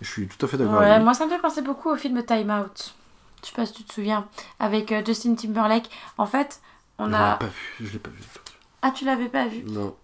[0.00, 2.22] Je suis tout à fait d'accord Ouais, moi, ça me fait penser beaucoup au film
[2.24, 2.94] Time Out.
[3.42, 4.26] Je sais pas si tu te souviens.
[4.58, 5.90] Avec Justin Timberlake.
[6.16, 6.60] En fait,
[6.98, 7.34] on Je a.
[7.36, 8.22] pas vu, je l'ai pas vu.
[8.82, 9.64] Ah, tu l'avais pas vu?
[9.66, 9.94] Non.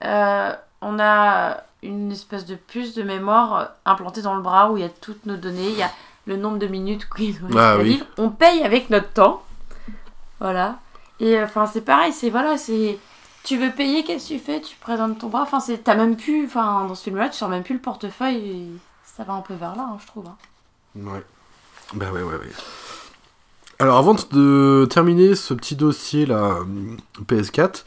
[0.82, 4.82] On a une espèce de puce de mémoire euh, implantée dans le bras où il
[4.82, 5.68] y a toutes nos données.
[5.70, 5.90] Il y a
[6.26, 7.84] le nombre de minutes qu'il nous Ah à oui.
[7.94, 8.06] vivre.
[8.18, 9.42] On paye avec notre temps.
[10.40, 10.78] Voilà.
[11.20, 12.98] Et euh, enfin, c'est pareil, c'est voilà, c'est.
[13.44, 14.60] Tu veux payer, qu'est-ce que tu fais?
[14.60, 15.42] Tu présentes ton bras.
[15.42, 15.78] Enfin, c'est.
[15.78, 16.46] T'as même plus.
[16.46, 18.36] Enfin, dans ce film-là, tu sors même plus le portefeuille.
[18.36, 18.66] et
[19.04, 20.26] Ça va un peu vers là, hein, je trouve.
[20.26, 20.36] hein.
[20.96, 21.22] Ouais.
[21.94, 22.50] Bah ouais, ouais, ouais.
[23.78, 26.96] Alors avant de terminer ce petit dossier là, hum,
[27.26, 27.84] PS4,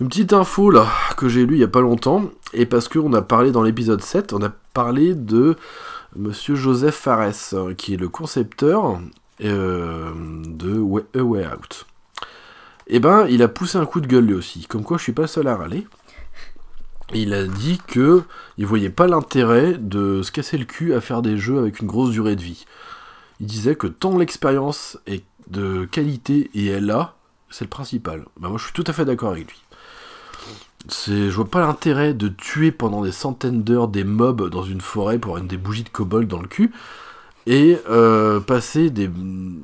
[0.00, 3.12] une petite info là que j'ai lu il y a pas longtemps, et parce qu'on
[3.12, 5.56] a parlé dans l'épisode 7, on a parlé de
[6.16, 9.00] Monsieur Joseph Fares, euh, qui est le concepteur
[9.42, 10.12] euh,
[10.46, 11.86] de Way- A Way Out.
[12.86, 15.12] Et ben, il a poussé un coup de gueule lui aussi, comme quoi je suis
[15.12, 15.86] pas le seul à râler.
[17.12, 18.22] Il a dit que
[18.58, 21.86] il voyait pas l'intérêt de se casser le cul à faire des jeux avec une
[21.86, 22.64] grosse durée de vie.
[23.40, 27.14] Il disait que tant l'expérience est de qualité et est là,
[27.50, 28.24] c'est le principal.
[28.38, 29.62] Bah moi je suis tout à fait d'accord avec lui.
[30.88, 34.80] C'est, je vois pas l'intérêt de tuer pendant des centaines d'heures des mobs dans une
[34.82, 36.72] forêt pour avoir des bougies de kobold dans le cul
[37.46, 39.10] et euh, passer des,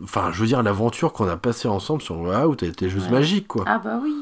[0.02, 3.12] enfin je veux dire l'aventure qu'on a passée ensemble sur Out a été juste Ouais.
[3.12, 3.64] magique quoi.
[3.66, 4.14] Ah bah oui.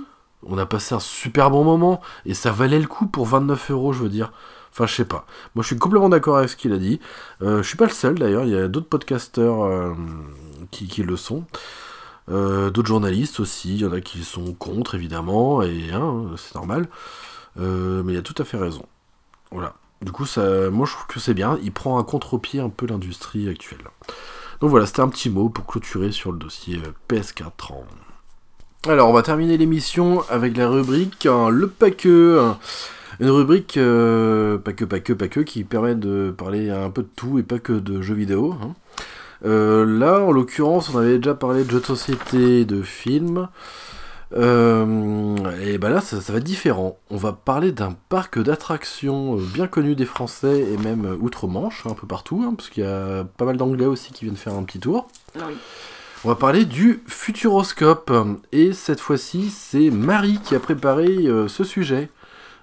[0.44, 3.92] On a passé un super bon moment et ça valait le coup pour 29 euros,
[3.92, 4.32] je veux dire.
[4.72, 5.26] Enfin, je sais pas.
[5.56, 7.00] Moi, je suis complètement d'accord avec ce qu'il a dit.
[7.42, 8.44] Euh, je suis pas le seul d'ailleurs.
[8.44, 9.92] Il y a d'autres podcasteurs euh,
[10.70, 11.42] qui, qui le sont.
[12.30, 13.74] Euh, d'autres journalistes aussi.
[13.74, 15.62] Il y en a qui sont contre, évidemment.
[15.62, 16.88] Et hein, c'est normal.
[17.58, 18.84] Euh, mais il a tout à fait raison.
[19.50, 19.74] Voilà.
[20.02, 21.58] Du coup, ça, moi, je trouve que c'est bien.
[21.62, 23.84] Il prend un contre-pied un peu l'industrie actuelle.
[24.60, 27.84] Donc voilà, c'était un petit mot pour clôturer sur le dossier euh, PS4 en
[28.86, 32.40] alors, on va terminer l'émission avec la rubrique hein, Le Paqueux.
[33.18, 37.58] Une rubrique euh, pas que, qui permet de parler un peu de tout et pas
[37.58, 38.54] que de jeux vidéo.
[38.62, 38.74] hein.
[39.44, 43.48] Euh, là, en l'occurrence, on avait déjà parlé de jeux de société, de films.
[44.36, 46.98] Euh, et ben là, ça, ça va être différent.
[47.10, 51.94] On va parler d'un parc d'attractions euh, bien connu des Français et même outre-Manche, un
[51.94, 54.64] peu partout, hein, parce qu'il y a pas mal d'Anglais aussi qui viennent faire un
[54.64, 55.08] petit tour.
[55.36, 55.54] Oui.
[56.24, 58.12] On va parler du Futuroscope.
[58.50, 62.10] Et cette fois-ci, c'est Marie qui a préparé euh, ce sujet.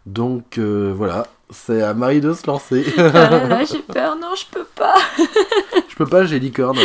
[0.06, 2.86] Donc euh, voilà, c'est à Marie de se lancer.
[2.98, 4.96] Ah là là, j'ai peur, non, je peux pas.
[5.90, 6.78] Je peux pas, j'ai licorne.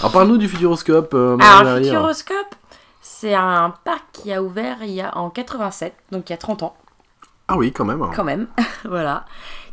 [0.00, 1.14] Alors parle-nous du Futuroscope.
[1.14, 1.84] euh, Alors, Marie-Marie.
[1.84, 2.54] Futuroscope,
[3.00, 6.38] c'est un parc qui a ouvert il y a en 87, donc il y a
[6.38, 6.76] 30 ans,
[7.48, 8.04] Ah oui, quand même.
[8.14, 8.48] quand même.
[8.84, 9.24] voilà.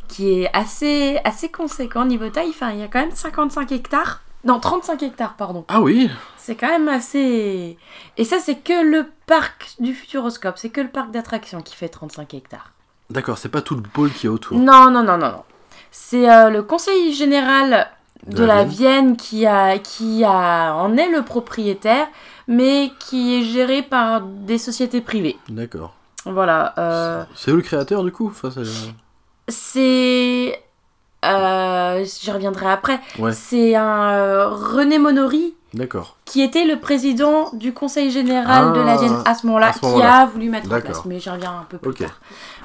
[0.08, 2.50] Qui est assez, assez conséquent niveau taille.
[2.50, 4.20] Enfin, il y a quand même 55 hectares.
[4.44, 5.64] Non, 35 hectares, pardon.
[5.68, 7.76] Ah oui, C'est quand même assez.
[8.16, 10.56] Et ça, c'est que le parc du Futuroscope.
[10.58, 12.72] C'est que le parc d'attractions qui fait 35 hectares.
[13.10, 14.58] d'accord, c'est pas tout le pôle qui est autour.
[14.58, 15.42] Non, non, non, non, non.
[15.90, 17.88] C'est euh, le conseil général
[18.26, 22.06] de, De la Vienne qui, a, qui a, en est le propriétaire,
[22.48, 25.36] mais qui est géré par des sociétés privées.
[25.48, 25.94] D'accord.
[26.24, 26.74] Voilà.
[26.78, 28.50] euh, C'est le créateur du coup Enfin,
[29.48, 30.62] c'est.
[31.24, 33.00] Euh, J'y reviendrai après.
[33.18, 36.16] Ouais, C'est un euh, René Monori d'accord.
[36.24, 40.02] qui était le président du conseil général de la Ah, Vienne à ce moment-là, qui
[40.02, 41.04] a voulu mettre en place.
[41.04, 42.20] Mais j'y reviens un peu plus tard.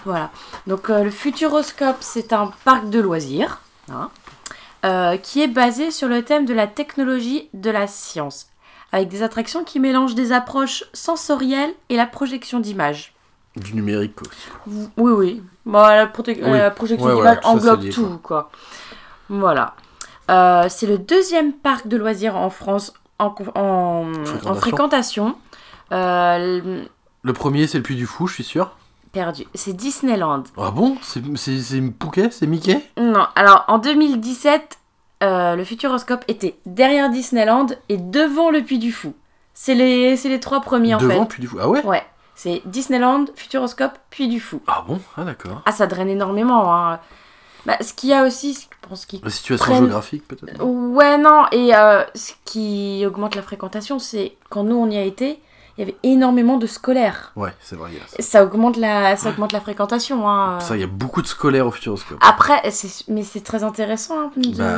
[0.06, 0.30] Voilà.
[0.68, 3.61] Donc euh, le Futuroscope, c'est un parc de loisirs
[3.91, 4.10] hein,
[4.86, 8.48] euh, qui est basé sur le thème de la technologie de la science,
[8.91, 13.15] avec des attractions qui mélangent des approches sensorielles et la projection d'images.
[13.56, 14.49] Du numérique aussi.
[14.98, 15.44] Oui, oui.
[15.65, 16.57] Bon, la, prote- Oui.
[16.57, 18.49] la projection Ouais, ça, englobe tout, quoi.
[19.30, 19.76] Voilà.
[20.30, 23.34] Euh, c'est le deuxième parc de loisirs en France en, en,
[24.26, 24.49] Fréquentation.
[24.49, 25.36] en fréquentation.
[25.91, 26.84] Euh,
[27.22, 28.76] Le premier, c'est le Puy du Fou, je suis sûr.
[29.14, 29.45] perdu.
[29.53, 30.44] C'est Disneyland.
[30.57, 30.98] Ah bon?
[31.02, 31.22] C'est
[31.98, 32.30] Pouquet?
[32.32, 32.82] C'est Mickey?
[32.98, 34.77] Non, alors en 2017,
[35.23, 39.14] euh, le Futuroscope était derrière Disneyland et devant le Puy du Fou.
[39.53, 41.30] C'est les, les trois premiers en Devant fait.
[41.30, 41.57] Puy du Fou.
[41.61, 41.86] Ah ouais?
[41.86, 42.03] Ouais,
[42.36, 44.62] c'est Disneyland, Futuroscope, Puy du Fou.
[44.68, 44.99] Ah bon?
[45.18, 45.62] Ah d'accord.
[45.66, 46.74] Ah, ça draine énormément.
[46.76, 46.99] Hein.
[47.66, 50.64] Bah, ce qu'il y a aussi, je pense qu'il La situation Prennent- géographique peut-être?
[50.64, 55.02] Ouais, non, et euh, ce qui augmente la fréquentation, c'est quand nous on y a
[55.03, 55.40] été,
[55.78, 57.32] il y avait énormément de scolaires.
[57.36, 57.90] Ouais, c'est vrai.
[58.20, 58.44] ça.
[58.45, 60.30] Augmente la, ça augmente la fréquentation.
[60.30, 60.60] Hein.
[60.62, 62.18] Ça, il y a beaucoup de scolaires au Futuroscope.
[62.22, 62.62] Après,
[63.10, 64.28] mais c'est très intéressant.
[64.28, 64.78] hein, de- Bah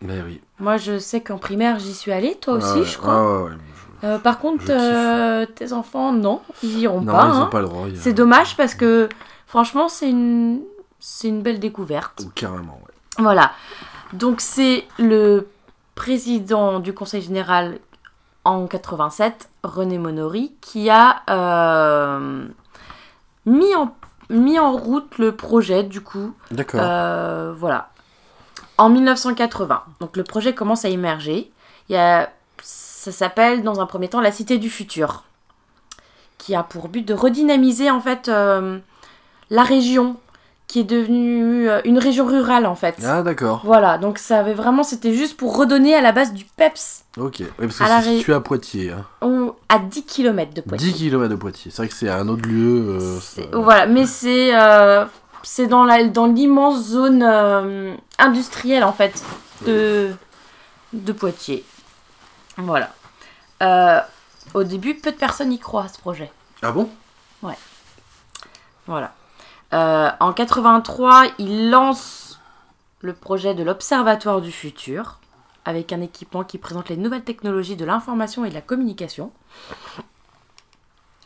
[0.00, 0.40] Mais oui.
[0.58, 3.14] Moi, je sais qu'en primaire, j'y suis allée, toi aussi, Ah ouais, je crois.
[3.14, 3.56] ah ouais, ouais.
[4.04, 7.26] Euh, par contre, euh, tes enfants, non, ils iront Non, pas.
[7.26, 7.42] ils hein.
[7.44, 7.86] ont pas le droit.
[7.94, 9.08] C'est dommage parce que,
[9.46, 10.60] franchement, c'est une,
[11.00, 12.22] c'est une belle découverte.
[12.24, 12.94] Oh, Carrément, ouais.
[13.18, 13.52] Voilà.
[14.12, 15.48] Donc c'est le
[15.94, 17.78] président du Conseil général
[18.44, 22.46] en 87, René Monori, qui a euh,
[23.46, 23.94] mis, en,
[24.28, 26.34] mis en route le projet du coup.
[26.50, 26.80] D'accord.
[27.56, 27.88] Voilà.
[28.76, 29.82] En 1980.
[30.00, 31.50] Donc le projet commence à émerger.
[31.88, 32.28] Il y a,
[33.04, 35.24] ça s'appelle dans un premier temps la Cité du Futur,
[36.38, 38.78] qui a pour but de redynamiser en fait euh,
[39.50, 40.16] la région,
[40.66, 42.96] qui est devenue euh, une région rurale en fait.
[43.04, 43.60] Ah d'accord.
[43.64, 47.36] Voilà, donc ça avait vraiment, c'était juste pour redonner à la base du PEPS Ok.
[47.40, 48.90] Oui, parce que c'est situé à Poitiers.
[48.92, 49.04] hein.
[49.20, 50.92] on- à 10 km de Poitiers.
[50.92, 51.70] 10 km de Poitiers.
[51.70, 52.98] C'est vrai que c'est un autre lieu.
[53.00, 55.04] euh, ça- Voilà, mais c'est euh,
[55.42, 59.22] c'est dans la dans l'immense zone euh, industrielle en fait
[59.66, 60.10] de
[60.94, 61.64] de Poitiers.
[62.56, 62.90] Voilà.
[63.62, 64.00] Euh,
[64.54, 66.30] au début, peu de personnes y croient à ce projet.
[66.62, 66.88] Ah bon?
[68.86, 69.14] Voilà.
[69.72, 72.40] Euh, en 83, il lance
[73.00, 75.18] le projet de l'Observatoire du futur,
[75.64, 79.32] avec un équipement qui présente les nouvelles technologies de l'information et de la communication.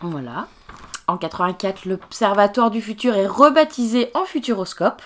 [0.00, 0.46] Voilà.
[1.08, 5.02] En 84, l'Observatoire du futur est rebaptisé en Futuroscope.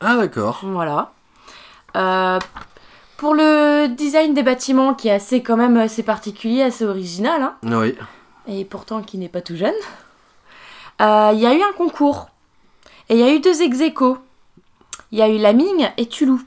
[0.00, 0.60] Ah d'accord.
[0.62, 1.12] Voilà.
[1.96, 2.38] Euh,
[3.18, 7.54] pour le design des bâtiments, qui est assez quand même assez particulier, assez original, hein,
[7.64, 7.94] Oui.
[8.46, 9.74] et pourtant qui n'est pas tout jeune,
[11.02, 12.28] euh, il y a eu un concours.
[13.10, 14.18] Et il y a eu deux ex aequo.
[15.12, 16.40] Il y a eu Laming et Tulou.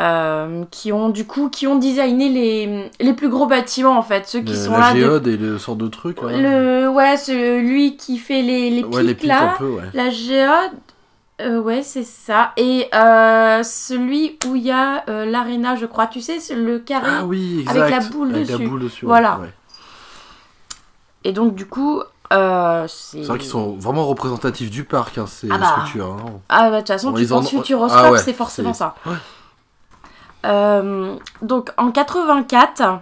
[0.00, 4.28] euh, qui ont du coup qui ont designé les, les plus gros bâtiments en fait
[4.28, 6.22] ceux qui Le- sont la là de- géode et le sort de truc.
[6.22, 6.36] Là.
[6.36, 9.82] le ouais celui qui fait les, les ouais, les pics pics là un peu, ouais.
[9.94, 10.70] la géode
[11.40, 16.06] euh, ouais c'est ça et euh, celui où il y a euh, l'aréna je crois
[16.08, 17.76] tu sais c'est le carré Ah oui, exact.
[17.78, 18.62] Avec la boule Avec dessus.
[18.62, 19.04] la boule dessus.
[19.06, 19.38] Voilà.
[19.38, 19.52] ouais.
[21.24, 22.02] et donc du coup
[22.32, 25.66] euh, c'est C'est vrai qu'ils sont vraiment représentatifs du parc, hein, ces Ah bah.
[25.66, 26.12] structures.
[26.12, 26.40] hein.
[26.50, 28.74] Ah bah de toute façon, Bon, tu en penses ont- Futuroscope, Ah ouais, c'est forcément
[28.74, 28.94] ça.
[29.06, 29.14] ouais.
[30.44, 33.00] Euh, donc en 84,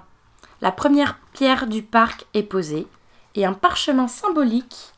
[0.63, 2.87] la première pierre du parc est posée
[3.35, 4.93] et un parchemin symbolique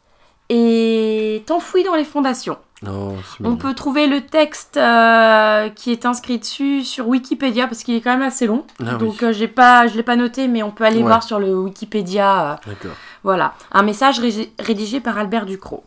[0.50, 2.58] et t'enfouis dans les fondations.
[2.86, 7.82] Oh, c'est On peut trouver le texte euh, qui est inscrit dessus sur Wikipédia parce
[7.82, 8.64] qu'il est quand même assez long.
[8.80, 8.98] Ah oui.
[8.98, 11.02] Donc euh, j'ai pas, je l'ai pas noté, mais on peut aller Ouais.
[11.02, 12.52] voir sur le Wikipédia.
[12.52, 12.92] euh, D'accord.
[13.24, 15.82] voilà, un message ré- rédigé par Albert Ducrot.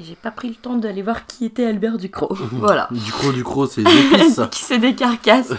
[0.00, 2.34] J'ai pas pris le temps d'aller voir qui était Albert Ducrot.
[2.52, 2.88] voilà.
[2.90, 5.52] Du croc, du croc, c'est des qui décarcasse.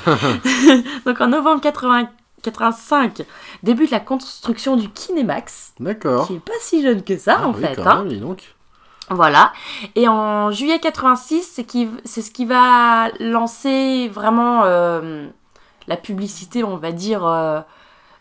[1.05, 2.09] Donc en novembre 80
[2.41, 3.23] 85
[3.63, 6.27] débute la construction du Kinemax, D'accord.
[6.27, 7.75] qui est pas si jeune que ça Ah en oui, fait.
[7.75, 8.03] quand hein.
[8.05, 8.54] même, donc.
[9.09, 9.53] Voilà.
[9.95, 15.27] Et en juillet 86, c'est qui- c'est ce qui va lancer vraiment euh,
[15.87, 17.59] la publicité, on va dire, euh,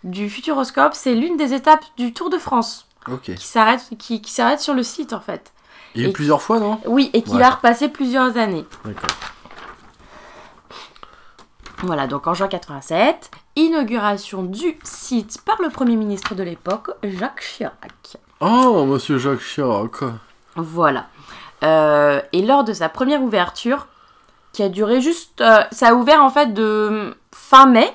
[0.05, 0.93] du Futuroscope.
[0.95, 3.35] C'est l'une des étapes du Tour de France Ok.
[3.35, 5.53] qui s'arrête qui, qui s'arrête sur le site en fait.
[5.95, 6.79] Il y a eu Et- plusieurs fois, non?
[6.87, 7.39] Oui, et qui Ouais.
[7.41, 8.67] va repasser plusieurs années.
[8.85, 9.11] D'accord.
[11.83, 17.41] Voilà, donc en juin 87, inauguration du site par le Premier ministre de l'époque, Jacques
[17.43, 18.17] Chirac.
[18.41, 20.03] Oh, monsieur Jacques Chirac.
[20.57, 21.07] Voilà.
[21.63, 23.87] Euh, et lors de sa première ouverture,
[24.53, 25.41] qui a duré juste...
[25.41, 27.91] euh, ça a ouvert en fait de fin mai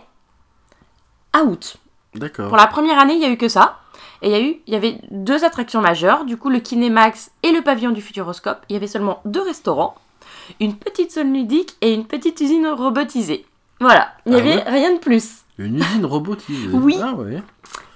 [1.33, 1.77] à août.
[2.15, 2.47] D'accord.
[2.47, 3.79] Pour la première année, il y a eu que ça.
[4.21, 7.31] Et il y, a eu, il y avait deux attractions majeures, du coup le Kinémax
[7.43, 8.59] et le pavillon du Futuroscope.
[8.67, 9.95] Il y avait seulement deux restaurants,
[10.59, 13.45] une petite zone ludique et une petite usine robotisée.
[13.79, 15.35] Voilà, il n'y Ah avait ouais rien de plus.
[15.57, 16.67] Une usine robotisée.
[16.73, 16.99] Oui.
[17.01, 17.41] Ah ouais.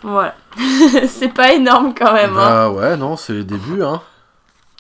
[0.02, 0.36] Voilà.
[1.08, 2.38] c'est pas énorme quand même.
[2.38, 2.70] hein.
[2.70, 4.02] Bah ouais, non, c'est les débuts, hein.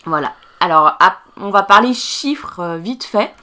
[0.05, 0.33] Voilà.
[0.59, 0.97] Alors,
[1.37, 3.33] on va parler chiffres euh, vite fait.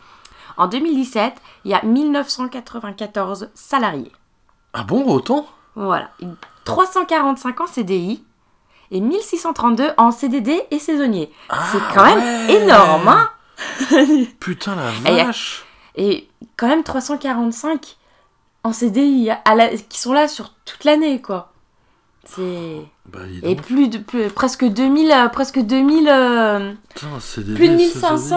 [0.56, 1.34] En 2017,
[1.64, 4.12] il y a 1994 salariés.
[4.72, 5.46] Ah bon, autant?
[5.74, 6.10] Voilà.
[6.64, 8.22] 345 en CDI
[8.90, 11.32] et 1632 en CDD et saisonniers.
[11.72, 13.30] C'est Ah quand même énorme, hein
[14.40, 15.64] Putain la Et vache
[15.96, 17.96] Et quand même 345
[18.64, 21.49] en CDI à la- qui sont là sur toute l'année, quoi.
[22.34, 22.82] C'est...
[23.12, 27.76] Bah Et plus de plus- presque 2000, euh, presque 2000, euh, putain, CDD, plus de
[27.78, 27.86] saisonnier.
[27.86, 28.36] 1500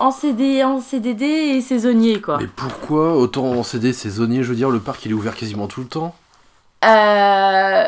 [0.00, 2.38] en, en, CD, en CDD et saisonniers, quoi.
[2.40, 4.42] Mais pourquoi autant en CD saisonnier?
[4.44, 6.14] Je veux dire, le parc il est ouvert quasiment tout le temps.
[6.84, 7.84] Euh,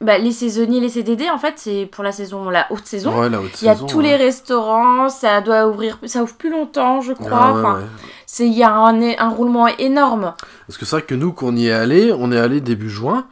[0.00, 3.18] bah, les saisonniers, les CDD, en fait, c'est pour la saison, la haute saison.
[3.18, 4.04] Ouais, la haute Il y a saison, tous ouais.
[4.04, 7.28] les restaurants, ça doit ouvrir, ça ouvre plus longtemps, je crois.
[7.32, 7.84] Ah ouais, enfin, ouais.
[8.26, 10.34] c'est il y a un, un roulement énorme.
[10.66, 13.26] Parce que c'est vrai que nous, qu'on y est allé, on est allé début juin.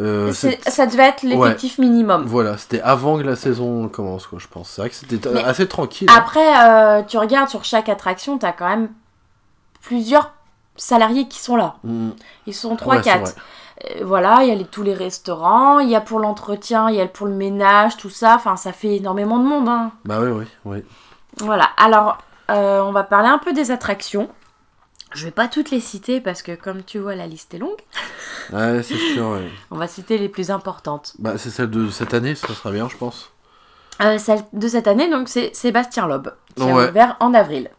[0.00, 2.24] Euh, ça devait être l'effectif minimum.
[2.24, 4.68] Voilà, c'était avant que la saison commence, quoi, je pense.
[4.70, 6.08] C'est vrai que c'était Mais assez tranquille.
[6.10, 6.14] hein.
[6.16, 8.90] Après, euh, tu regardes sur chaque attraction, t'as quand même
[9.82, 10.32] plusieurs
[10.76, 11.74] salariés qui sont là.
[11.82, 12.10] Mm.
[12.46, 13.20] Ils sont Ouais, c'est 3-4.
[13.20, 13.32] vrai.
[14.00, 16.96] Euh, voilà, il y a les- tous les restaurants, il y a pour l'entretien, il
[16.96, 18.34] y a pour le ménage, tout ça.
[18.36, 19.68] Enfin, ça fait énormément de monde.
[19.68, 19.90] Hein.
[20.04, 20.84] Bah oui, oui, oui.
[21.38, 22.18] Voilà, alors
[22.48, 24.28] on va parler un peu des attractions.
[25.14, 27.80] Je vais pas toutes les citer parce que comme tu vois la liste est longue.
[28.52, 29.48] Ouais, c'est sûr, ouais.
[29.70, 31.14] On va citer les plus importantes.
[31.18, 33.30] Bah, c'est celle de cette année, ça sera bien, je pense.
[34.00, 36.86] Euh, celle de cette année, donc c'est Sébastien Loeb qui Ouais.
[36.86, 37.70] a ouvert en avril.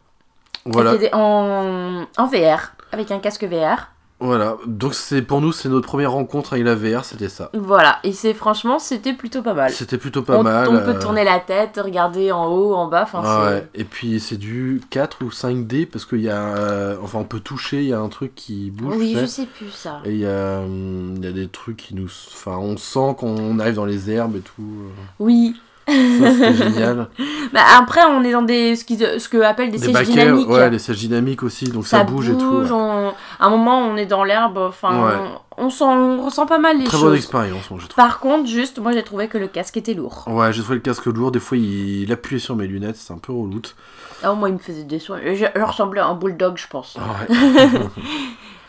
[0.65, 3.89] Voilà, en, en VR, avec un casque VR.
[4.19, 4.57] Voilà.
[4.65, 7.49] Donc, c'est pour nous, c'est notre première rencontre avec la VR, c'était ça.
[7.53, 9.71] Voilà, et c'est franchement, c'était plutôt pas mal.
[9.71, 10.67] C'était plutôt pas on, mal.
[10.67, 13.03] on peut euh, tourner la tête, regarder en haut, en bas.
[13.03, 13.67] Enfin, ah ouais.
[13.75, 16.41] Et puis, c'est du 4 ou 5D, parce qu'il y a.
[16.57, 18.95] euh, Enfin, on peut toucher, il y a un truc qui bouge.
[18.97, 20.01] Oui, je sais plus ça.
[20.05, 22.09] Et il y, a, hum, il y a des trucs qui nous.
[22.33, 24.61] Enfin, on sent qu'on arrive dans les herbes et tout.
[24.61, 24.89] euh.
[25.19, 25.55] Oui.
[25.89, 27.07] Ça, c'était génial.
[27.53, 30.47] Bah, après, on est dans des ce, qu'ils- ce que appellent des, Des sièges dynamiques.
[30.49, 32.45] ouais, les sièges dynamiques aussi, donc ça, bouge, et tout.
[32.59, 32.71] ouais.
[32.71, 33.09] on-
[33.39, 34.57] À un moment, on est dans l'herbe.
[34.59, 35.13] Enfin, Ouais.
[35.57, 37.17] on, on sent, on ressent pas mal les Très bonne choses.
[37.17, 38.07] expérience, moi, j'ai trouvé.
[38.07, 40.25] Par contre, juste, moi, j'ai trouvé que le casque était lourd.
[40.27, 41.31] Ouais, j'ai trouvé le casque lourd.
[41.31, 43.75] Des fois, il, il appuyait sur mes lunettes, c'est un peu reloute.
[44.21, 45.19] Ah, moi, il me faisait des soins.
[45.25, 46.97] Je, je ressemblais à un bulldog, je pense.
[46.97, 47.35] Ouais,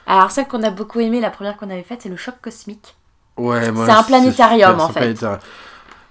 [0.07, 2.95] Alors, celle qu'on a beaucoup aimé, la première qu'on avait faite, c'est le choc cosmique.
[3.37, 5.01] ouais C'est un planétarium, super, en fait.
[5.01, 5.39] planétarium.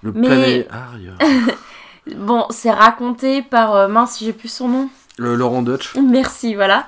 [0.02, 1.16] Le Mais- planétarium.
[2.16, 3.74] Bon, c'est raconté par.
[3.74, 4.88] euh, mince, j'ai plus son nom.
[5.18, 5.94] Le Laurent Dutch.
[5.96, 6.86] Merci, voilà.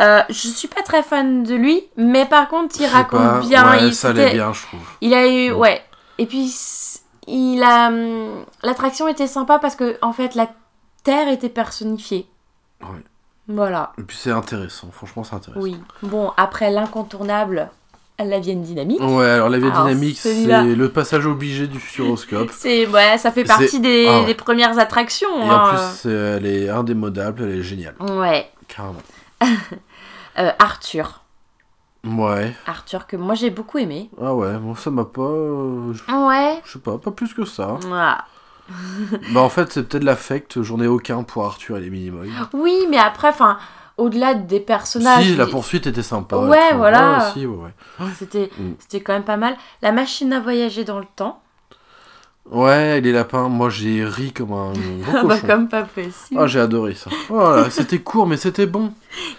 [0.00, 3.70] Euh, je suis pas très fan de lui, mais par contre, il raconte pas, bien.
[3.70, 4.80] Ouais, il, ça allait bien, je trouve.
[5.00, 5.52] il a eu.
[5.52, 5.80] Ouais.
[6.18, 6.52] Et puis,
[7.28, 7.88] il a.
[7.88, 10.48] hum, L'attraction était sympa parce que, en fait, la
[11.04, 12.26] Terre était personnifiée.
[12.82, 13.04] Ouais.
[13.48, 13.92] Voilà.
[13.98, 15.60] Et puis c'est intéressant, franchement, c'est intéressant.
[15.62, 15.76] Oui.
[16.02, 17.70] Bon, après l'incontournable,
[18.24, 19.00] la Vienne dynamique.
[19.00, 22.50] Ouais, alors la vie Alors, dynamique, c'est le passage obligé du futuroscope.
[22.52, 24.26] C'est ouais, ça fait partie des, ah ouais.
[24.26, 25.28] des premières attractions.
[25.44, 25.62] Et hein.
[25.64, 27.94] en plus, c'est- elle est indémodable, elle est géniale.
[28.00, 28.50] Ouais.
[28.68, 29.02] Carrément.
[30.38, 31.22] Euh, Arthur.
[32.06, 32.54] Ouais.
[32.66, 34.08] Arthur que moi j'ai beaucoup aimé.
[34.22, 35.20] Ah ouais, bon, ça m'a pas.
[35.22, 36.60] euh, Ouais.
[36.64, 37.76] Je sais pas, pas plus que ça.
[37.82, 38.24] Voilà.
[39.32, 42.28] bah en fait, c'est peut-être l'affect, j'en ai aucun pour Arthur et les Minimoys.
[42.52, 43.58] Oui, mais après, enfin,
[44.00, 46.36] au-delà des personnages, Si, la poursuite était sympa.
[46.36, 47.18] Ouais, voilà.
[47.18, 47.56] Ouais, si, ouais,
[48.00, 48.06] ouais.
[48.18, 48.72] c'était, Mm.
[48.78, 49.56] c'était quand même pas mal.
[49.82, 51.40] La machine à voyager dans le temps.
[52.50, 56.40] Ouais, les lapins, moi j'ai ri comme un gros Ah bah comme pas possible.
[56.40, 57.10] Ah, j'ai adoré ça.
[57.28, 58.92] Voilà, c'était court, mais c'était bon.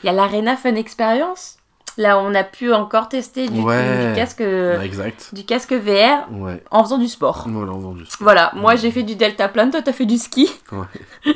[0.03, 1.57] Il y a l'Arena Fun Experience.
[1.97, 4.07] Là, on a pu encore tester du, Ouais.
[4.11, 5.31] du casque, Ouais, exact.
[5.33, 6.63] du casque VR Ouais.
[6.71, 7.45] en faisant du sport.
[7.49, 10.49] Voilà, on vend du Voilà, moi j'ai fait du deltaplane, toi t'as fait du ski.
[10.71, 11.33] Ouais.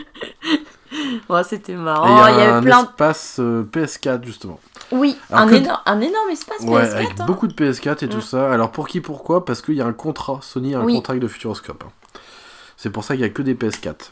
[1.29, 2.05] Ouais, c'était marrant.
[2.07, 2.83] il y Oh, Il y a un avait plein.
[2.83, 4.59] espace euh, PS4 justement.
[4.91, 6.95] Oui, un, que- énorme, un énorme espace Ouais, PS4.
[6.95, 7.25] avec hein.
[7.25, 8.21] beaucoup de PS4 et tout Mm.
[8.21, 8.51] ça.
[8.51, 9.43] Alors pour qui, pourquoi?
[9.45, 10.39] Parce qu'il y a un contrat.
[10.41, 10.93] Sony a un Oui.
[10.95, 11.83] contrat avec de Futuroscope.
[11.87, 11.91] hein.
[12.77, 14.11] C'est pour ça qu'il y a que des PS4.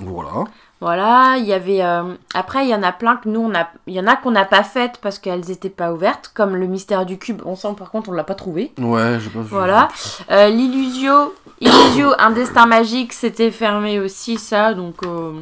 [0.00, 0.44] Voilà.
[0.80, 1.82] Voilà, il y avait.
[1.82, 3.68] euh, Après, il y en a plein que nous, on a.
[3.86, 6.66] Il y en a qu'on n'a pas faites parce qu'elles étaient pas ouvertes, comme le
[6.66, 7.40] mystère du cube.
[7.46, 8.72] On sent par contre, on l'a pas trouvé.
[8.78, 9.46] Ouais, pas vu.
[9.48, 9.88] Voilà.
[10.32, 14.74] Euh, L'illusio, Illusio, un destin magique, c'était fermé aussi, ça.
[14.74, 15.32] Donc, euh,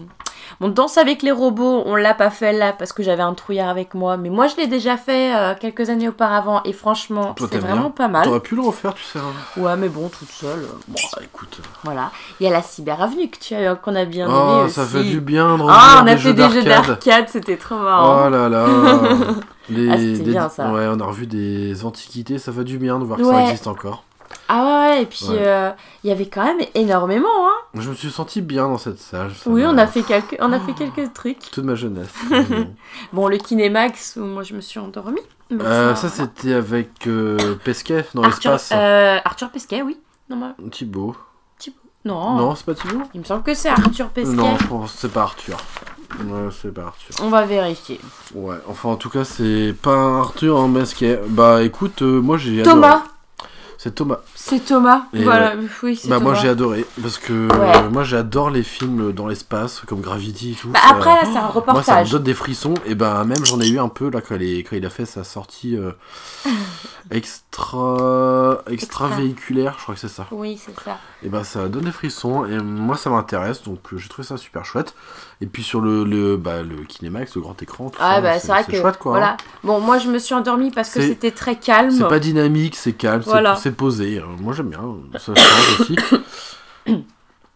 [0.61, 3.69] bon, danse avec les robots, on l'a pas fait là parce que j'avais un trouillard
[3.69, 4.17] avec moi.
[4.17, 7.91] Mais moi, je l'ai déjà fait euh, quelques années auparavant et franchement, c'est vraiment bien.
[7.91, 8.25] pas mal.
[8.25, 9.19] T'aurais pu le refaire, tu sais.
[9.19, 9.61] hein.
[9.61, 10.61] Ouais, mais bon, toute seule.
[10.65, 11.61] euh, bon, Bah, écoute.
[11.85, 12.11] voilà.
[12.41, 14.83] Il y a la cyber avenue que tu as, qu'on a bien Oh, aimé ça
[14.83, 14.93] aussi.
[14.93, 17.29] fait du bien de Ah, on a des fait jeux des jeux d'arcade.
[17.29, 18.27] c'était trop marrant.
[18.27, 18.67] Oh là là.
[19.71, 20.71] Les- Ah, des- bien, ça.
[20.73, 23.67] Ouais, on a revu des antiquités, ça fait du bien de voir que ça existe
[23.69, 24.05] encore.
[24.49, 25.37] Ah ouais, ouais, et puis Ouais.
[25.39, 25.71] euh,
[26.05, 27.55] il y avait quand même énormément, hein.
[27.75, 29.31] Je me suis senti bien dans cette salle.
[29.47, 31.39] Oui, on a fait quelques, on a fait quelques trucs.
[31.51, 32.13] Toute ma jeunesse.
[33.13, 35.21] Bon, le Kinémax, où moi je me suis endormie.
[35.51, 38.73] mais Euh, ça, c'était avec euh, Pesquet dans Arthur, l'espace.
[39.25, 39.99] Arthur Pesquet, oui.
[40.31, 41.15] Non, moi- Thibaut.
[42.05, 42.35] non.
[42.37, 43.03] Non, c'est pas Thibaut?
[43.15, 44.35] Il me semble que c'est Arthur Pesquet.
[44.35, 45.57] Non, je pense que c'est pas Arthur.
[46.27, 47.15] Ouais, c'est pas Arthur.
[47.23, 47.99] On va vérifier.
[48.35, 51.21] Ouais, enfin en tout cas, c'est pas Arthur en Pesquet.
[51.29, 52.81] Bah écoute, euh, moi j'ai adoré.
[53.85, 54.21] C'est Thomas.
[54.37, 55.07] c'est Thomas.
[55.13, 56.31] Et voilà, oui, c'est Bah Thomas.
[56.31, 57.77] moi j'ai adoré parce que Ouais.
[57.79, 60.69] euh, moi j'adore les films dans l'espace comme Gravity et tout.
[60.69, 62.11] Bah, ça- après, là, c'est un Moi ça me reportage.
[62.13, 64.63] donne des frissons et bah même j'en ai eu un peu là quand, il est-
[64.63, 65.91] quand il a fait sa sortie euh,
[67.11, 70.27] extra extra véhiculaire, je crois que c'est ça.
[70.31, 70.99] Oui, c'est ça.
[71.23, 74.37] Et bah ça donne des frissons et moi ça m'intéresse donc euh, j'ai trouvé ça
[74.37, 74.95] super chouette.
[75.41, 78.39] Et puis sur le le bah le Kinemax, le grand écran, tout Ah, ça, bah,
[78.39, 78.81] c'est vrai que.
[78.81, 79.13] chouette quoi.
[79.13, 79.33] Voilà.
[79.33, 79.37] hein.
[79.65, 81.91] Bon, moi, je me suis endormie parce que c'était très calme.
[81.91, 83.57] C'est pas dynamique, c'est calme, c'est- Voilà.
[83.57, 84.19] c'est posé.
[84.19, 84.83] Euh, Moi j'aime bien,
[85.19, 85.97] ça change aussi.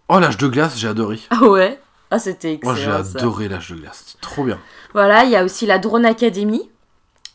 [0.09, 1.18] Oh l'âge de glace, j'ai adoré.
[1.31, 1.81] Ah ouais?
[2.12, 2.98] Ah, c'était Moi excellent.
[2.98, 3.18] j'ai ça.
[3.18, 4.59] adoré l'âge de glace, c'était trop bien.
[4.94, 6.70] Voilà, il y a aussi la Drone Academy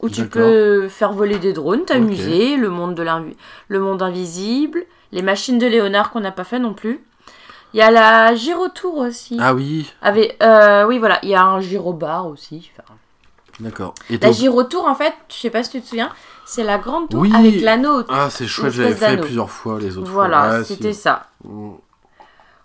[0.02, 3.06] où tu peux faire voler des drones, t'amuser, le monde de
[3.68, 7.03] le monde invisible, les machines de Léonard qu'on n'a pas fait non plus.
[7.73, 9.38] Il y a la Gyrotour aussi.
[9.40, 12.69] Ah oui, Avec, euh, oui, voilà, il y a un gyrobar aussi.
[12.78, 12.94] Enfin,
[13.61, 13.94] d'accord.
[14.22, 16.10] La Gyrotour, en fait, je sais pas si tu te souviens,
[16.45, 17.32] c'est la grande tour Oui.
[17.34, 18.03] avec l'anneau.
[18.10, 20.64] Ah c'est chouette, j'avais fait plusieurs fois les autres Voilà, fois.
[20.65, 21.28] C'était ça.
[21.45, 21.72] Mm.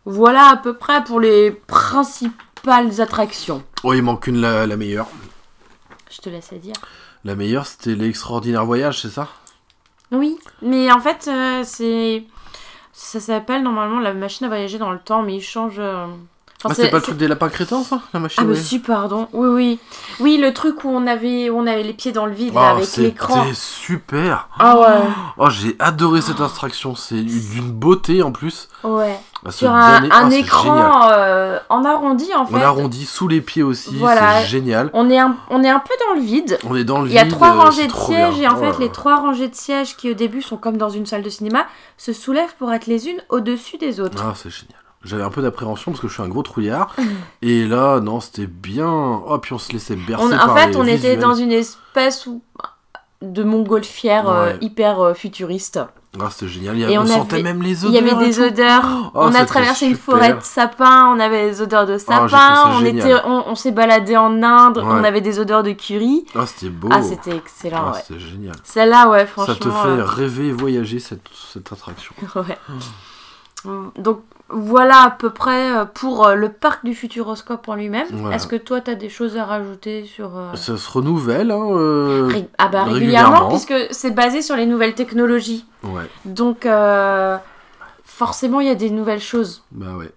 [0.06, 3.62] Voilà à peu près pour les principales attractions.
[3.84, 5.06] Oh il manque une la, la meilleure.
[6.10, 6.74] Je te laisse à dire.
[7.26, 9.28] La meilleure c'était l'extraordinaire voyage, c'est ça?
[10.12, 12.22] Oui, mais en fait, euh, c'est.
[12.92, 15.80] Ça s'appelle normalement la machine à voyager dans le temps, mais il change.
[15.80, 16.06] euh,
[16.66, 18.78] enfin, Ah c'est pas le truc des lapins crétins ça La machine Ah, mais si,
[18.78, 19.28] pardon.
[19.32, 19.78] Oui, oui.
[20.20, 22.70] Oui, le truc où on avait, où on avait les pieds dans le vide, là,
[22.70, 23.42] avec l'écran.
[23.44, 24.86] c'était super Ah ouais,
[25.38, 28.68] Oh j'ai adoré cette abstraction, c'est d'une beauté en plus.
[28.84, 29.18] ouais.
[29.44, 32.54] Ah, Sur un, dernier- un ah, écran euh, en arrondi, en fait.
[32.56, 34.40] On arrondit sous les pieds aussi, Voilà.
[34.40, 34.90] c'est génial.
[34.92, 36.58] On est, un, on est un peu dans le vide.
[36.68, 38.56] On est dans le Il y a vide, trois euh, rangées de sièges et en
[38.56, 41.22] Oh fait les trois rangées de sièges qui au début sont comme dans une salle
[41.22, 41.64] de cinéma
[41.96, 44.20] se soulèvent pour être les unes au-dessus des autres.
[44.26, 44.80] Ah, c'est génial.
[45.06, 46.94] J'avais un peu d'appréhension parce que je suis un gros trouillard.
[47.42, 48.90] et là, non, c'était bien.
[49.26, 51.52] Oh, puis on se laissait bercer On- par en fait, les on était dans une
[51.52, 52.42] espèce où-
[53.22, 55.80] de montgolfière euh, hyper euh, futuriste.
[56.20, 56.76] Ah, c'était génial.
[56.76, 58.14] Il y Et avait- on, on sentait avait- même les Il y odeurs.
[58.16, 58.84] avait des odeurs.
[59.14, 61.08] Oh, on a traversé une forêt de sapins.
[61.14, 62.28] On avait des odeurs de sapins.
[62.28, 64.78] ça on était, on, on s'est baladé en Inde.
[64.78, 64.84] Ouais.
[64.86, 66.26] On avait des odeurs de curry.
[66.34, 66.88] Ah, c'était beau.
[66.90, 67.84] Ah, c'était excellent.
[67.88, 68.00] Ah, ouais.
[68.06, 68.54] c'était génial.
[68.64, 69.54] Celle-là, ouais, franchement.
[69.54, 72.14] Ça te fait euh, rêver et voyager cette, cette attraction.
[72.34, 72.58] Ouais.
[73.98, 78.06] Donc voilà à peu près euh, pour euh, le parc du Futuroscope en lui-même.
[78.12, 78.36] Voilà.
[78.36, 81.66] Est-ce que toi tu as des choses à rajouter sur euh, Ça se renouvelle, hein.
[81.72, 83.48] euh, ré- ah bah, régulièrement.
[83.48, 85.64] régulièrement, puisque c'est basé sur les nouvelles technologies.
[85.82, 87.36] Ouais, Donc euh,
[88.04, 89.62] forcément il y a des nouvelles choses.
[89.72, 90.12] bah ouais.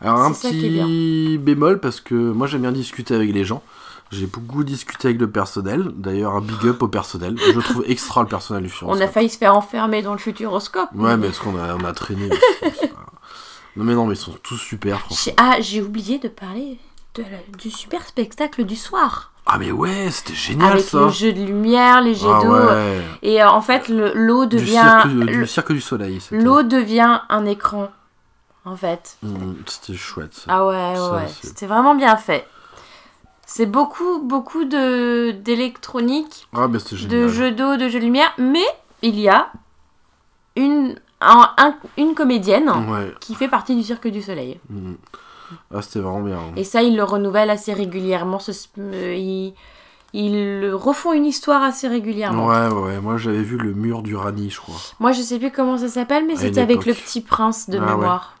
[0.00, 3.62] Alors, un C'est petit bémol parce que moi j'aime bien discuter avec les gens.
[4.10, 5.90] J'ai beaucoup discuté avec le personnel.
[5.94, 7.34] D'ailleurs, un big up au personnel.
[7.52, 9.02] Je trouve extra le personnel du On Futuroscope.
[9.08, 10.88] a failli se faire enfermer dans le Futuroscope.
[10.94, 12.87] Ouais, mais est-ce qu'on a, on a traîné aussi,
[13.78, 15.32] Non, mais non, mais ils sont tous super, franchement.
[15.36, 16.78] Ah j'ai oublié de parler
[17.14, 19.32] de la- du super spectacle du soir.
[19.46, 20.98] Ah, mais ouais, c'était génial avec ça.
[21.00, 22.52] le jeu de lumière, les jets Ah, d'eau.
[22.52, 23.00] ouais.
[23.22, 24.72] Et euh, en fait le- l'eau Du devient...
[24.72, 26.20] cirque, du le- cirque du soleil.
[26.20, 27.88] c'était- L'eau devient un écran,
[28.66, 29.16] en fait.
[29.22, 30.34] Mm, C'était chouette.
[30.34, 30.42] Ça.
[30.48, 32.46] Ah ouais, Ça, ouais, c'est- c'était vraiment bien fait.
[33.46, 37.28] C'est beaucoup, beaucoup de d'électronique, Ah, bah c'était de génial.
[37.28, 38.66] jeux d'eau, de jeux de lumière, mais
[39.00, 39.50] il y a
[40.56, 43.12] une, un- un- une comédienne Ouais.
[43.20, 44.60] qui fait partie du Cirque du Soleil.
[44.70, 44.96] Mhm.
[45.74, 46.38] Ah, c'était vraiment bien.
[46.56, 48.38] Et ça, ils le renouvellent assez régulièrement.
[48.38, 49.54] ce euh, ils,
[50.12, 52.46] ils refont une histoire assez régulièrement.
[52.46, 53.00] Ouais, ouais.
[53.00, 54.76] Moi, j'avais vu le mur du Rani, je crois.
[55.00, 57.84] Moi, je sais plus comment ça s'appelle, mais c'était avec le petit prince de Ah
[57.96, 58.34] mémoire.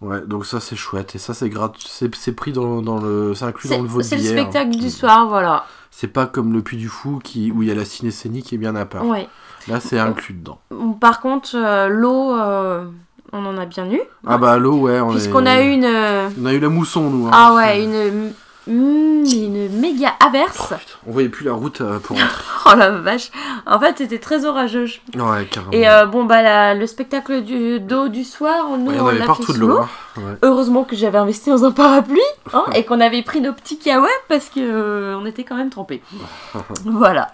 [0.00, 1.14] Ouais, donc ça, c'est chouette.
[1.14, 1.86] Et ça, c'est gratuit.
[1.88, 3.34] C'est pris dans, dans le.
[3.34, 5.66] C'est inclus dans le vote c'est le spectacle du soir, voilà.
[5.90, 8.54] C'est pas comme le Puy du Fou qui, où il y a la ciné-scénique qui
[8.54, 9.04] est bien à part.
[9.04, 9.28] Ouais.
[9.68, 10.58] Là, c'est inclus dedans.
[11.00, 12.84] Par contre, euh, l'eau, euh,
[13.32, 14.00] on en a bien eu.
[14.26, 15.00] Ah bah, l'eau, ouais.
[15.00, 15.84] On Puisqu'on est- a eu une.
[15.84, 17.26] euh, On a eu la mousson, nous.
[17.26, 17.30] hein.
[17.32, 18.32] Ah ouais, une.
[18.66, 20.58] mm, une méga Oh, averse.
[20.68, 20.76] putain,
[21.06, 22.42] on voyait plus la route euh, pour rentrer.
[22.66, 23.30] Oh la vache.
[23.66, 24.86] En fait, c'était très orageux.
[25.14, 25.72] ouais, carrément.
[25.72, 29.24] Et euh, bon, bah, la- le spectacle du, d'eau du soir, nous, Ouais, on avait
[29.24, 29.68] partout fait de l'eau.
[29.68, 29.78] l'eau.
[29.78, 29.88] hein.
[30.18, 30.36] Ouais.
[30.42, 32.20] Heureusement que j'avais investi dans un parapluie
[32.52, 35.70] hein, et qu'on avait pris nos petits kawaii parce que euh, on était quand même
[35.70, 36.02] trempés.
[36.84, 37.32] voilà.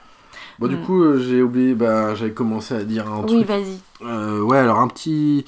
[0.59, 0.83] Bon, du Mm.
[0.85, 3.47] coup, euh, j'ai oublié, bah, j'avais commencé à dire un Oui, truc.
[3.49, 3.79] vas-y.
[4.03, 5.45] Euh, ouais, alors un petit.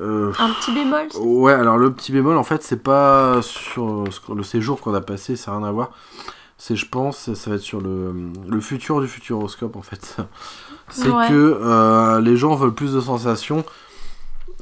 [0.00, 4.04] euh, Un petit bémol Ouais, alors le petit bémol, en fait, c'est pas sur
[4.34, 5.90] le séjour qu'on a passé, ça n'a rien à voir.
[6.56, 8.14] C'est, je pense, ça va être sur le,
[8.48, 10.16] le futur du futuroscope, en fait.
[10.88, 11.28] C'est Ouais.
[11.28, 13.64] que euh, les gens veulent plus de sensations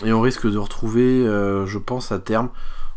[0.04, 2.48] et on risque de retrouver, euh, je pense, à terme,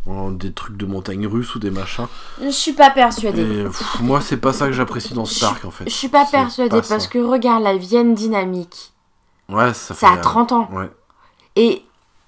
[0.05, 2.07] des trucs de montagne russe ou des machins.
[2.41, 3.63] Je suis pas persuadée.
[3.63, 5.85] Pff, moi, c'est pas ça que j'apprécie dans parc, en fait.
[5.85, 8.91] Je suis pas persuadée pas parce que regarde la Vienne dynamique.
[9.49, 10.05] Ouais, ça fait.
[10.05, 10.69] Ça a 30 ans.
[10.71, 10.91] Ouais,
[11.55, 11.83] Et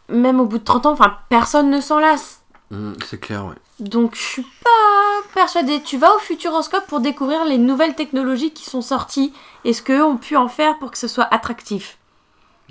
[0.09, 2.41] même au bout de 30 ans, enfin, personne ne s'en lasse.
[2.71, 3.55] Mm, c'est clair, ouais.
[3.79, 5.81] Donc je suis pas persuadée.
[5.81, 9.33] Tu vas au Futuroscope pour découvrir les nouvelles technologies qui sont sorties
[9.65, 11.97] et ce qu'eux ont pu en faire pour que ce soit attractif.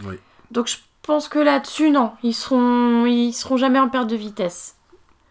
[0.04, 0.18] Oui.
[0.50, 2.12] Donc je pense que là-dessus, non.
[2.22, 4.76] Ils seront, ils seront jamais en perte de vitesse.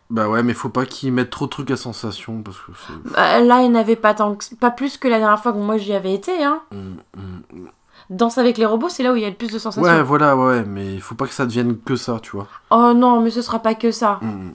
[0.10, 3.12] Bah ouais, mais faut pas qu'ils mettent trop de trucs à sensation parce que c'est.
[3.14, 5.54] Bah, là, il n'y en avait pas, tant que- pas plus que la dernière fois
[5.54, 6.44] que moi j'y avais été.
[6.44, 6.62] Hein.
[6.72, 6.78] Mm,
[7.20, 7.68] mm.
[8.10, 9.82] Danse avec les robots, c'est là où il y a le plus de sensations.
[9.90, 12.48] Ouais, voilà, ouais, mais il faut pas que ça devienne que ça, tu vois.
[12.70, 14.20] Oh non, mais ce sera pas que ça.
[14.22, 14.50] Mm.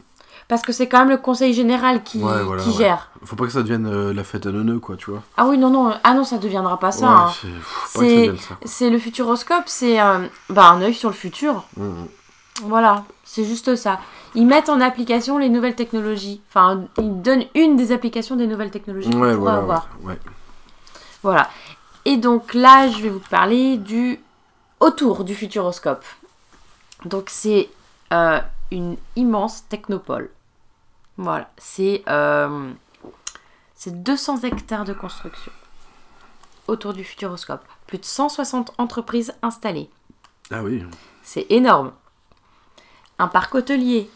[0.49, 2.75] Parce que c'est quand même le conseil général qui, Ouais, voilà, qui ouais.
[2.77, 3.11] gère.
[3.25, 5.23] Faut pas que ça devienne euh, la fête à neuneux, quoi, tu vois.
[5.37, 7.07] Ah oui, non, non, ah non, ça deviendra pas ça.
[7.97, 8.35] ouais, hein.
[8.65, 10.19] c'est- le futuroscope, c'est euh,
[10.51, 11.65] bah, un œil sur le futur.
[12.63, 14.01] Voilà, c'est juste ça.
[14.35, 16.41] Ils mettent en application les nouvelles technologies.
[16.49, 19.89] Enfin, ils donnent une des applications des nouvelles technologies qu'on Ouais, voilà, avoir.
[20.03, 20.19] ouais, ouais.
[21.23, 21.49] Voilà.
[22.05, 24.21] Et donc là, je vais vous parler du
[24.81, 26.05] autour du futuroscope.
[27.05, 27.69] Donc c'est
[28.13, 28.41] euh,
[28.71, 30.31] une immense technopole.
[31.17, 32.71] Voilà, c'est euh,
[33.75, 35.53] c'est 200 hectares de construction
[36.67, 37.65] autour du futuroscope.
[37.87, 39.89] Plus de 160 entreprises installées.
[40.51, 40.85] Ah oui.
[41.23, 41.93] C'est énorme.
[43.19, 44.09] Un parc hôtelier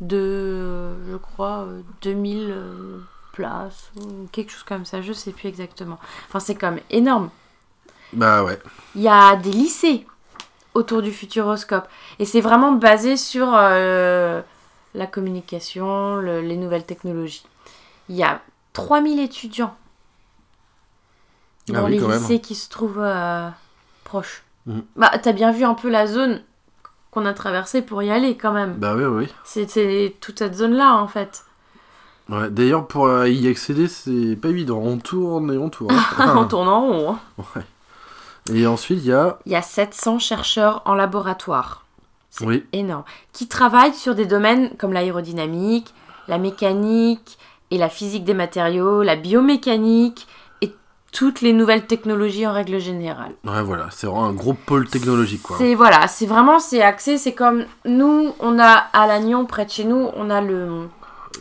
[0.00, 2.98] de, je crois, euh, 2000 euh,
[3.32, 5.98] places ou quelque chose comme ça, je sais plus exactement.
[6.28, 7.30] Enfin, c'est quand même énorme.
[8.12, 8.58] Bah ouais.
[8.94, 10.06] Il y a des lycées
[10.74, 11.88] autour du futuroscope.
[12.18, 14.42] Et c'est vraiment basé sur euh,
[14.94, 17.44] la communication, le- les nouvelles technologies.
[18.08, 18.40] Il y a
[18.72, 19.76] 3000 étudiants
[21.70, 22.12] Ah dans oui, les même.
[22.12, 23.48] lycées qui se trouvent euh,
[24.04, 24.42] proches.
[24.66, 24.84] Mhm.
[24.96, 26.42] Bah, t'as bien vu un peu la zone
[27.10, 28.74] qu'on a traversée pour y aller quand même.
[28.74, 29.28] Bah oui, oui.
[29.44, 31.44] C'est c'est toute cette zone-là en fait.
[32.28, 32.50] Ouais.
[32.50, 34.78] D'ailleurs, pour euh, y accéder, c'est pas évident.
[34.84, 35.96] On tourne et on tourne.
[36.18, 37.10] On tourne en rond.
[37.38, 37.44] hein.
[37.56, 37.62] ouais.
[38.54, 39.38] Et ensuite, il y a.
[39.46, 41.84] Il y a 700 chercheurs en laboratoire.
[42.30, 42.64] C'est Oui.
[42.74, 43.04] énorme.
[43.32, 45.94] Qui travaillent sur des domaines comme l'aérodynamique,
[46.28, 47.38] la mécanique
[47.70, 50.26] et la physique des matériaux, la biomécanique
[51.12, 53.32] toutes les nouvelles technologies en règle générale.
[53.44, 53.86] Ouais, voilà.
[53.90, 55.56] C'est vraiment un gros pôle technologique, quoi.
[55.58, 59.70] C'est voilà, c'est vraiment c'est axé, c'est comme nous, on a à Lannion près de
[59.70, 60.88] chez nous, on a le,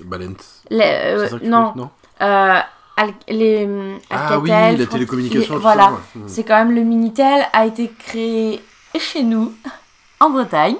[0.05, 0.63] Balance.
[0.69, 1.89] les- euh, ça que non, veux- non
[2.21, 2.59] euh,
[2.99, 3.67] Al- les
[4.09, 5.91] Ah oui, la télécommunication, les- voilà.
[5.91, 6.21] ouais.
[6.27, 8.61] C'est quand même le Minitel a été créé
[8.97, 9.53] chez nous,
[10.19, 10.75] en Bretagne.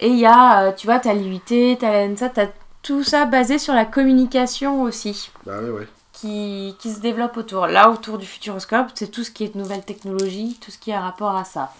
[0.00, 2.46] Et il y a, euh, tu vois, t'as l'IUT, t'as l'ENSA, t'as
[2.82, 5.86] tout ça basé sur la communication aussi, Bah ouais, ouais.
[6.22, 7.66] Qui, qui se développe autour.
[7.66, 10.92] Là, autour du Futuroscope, c'est tout ce qui est de nouvelles technologies, tout ce qui
[10.92, 11.72] a rapport à ça.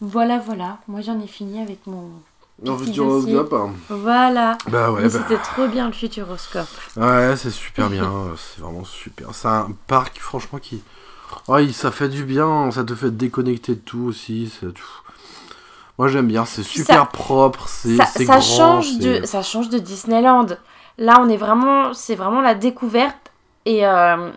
[0.00, 0.78] Voilà, voilà.
[0.88, 2.10] Moi, j'en ai fini avec mon...
[2.78, 3.52] Futuroscope.
[3.54, 3.70] hein.
[3.88, 4.58] Voilà.
[4.68, 5.10] Bah ouais, bah.
[5.10, 6.68] c'était trop bien le Futuroscope.
[6.96, 9.28] Ouais, c'est super bien, c'est vraiment super.
[9.32, 10.82] C'est un parc, franchement, qui.
[11.48, 14.52] Ouais, ça fait du bien, ça te fait te déconnecter de tout aussi.
[14.60, 14.84] c'est tout.
[15.98, 18.40] Moi j'aime bien, c'est super Ça- propre, c'est ça, ça grand.
[18.40, 20.46] change de ça change de Disneyland
[20.98, 23.32] là on est vraiment c'est vraiment la découverte
[23.64, 24.30] et euh,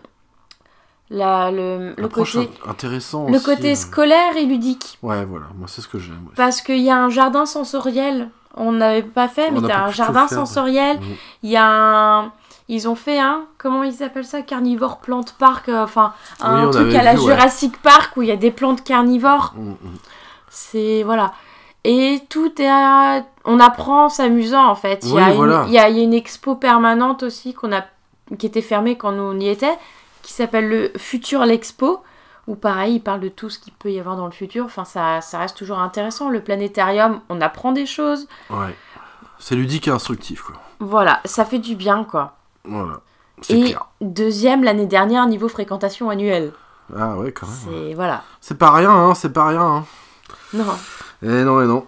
[1.10, 3.74] la, le, le côté int- intéressant le aussi, côté euh.
[3.76, 6.24] scolaire et ludique Ouais, voilà, moi c'est ce que j'aime.
[6.26, 6.32] ouais.
[6.36, 9.90] parce qu'il y a un jardin sensoriel on n'avait pas fait On mais t'as un
[9.90, 11.14] jardin faire, sensoriel Mhm.
[11.44, 12.32] il y a un
[12.68, 16.70] ils ont fait un comment ils appellent ça carnivore plante park euh, enfin un Oui,
[16.72, 17.24] truc à la vu, ouais.
[17.34, 19.76] Jurassic Park où il y a des plantes carnivores Mm, mm.
[20.48, 21.32] C'est voilà.
[21.88, 22.68] Et tout est.
[22.68, 25.00] à- On apprend en s'amusant en fait.
[25.04, 25.64] Il y, a une- voilà.
[25.68, 27.84] il y a, il y a une expo permanente aussi qu'on a...
[28.38, 29.76] qui était fermée quand on y était,
[30.22, 32.02] qui s'appelle le Futur l'Expo.
[32.48, 34.64] Où pareil, il parle de tout ce qu'il peut y avoir dans le futur.
[34.66, 36.28] Enfin, ça, ça reste toujours intéressant.
[36.28, 38.28] Le planétarium, on apprend des choses.
[38.50, 38.72] Ouais.
[39.40, 40.54] C'est ludique et instructif, quoi.
[40.78, 42.36] Voilà, ça fait du bien quoi.
[42.64, 43.00] Voilà.
[43.48, 43.86] Et clair.
[44.00, 46.52] deuxième l'année dernière, niveau fréquentation annuelle.
[46.96, 47.56] Ah ouais, quand même.
[47.64, 47.94] C'est.
[47.94, 48.22] Voilà.
[48.40, 49.60] C'est pas rien, hein, c'est pas rien.
[49.62, 49.84] Hein.
[50.54, 50.64] Non.
[51.28, 51.84] Eh non, eh non.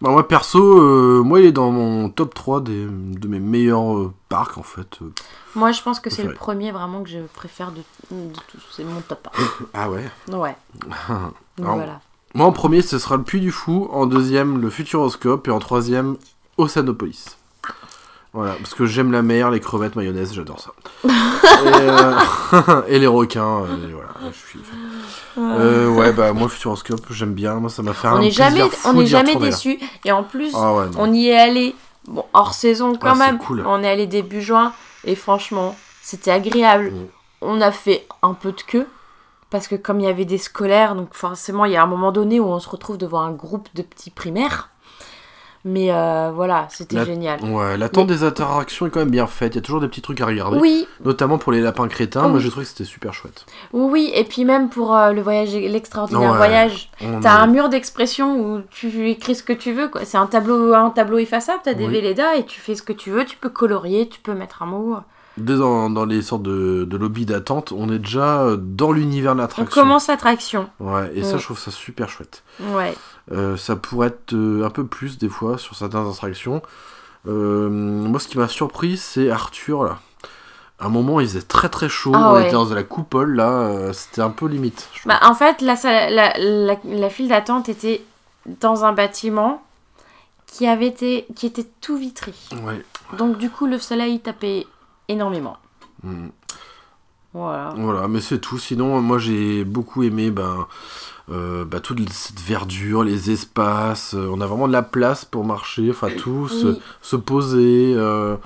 [0.00, 3.96] Bah, moi, perso, euh, moi, il est dans mon top 3 des, de mes meilleurs
[3.96, 4.98] euh, parcs, en fait.
[5.02, 5.12] Euh,
[5.54, 6.38] Moi, je pense que c'est le Préféré.
[6.44, 8.60] premier vraiment que je préfère de, de tous.
[8.72, 9.28] C'est mon top
[9.74, 10.36] Ah ouais 1.
[10.36, 10.56] Ouais.
[11.08, 12.00] Donc Alors, voilà.
[12.34, 13.88] Moi, en premier, ce sera le Puy du Fou.
[13.92, 15.48] En deuxième, le Futuroscope.
[15.48, 16.16] Et en troisième,
[16.58, 17.36] Oceanopolis.
[18.34, 20.72] Voilà, parce que j'aime la mer, les crevettes, mayonnaise, j'adore ça.
[21.04, 21.08] et,
[21.72, 24.78] euh, et les requins, euh, et voilà, je suis fan.
[25.38, 27.54] Euh, ouais, bah moi, Futuroscope, j'aime bien.
[27.54, 29.78] Moi, ça m'a fait un plaisir jamais, fou on n'est jamais déçu.
[30.04, 31.74] Et en plus, Ah ouais, on y est allé,
[32.06, 33.38] bon, hors saison quand Ah, même.
[33.38, 33.64] cool.
[33.66, 34.72] On est allé début juin.
[35.04, 36.90] Et franchement, c'était agréable.
[36.90, 37.06] Mm.
[37.42, 38.86] On a fait un peu de queue.
[39.48, 42.10] Parce que comme il y avait des scolaires, donc forcément, il y a un moment
[42.10, 44.70] donné où on se retrouve devant un groupe de petits primaires.
[45.68, 47.42] Mais euh, voilà, c'était La- génial.
[47.42, 49.54] Ouais, l'attente des attractions est quand même bien faite.
[49.54, 50.58] Il y a toujours des petits trucs à regarder.
[50.60, 52.26] Oui, Notamment pour les lapins crétins.
[52.26, 52.30] Oui.
[52.30, 53.44] Moi, j'ai trouvé que c'était super chouette.
[53.72, 54.10] oui, oui.
[54.14, 56.36] Et puis même pour euh, le voyage, l'extraordinaire Ouais.
[56.36, 59.88] voyage, On T'as est- un mur d'expression où tu écris ce que tu veux.
[59.88, 60.04] quoi.
[60.04, 61.60] C'est un tableau, un tableau effaçable.
[61.64, 61.92] T'as des Oui.
[61.94, 63.24] Véleda et tu fais ce que tu veux.
[63.24, 64.96] Tu peux colorier, tu peux mettre un mot.
[65.36, 69.40] Dès dans, dans les sortes de, de lobbies d'attente, on est déjà dans l'univers de
[69.40, 69.82] On l'attraction.
[69.82, 70.68] commence l'attraction.
[70.80, 72.42] Ouais, et ça, je trouve ça super chouette.
[72.72, 72.94] Ouais.
[73.32, 76.62] Euh, ça pourrait être euh, un peu plus des fois sur certaines attractions.
[77.26, 79.98] Euh, moi, ce qui m'a surpris, c'est Arthur là.
[80.78, 82.12] À un moment, il faisait très très chaud.
[82.14, 82.42] Ah on ouais.
[82.44, 84.88] était dans la coupole là, c'était un peu limite.
[85.06, 88.04] Bah, en fait, la, salle- la, la, la file d'attente était
[88.60, 89.62] dans un bâtiment
[90.46, 92.32] qui avait été, qui était tout vitré.
[92.62, 92.84] Ouais.
[93.18, 94.66] Donc du coup, le soleil tapait
[95.08, 95.56] énormément.
[96.04, 96.28] Mm.
[97.32, 97.74] Voilà.
[97.76, 98.58] Voilà, mais c'est tout.
[98.58, 100.66] Sinon, moi, j'ai beaucoup aimé ben,
[101.30, 104.14] euh, bah, toute cette verdure, les espaces.
[104.14, 106.80] euh, on a vraiment de la place pour marcher, enfin tout, se, Oui.
[107.02, 107.92] se poser.
[107.96, 108.36] euh,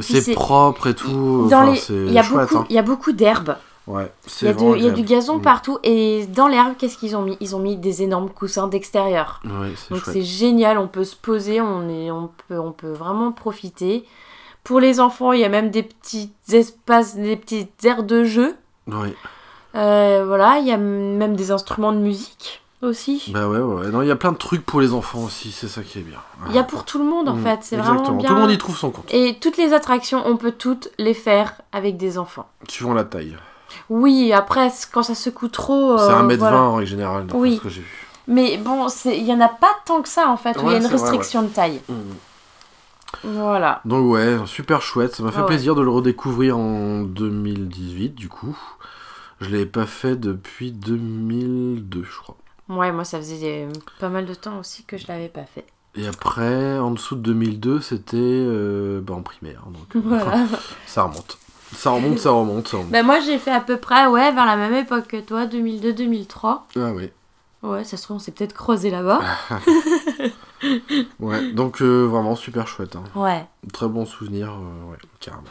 [0.00, 1.42] c'est propre et tout.
[1.46, 2.66] enfin, il hein.
[2.68, 3.56] il y a beaucoup d'herbes.
[3.86, 4.12] Ouais,
[4.42, 5.42] Il y, a il y a du gazon Mm.
[5.42, 7.36] partout et dans l'herbe, qu'est-ce qu'ils ont mis?
[7.40, 9.40] Ils ont mis des énormes coussins d'extérieur.
[9.44, 13.32] Ouais, Donc c'est génial, on peut se poser, on, est, on, peut, on peut vraiment
[13.32, 14.04] profiter.
[14.62, 18.54] Pour les enfants, il y a même des petits espaces, des petites aires de jeu.
[18.86, 19.14] Ouais.
[19.74, 23.30] Euh, voilà, il y a même des instruments de musique aussi.
[23.32, 23.88] Bah ouais, ouais.
[23.90, 26.02] Non, il y a plein de trucs pour les enfants aussi, c'est ça qui est
[26.02, 26.18] bien.
[26.48, 28.28] Il y a pour tout le monde en Mm, fait, c'est vraiment bien.
[28.28, 31.14] Tout le monde y trouve son compte, Et toutes les attractions, on peut toutes les
[31.14, 32.48] faire avec des enfants.
[32.68, 33.36] suivant la taille.
[33.88, 35.96] Oui, après, quand ça secoue trop.
[35.98, 36.56] c'est euh, 1m20 voilà.
[36.62, 37.56] en règle générale, Oui.
[37.56, 38.06] ce que j'ai vu.
[38.26, 40.70] Mais bon, c'est- il y en a pas tant que ça en fait, où il
[40.72, 41.80] y a une c'est vrai, restriction de taille.
[41.88, 41.94] Mm.
[43.24, 43.80] Voilà.
[43.84, 45.14] Donc ouais, super chouette.
[45.16, 45.46] Ça m'a fait Ouais.
[45.46, 48.56] plaisir de le redécouvrir en 2018, du coup.
[49.40, 52.36] Je l'avais pas fait depuis 2002, je crois.
[52.68, 55.64] Ouais, moi ça faisait euh, pas mal de temps aussi que je l'avais pas fait.
[55.96, 59.64] Et après, en dessous de 2002, c'était euh, bah, en primaire.
[59.70, 60.46] Donc, euh, Voilà.
[60.86, 61.38] ça remonte.
[61.74, 62.92] Ça remonte, ça remonte, ça remonte.
[62.92, 66.60] bah moi j'ai fait à peu près, ouais, vers la même époque que toi, 2002-2003.
[66.76, 67.10] Ah oui.
[67.62, 69.20] Ouais, ça se trouve, on s'est peut-être croisé là-bas.
[71.20, 72.94] Ouais, donc euh, vraiment super chouette.
[72.96, 73.04] hein.
[73.14, 73.46] Ouais.
[73.72, 75.44] Très bon souvenir, euh, ouais, carrément.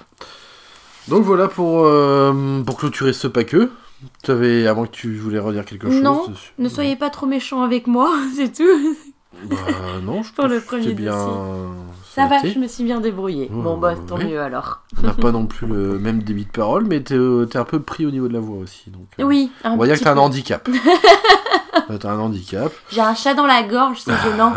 [1.09, 3.71] Donc voilà pour, euh, pour clôturer ce paqueux.
[4.23, 7.25] Tu avais, avant que tu voulais redire quelque chose Non, dessus Ne soyez pas trop
[7.25, 8.95] méchants avec moi, c'est tout.
[9.45, 9.55] Bah
[10.01, 11.17] non, je Pour pense le que premier c'est bien.
[12.13, 13.49] Ça va, je me suis bien débrouillée.
[13.53, 14.81] Oh, bon bah tant mieux alors.
[15.01, 17.65] On n'a pas non plus le même débit de parole, mais t'es euh, t'es un
[17.65, 18.89] peu pris au niveau de la voix aussi.
[18.89, 20.67] Donc, euh, Oui, un On va dire que t'as un handicap.
[21.99, 22.71] T'as un handicap.
[22.91, 24.53] J'ai un chat dans la gorge, c'est gênant.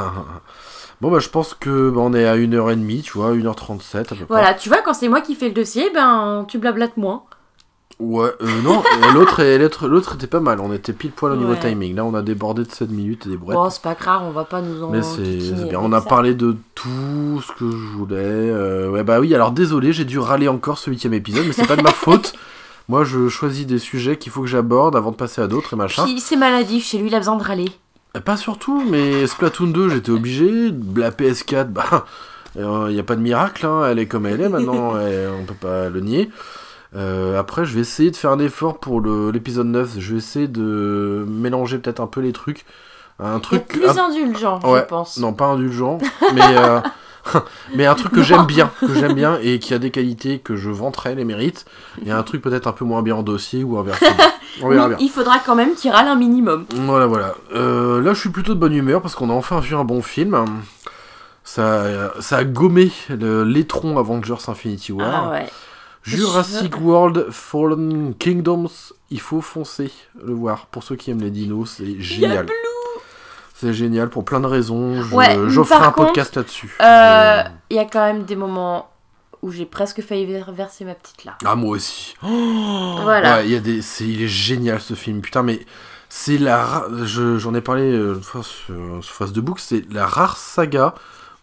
[1.02, 4.14] Bon bah je pense que bah, on est à 1h30, tu vois, 1h37 à peu
[4.14, 4.24] près.
[4.28, 7.24] Voilà, tu vois, quand c'est moi qui fais le dossier, ben tu blablates moins.
[7.98, 11.36] Ouais, euh, non, euh, l'autre l'autre l'autre était pas mal, on était pile poil au
[11.36, 11.58] niveau Ouais.
[11.58, 11.96] timing.
[11.96, 13.56] Là on a débordé de 7 minutes et des brouettes.
[13.56, 14.90] Bon, c'est pas grave, on va pas nous en.
[14.90, 16.06] Mais c'est bien, avec on a ça.
[16.08, 18.16] parlé de tout ce que je voulais.
[18.16, 21.66] euh, ouais, bah oui, alors désolé, j'ai dû râler encore ce huitième épisode, mais c'est
[21.66, 22.32] pas de ma faute.
[22.88, 25.76] Moi, je choisis des sujets qu'il faut que j'aborde avant de passer à d'autres et
[25.76, 26.04] machin.
[26.04, 27.68] Puis c'est maladif, chez lui, il a besoin de râler.
[28.16, 30.72] Euh, Pas surtout, mais Splatoon 2, j'étais obligé.
[30.96, 32.06] La PS4, bah,
[32.56, 35.44] il n'y a pas de miracle, hein, elle est comme elle est maintenant, et on
[35.44, 36.30] peut pas le nier.
[36.94, 39.94] Euh, après, je vais essayer de faire un effort pour l'épisode 9.
[39.98, 42.64] Je vais essayer de mélanger peut-être un peu les trucs.
[43.18, 43.66] Un truc.
[43.68, 45.16] plus un- indulgent, Ouais, je pense.
[45.18, 45.98] Non, pas indulgent,
[46.34, 46.80] mais, euh,
[47.76, 50.56] mais un truc que j'aime bien, que j'aime bien et qui a des qualités que
[50.56, 51.64] je vanterais les mérites.
[52.04, 54.10] Et un truc peut-être un peu moins bien en dossier ou inversement.
[54.60, 54.98] On verra Oui, bien.
[55.00, 56.66] il faudra quand même qu'il râle un minimum.
[56.74, 57.34] Voilà, voilà.
[57.54, 60.02] Euh, là, je suis plutôt de bonne humeur parce qu'on a enfin vu un bon
[60.02, 60.44] film.
[61.44, 61.84] Ça,
[62.20, 65.24] ça a gommé l'étron Avengers Infinity War.
[65.26, 65.46] Ah ouais.
[66.04, 68.68] Jurassic World Fallen Kingdoms,
[69.10, 69.92] il faut foncer
[70.24, 70.66] le voir.
[70.66, 72.46] Pour ceux qui aiment les dinos, c'est génial.
[73.54, 75.00] C'est génial pour plein de raisons.
[75.12, 76.76] Ouais, J'offre un contre, podcast là-dessus.
[76.80, 78.88] Euh, Euh, Il y a quand même des moments
[79.42, 81.38] où j'ai presque failli ver- verser ma petite larme.
[81.44, 82.14] Ah, moi aussi.
[82.22, 83.36] Oh Voilà.
[83.38, 83.82] Ouais, il y a des...
[83.82, 85.20] c'est- il est génial ce film.
[85.20, 85.60] Putain, mais
[86.08, 86.64] c'est la.
[86.64, 89.58] ra- je- J'en ai parlé euh, une fois sur, sur Face de Book.
[89.60, 90.94] C'est la rare saga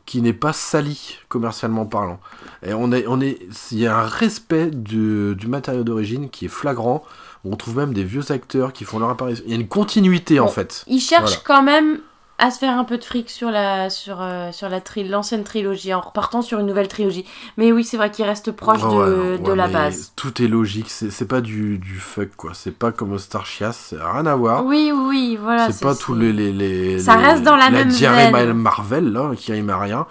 [0.06, 2.20] qui n'est pas salie commercialement parlant.
[2.66, 3.38] Et on est, on est,
[3.72, 7.04] il y a un respect du, du matériau d'origine qui est flagrant.
[7.46, 9.44] On trouve même des vieux acteurs qui font leur apparition.
[9.46, 10.84] Il y a une continuité en fait.
[10.88, 11.42] Il cherche Voilà.
[11.46, 12.00] quand même
[12.40, 15.94] à se faire un peu de fric sur la sur euh, sur la l'ancienne trilogie
[15.94, 17.26] en repartant sur une nouvelle trilogie.
[17.58, 20.14] Mais oui, c'est vrai qu'il reste proche de, ouais, de ouais, la base.
[20.16, 20.90] Tout est logique.
[20.90, 22.52] C'est c'est pas du, du fuck quoi.
[22.54, 23.94] C'est pas comme Star Chias.
[24.14, 24.66] Rien à voir.
[24.66, 25.72] Oui, oui, voilà.
[25.72, 28.54] c'est pas tous les, les, les- Ça les- reste dans la même diarrhée veine.
[28.54, 30.08] Marvel là qui rime à rien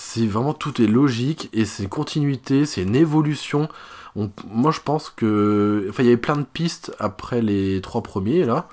[0.00, 3.68] c'est vraiment tout est logique et c'est une continuité c'est une évolution
[4.16, 8.02] On- moi je pense que enfin il y avait plein de pistes après les trois
[8.02, 8.68] premiers là.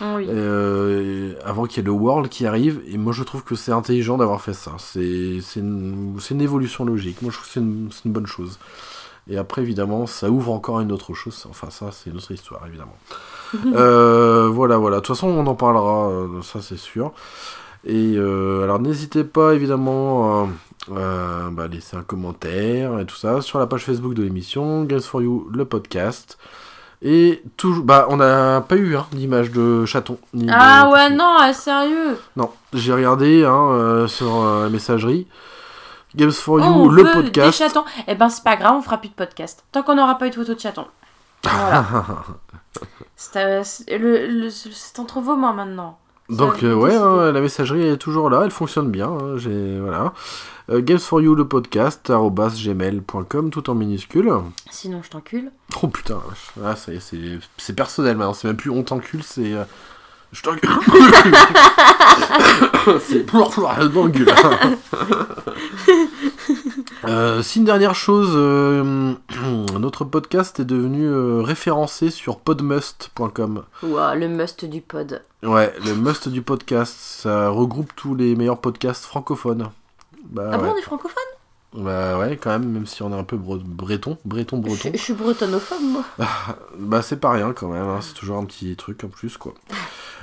[0.00, 0.26] Oui.
[0.28, 2.80] euh, avant qu'il y ait le World qui arrive.
[2.88, 4.72] Et moi je trouve que c'est intelligent d'avoir fait ça.
[4.78, 5.00] C'est
[5.56, 7.22] une, une évolution logique.
[7.22, 8.58] Moi je trouve que c'est une, c'est une bonne chose.
[9.28, 11.46] Et après évidemment ça ouvre encore une autre chose.
[11.48, 12.96] Enfin ça c'est une autre histoire évidemment.
[13.76, 14.96] Euh, voilà, voilà.
[14.96, 17.12] De toute façon, on en parlera, euh, ça c'est sûr.
[17.86, 20.48] Et euh, alors, n'hésitez pas évidemment
[20.94, 25.00] à bah, laisser un commentaire et tout ça sur la page Facebook de l'émission Games
[25.00, 26.38] for You, le podcast.
[27.06, 30.16] Et toujours, bah, on n'a pas eu hein, d'image de chaton.
[30.32, 32.18] ni de- Ah ouais, non, ah, sérieux?
[32.34, 35.26] Non, j'ai regardé hein, euh, sur euh, la messagerie.
[36.16, 37.58] Games for You, Oh, on le veut podcast.
[37.58, 37.84] Des chatons.
[38.06, 39.64] Eh ben, c'est pas grave, on fera plus de podcast.
[39.70, 40.86] Tant qu'on n'aura pas eu de photo de chaton.
[41.42, 41.84] Voilà.
[43.36, 45.98] euh, c'est entre vos mains maintenant.
[46.30, 49.08] Donc euh, ouais, hein, la messagerie est toujours là, elle fonctionne bien.
[49.08, 50.14] hein, j'ai voilà.
[50.70, 54.32] Euh, Games for You le podcast gmail.com tout en minuscule.
[54.70, 55.50] Sinon, je t'encule.
[55.82, 56.20] Oh putain,
[56.64, 59.64] ah, ça y est, c'est personnel maintenant, c'est même plus on t'encule, c'est euh,
[60.32, 60.70] je t'encule.
[63.00, 64.32] c'est pour pour t'encule.
[67.06, 69.14] Euh, si une dernière chose, euh,
[69.78, 73.64] notre podcast est devenu euh, référencé sur podmust.com.
[73.82, 75.22] Ouah, le must du pod.
[75.42, 79.70] Ouais, le must du podcast, ça regroupe tous les meilleurs podcasts francophones.
[80.30, 80.64] Bah, ah ouais.
[80.68, 81.22] bon, on est francophone?
[81.76, 84.90] Bah ouais, quand même, même si on est un peu bre- breton, breton, je, breton.
[84.92, 86.04] je suis bretonophobe, moi.
[86.78, 89.54] Bah c'est pas rien quand même, hein, c'est toujours un petit truc en plus quoi.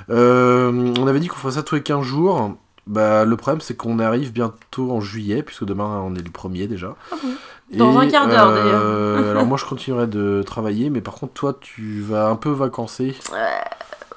[0.08, 2.54] On avait dit qu'on ferait ça tous les 15 jours.
[2.86, 6.66] Bah le problème c'est qu'on arrive bientôt en juillet, puisque demain on est le premier
[6.66, 6.96] déjà.
[7.12, 7.16] Ah
[7.72, 9.28] Dans un quart d'heure, d'ailleurs.
[9.30, 13.14] alors moi je continuerai de travailler, mais par contre toi tu vas un peu vacancer.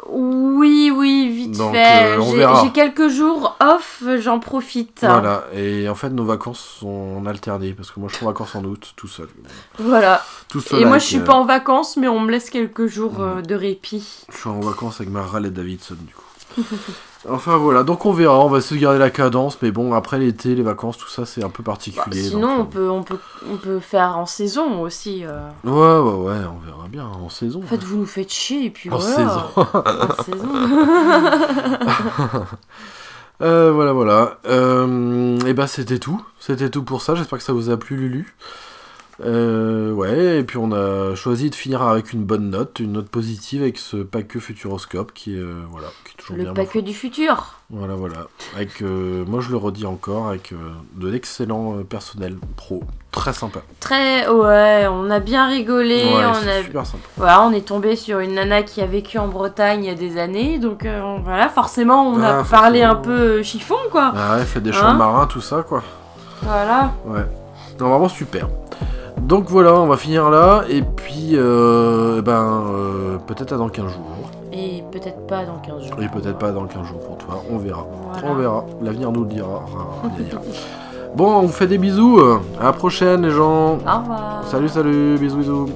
[0.07, 2.15] Oui, oui, vite Donc, fait.
[2.15, 2.63] euh, on J'ai- verra.
[2.63, 4.99] J'ai quelques jours off, j'en profite.
[5.01, 8.55] Voilà, et en fait nos vacances sont alternées, parce que moi je suis en vacances
[8.55, 9.29] en août, tout seul.
[9.79, 10.23] Voilà.
[10.49, 12.85] Tout seul Et moi, je suis euh, pas en vacances, mais on me laisse quelques
[12.87, 14.25] jours euh, de répit.
[14.31, 16.61] Je suis en vacances avec ma Harley Davidson du coup.
[17.29, 20.17] enfin voilà, donc on verra, on va essayer de garder la cadence, mais bon après
[20.19, 22.23] l'été, les vacances, tout ça c'est un peu Bah, particulier.
[22.23, 23.17] sinon, on donc, peut, on, peut,
[23.51, 25.25] on peut faire en saison aussi.
[25.25, 25.29] euh.
[25.65, 27.59] euh, Ouais ouais ouais, on verra bien en saison.
[27.63, 29.15] En fait, vous nous faites chier, et puis En voilà.
[29.15, 29.41] saison.
[29.55, 30.47] en saison.
[33.41, 34.37] Euh, voilà voilà.
[34.47, 37.15] Euh, et bah c'était tout, c'était tout pour ça.
[37.15, 38.33] J'espère que ça vous a plu Lulu.
[39.23, 43.07] Euh, ouais, et puis on a choisi de finir avec une bonne note, une note
[43.07, 46.53] positive avec ce paqueux Futuroscope qui est euh, voilà, qui est toujours Le bien.
[46.53, 47.53] paquet du futur.
[47.69, 48.27] Voilà, voilà.
[48.57, 50.53] Avec, euh, moi je le redis encore, avec
[50.95, 52.83] de l'excellent personnel pro.
[53.11, 53.61] Très sympa.
[53.79, 56.03] Très, ouais, on a bien rigolé.
[56.03, 57.03] ouais, on, a, super sympa.
[57.15, 59.95] voilà, on est tombé sur une nana qui a vécu en Bretagne il y a
[59.95, 60.59] des années.
[60.59, 64.11] Donc on- voilà, forcément, on a Ah, parlé un peu chiffon, quoi.
[64.13, 65.81] Ah ouais, fait des champs Hein marins, tout ça, quoi.
[66.41, 66.93] Voilà.
[67.05, 67.25] Ouais.
[67.79, 68.47] Non, vraiment super.
[69.21, 73.85] Donc voilà, on va finir là, et puis, euh, ben, euh, peut-être à dans 15
[73.85, 74.29] jours.
[74.53, 76.01] Et peut-être pas dans 15 jours.
[76.01, 77.85] Et peut-être pas dans 15 jours pour toi, on verra.
[78.11, 78.27] Voilà.
[78.27, 79.65] On verra, l'avenir nous le dira.
[81.15, 82.19] bon, on vous fait des bisous,
[82.59, 83.73] à la prochaine les gens.
[83.73, 84.43] Au revoir.
[84.45, 85.69] Salut, salut, bisous, bisous.